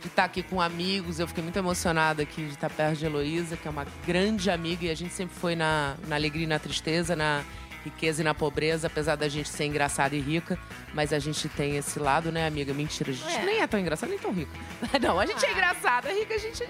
De 0.00 0.09
estar 0.09 0.24
aqui 0.24 0.42
com 0.42 0.61
amigos. 0.61 1.18
Eu 1.18 1.26
fiquei 1.26 1.42
muito 1.42 1.59
emocionada 1.59 2.22
aqui 2.22 2.44
de 2.44 2.52
estar 2.54 2.70
perto 2.70 2.98
de 2.98 3.06
Heloísa, 3.06 3.56
que 3.56 3.66
é 3.66 3.70
uma 3.70 3.87
grande 4.06 4.50
amiga 4.50 4.85
e 4.87 4.90
a 4.90 4.94
gente 4.94 5.12
sempre 5.12 5.35
foi 5.38 5.54
na, 5.56 5.94
na 6.06 6.16
alegria 6.16 6.44
e 6.44 6.46
na 6.46 6.59
tristeza, 6.59 7.14
na 7.16 7.42
riqueza 7.85 8.20
e 8.20 8.24
na 8.24 8.35
pobreza, 8.35 8.88
apesar 8.88 9.14
da 9.14 9.28
gente 9.28 9.48
ser 9.48 9.64
engraçada 9.64 10.16
e 10.16 10.20
rica, 10.20 10.59
mas 10.92 11.12
a 11.12 11.20
gente 11.20 11.48
tem 11.48 11.76
esse 11.76 12.00
lado, 12.00 12.32
né, 12.32 12.44
amiga? 12.44 12.74
Mentira, 12.74 13.12
a 13.12 13.14
gente 13.14 13.32
É. 13.32 13.44
nem 13.44 13.61
é 13.61 13.66
tão 13.68 13.78
engraçada 13.78 14.11
nem 14.11 14.18
tão 14.18 14.32
rica. 14.32 14.50
Não, 15.00 15.20
a 15.20 15.24
gente 15.24 15.46
é 15.46 15.52
engraçada, 15.52 16.12
rica, 16.12 16.35
a 16.35 16.38
gente. 16.38 16.64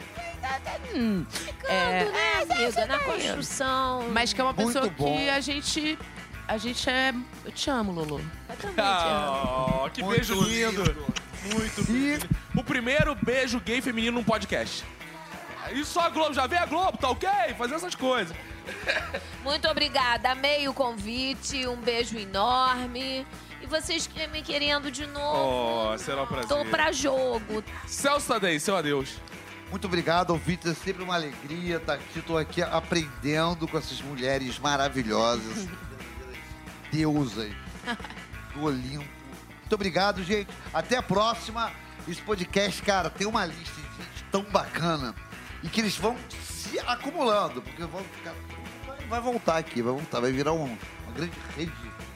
Hum. 0.94 1.24
Ficando, 1.30 1.72
É, 1.72 2.04
né, 2.04 2.42
amiga? 2.42 2.86
Na 2.86 2.98
construção. 2.98 4.08
mas 4.12 4.34
que 4.34 4.40
é 4.42 4.44
uma 4.44 4.52
Muito 4.52 4.66
pessoa 4.66 4.90
bom. 4.90 5.16
que 5.16 5.28
a 5.30 5.40
gente. 5.40 5.98
A 6.46 6.58
gente 6.58 6.88
é. 6.88 7.14
Eu 7.46 7.50
te 7.50 7.70
amo, 7.70 7.92
Lulu. 7.92 8.20
Eu 8.50 8.56
também 8.56 8.74
te 8.76 8.80
amo. 8.82 9.82
Oh, 9.86 9.90
que 9.90 10.02
Muito 10.02 10.16
beijo 10.16 10.34
lindo. 10.44 10.82
lindo. 10.84 11.14
Muito 11.54 11.80
E-. 11.90 12.18
O 12.58 12.64
primeiro 12.64 13.14
beijo 13.14 13.60
gay 13.60 13.80
feminino 13.80 14.18
num 14.18 14.24
podcast. 14.24 14.84
E 15.72 15.84
só 15.84 16.02
a 16.02 16.10
Globo, 16.10 16.32
já 16.32 16.46
vê 16.46 16.56
a 16.56 16.66
Globo, 16.66 16.96
tá 16.96 17.10
ok? 17.10 17.28
Fazer 17.58 17.74
essas 17.74 17.94
coisas. 17.94 18.36
Muito 19.42 19.68
obrigada. 19.68 20.30
Amei 20.30 20.68
o 20.68 20.74
convite. 20.74 21.66
Um 21.66 21.76
beijo 21.76 22.16
enorme. 22.18 23.26
E 23.60 23.66
vocês 23.66 24.08
me 24.32 24.42
querendo 24.42 24.90
de 24.90 25.06
novo. 25.06 25.92
Oh, 25.92 25.98
será 25.98 26.22
um 26.22 26.26
prazer. 26.26 26.48
Tô 26.48 26.64
pra 26.66 26.92
jogo. 26.92 27.64
Celso 27.86 28.28
Tadei, 28.28 28.60
seu 28.60 28.76
adeus. 28.76 29.16
Muito 29.70 29.86
obrigado, 29.86 30.30
ouvintes. 30.30 30.70
É 30.70 30.74
sempre 30.74 31.02
uma 31.02 31.14
alegria 31.14 31.76
estar 31.76 31.94
aqui. 31.94 32.18
Estou 32.18 32.38
aqui 32.38 32.62
aprendendo 32.62 33.66
com 33.66 33.76
essas 33.76 34.00
mulheres 34.00 34.58
maravilhosas. 34.58 35.66
Deusas 36.92 37.50
do 38.54 38.64
Olimpo. 38.64 39.15
Muito 39.66 39.74
obrigado, 39.74 40.22
gente. 40.22 40.48
Até 40.72 40.96
a 40.96 41.02
próxima. 41.02 41.72
Esse 42.06 42.22
podcast, 42.22 42.80
cara, 42.82 43.10
tem 43.10 43.26
uma 43.26 43.44
lista 43.44 43.64
de 43.74 44.04
gente 44.04 44.24
tão 44.30 44.44
bacana. 44.44 45.12
E 45.60 45.68
que 45.68 45.80
eles 45.80 45.96
vão 45.96 46.16
se 46.40 46.78
acumulando. 46.78 47.60
Porque 47.60 47.82
vão 47.84 48.00
ficar. 48.04 48.32
Vai, 49.08 49.20
voltar 49.20 49.56
aqui, 49.56 49.82
vai 49.82 49.92
voltar. 49.92 50.20
Vai 50.20 50.30
virar 50.30 50.52
um- 50.52 50.66
uma 50.66 51.12
grande 51.16 51.32
rede 51.56 51.72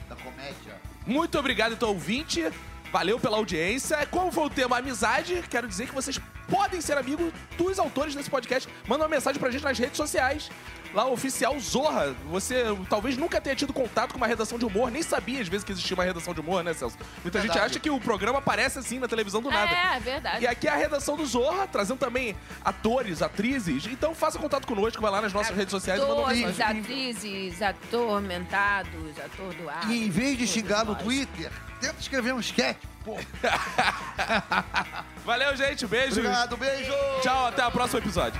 da 0.07 0.15
comédia. 0.15 0.79
Muito 1.05 1.37
obrigado, 1.37 1.73
então, 1.73 1.89
ouvinte. 1.89 2.49
Valeu 2.89 3.19
pela 3.19 3.35
audiência. 3.35 4.05
Como 4.05 4.31
foi 4.31 4.45
o 4.45 4.49
tema 4.49 4.77
amizade, 4.77 5.43
quero 5.49 5.67
dizer 5.67 5.87
que 5.89 5.93
vocês 5.95 6.17
podem 6.49 6.79
ser 6.79 6.97
amigos 6.97 7.33
dos 7.57 7.77
autores 7.79 8.15
desse 8.15 8.29
podcast. 8.29 8.69
Manda 8.87 9.03
uma 9.03 9.09
mensagem 9.09 9.41
pra 9.41 9.51
gente 9.51 9.63
nas 9.65 9.77
redes 9.77 9.97
sociais. 9.97 10.49
Lá, 10.93 11.07
oficial 11.07 11.57
Zorra. 11.59 12.13
Você 12.29 12.65
talvez 12.89 13.17
nunca 13.17 13.39
tenha 13.39 13.55
tido 13.55 13.71
contato 13.71 14.11
com 14.11 14.17
uma 14.17 14.27
redação 14.27 14.59
de 14.59 14.65
humor, 14.65 14.91
nem 14.91 15.01
sabia 15.01 15.41
às 15.41 15.47
vezes 15.47 15.63
que 15.63 15.71
existia 15.71 15.95
uma 15.95 16.03
redação 16.03 16.33
de 16.33 16.39
humor, 16.39 16.63
né, 16.63 16.73
Celso? 16.73 16.97
Muita 17.23 17.39
gente 17.39 17.49
Verdade. 17.49 17.71
acha 17.71 17.79
que 17.79 17.89
o 17.89 17.99
programa 17.99 18.39
aparece 18.39 18.79
assim 18.79 18.99
na 18.99 19.07
televisão 19.07 19.41
do 19.41 19.49
nada. 19.49 19.73
É, 19.73 19.97
é 19.97 19.99
verdade. 19.99 20.43
E 20.43 20.47
aqui 20.47 20.67
é 20.67 20.71
a 20.71 20.75
redação 20.75 21.15
do 21.15 21.25
Zorra, 21.25 21.67
trazendo 21.67 21.97
também 21.97 22.35
atores, 22.63 23.21
atrizes. 23.21 23.85
Então 23.85 24.13
faça 24.13 24.37
contato 24.37 24.67
conosco, 24.67 25.01
vai 25.01 25.11
lá 25.11 25.21
nas 25.21 25.33
nossas 25.33 25.55
redes 25.55 25.71
sociais 25.71 26.01
e 26.01 26.05
manda 26.05 26.21
Atores, 26.21 26.39
mensagem. 26.39 26.81
atrizes, 26.81 27.61
atormentados, 27.61 29.19
atordoados. 29.19 29.89
E 29.89 30.05
em 30.05 30.09
vez 30.09 30.37
de 30.37 30.47
xingar 30.47 30.85
no. 30.85 30.91
Twitter, 31.01 31.51
tenta 31.79 31.95
escrever 31.99 32.33
um 32.33 32.39
sketch. 32.39 32.77
Pô. 33.03 33.17
Valeu, 35.25 35.55
gente. 35.55 35.87
Beijo. 35.87 36.19
Obrigado, 36.19 36.57
beijo! 36.57 36.91
Tchau, 37.23 37.47
até 37.47 37.65
o 37.65 37.71
próximo 37.71 37.99
episódio. 37.99 38.39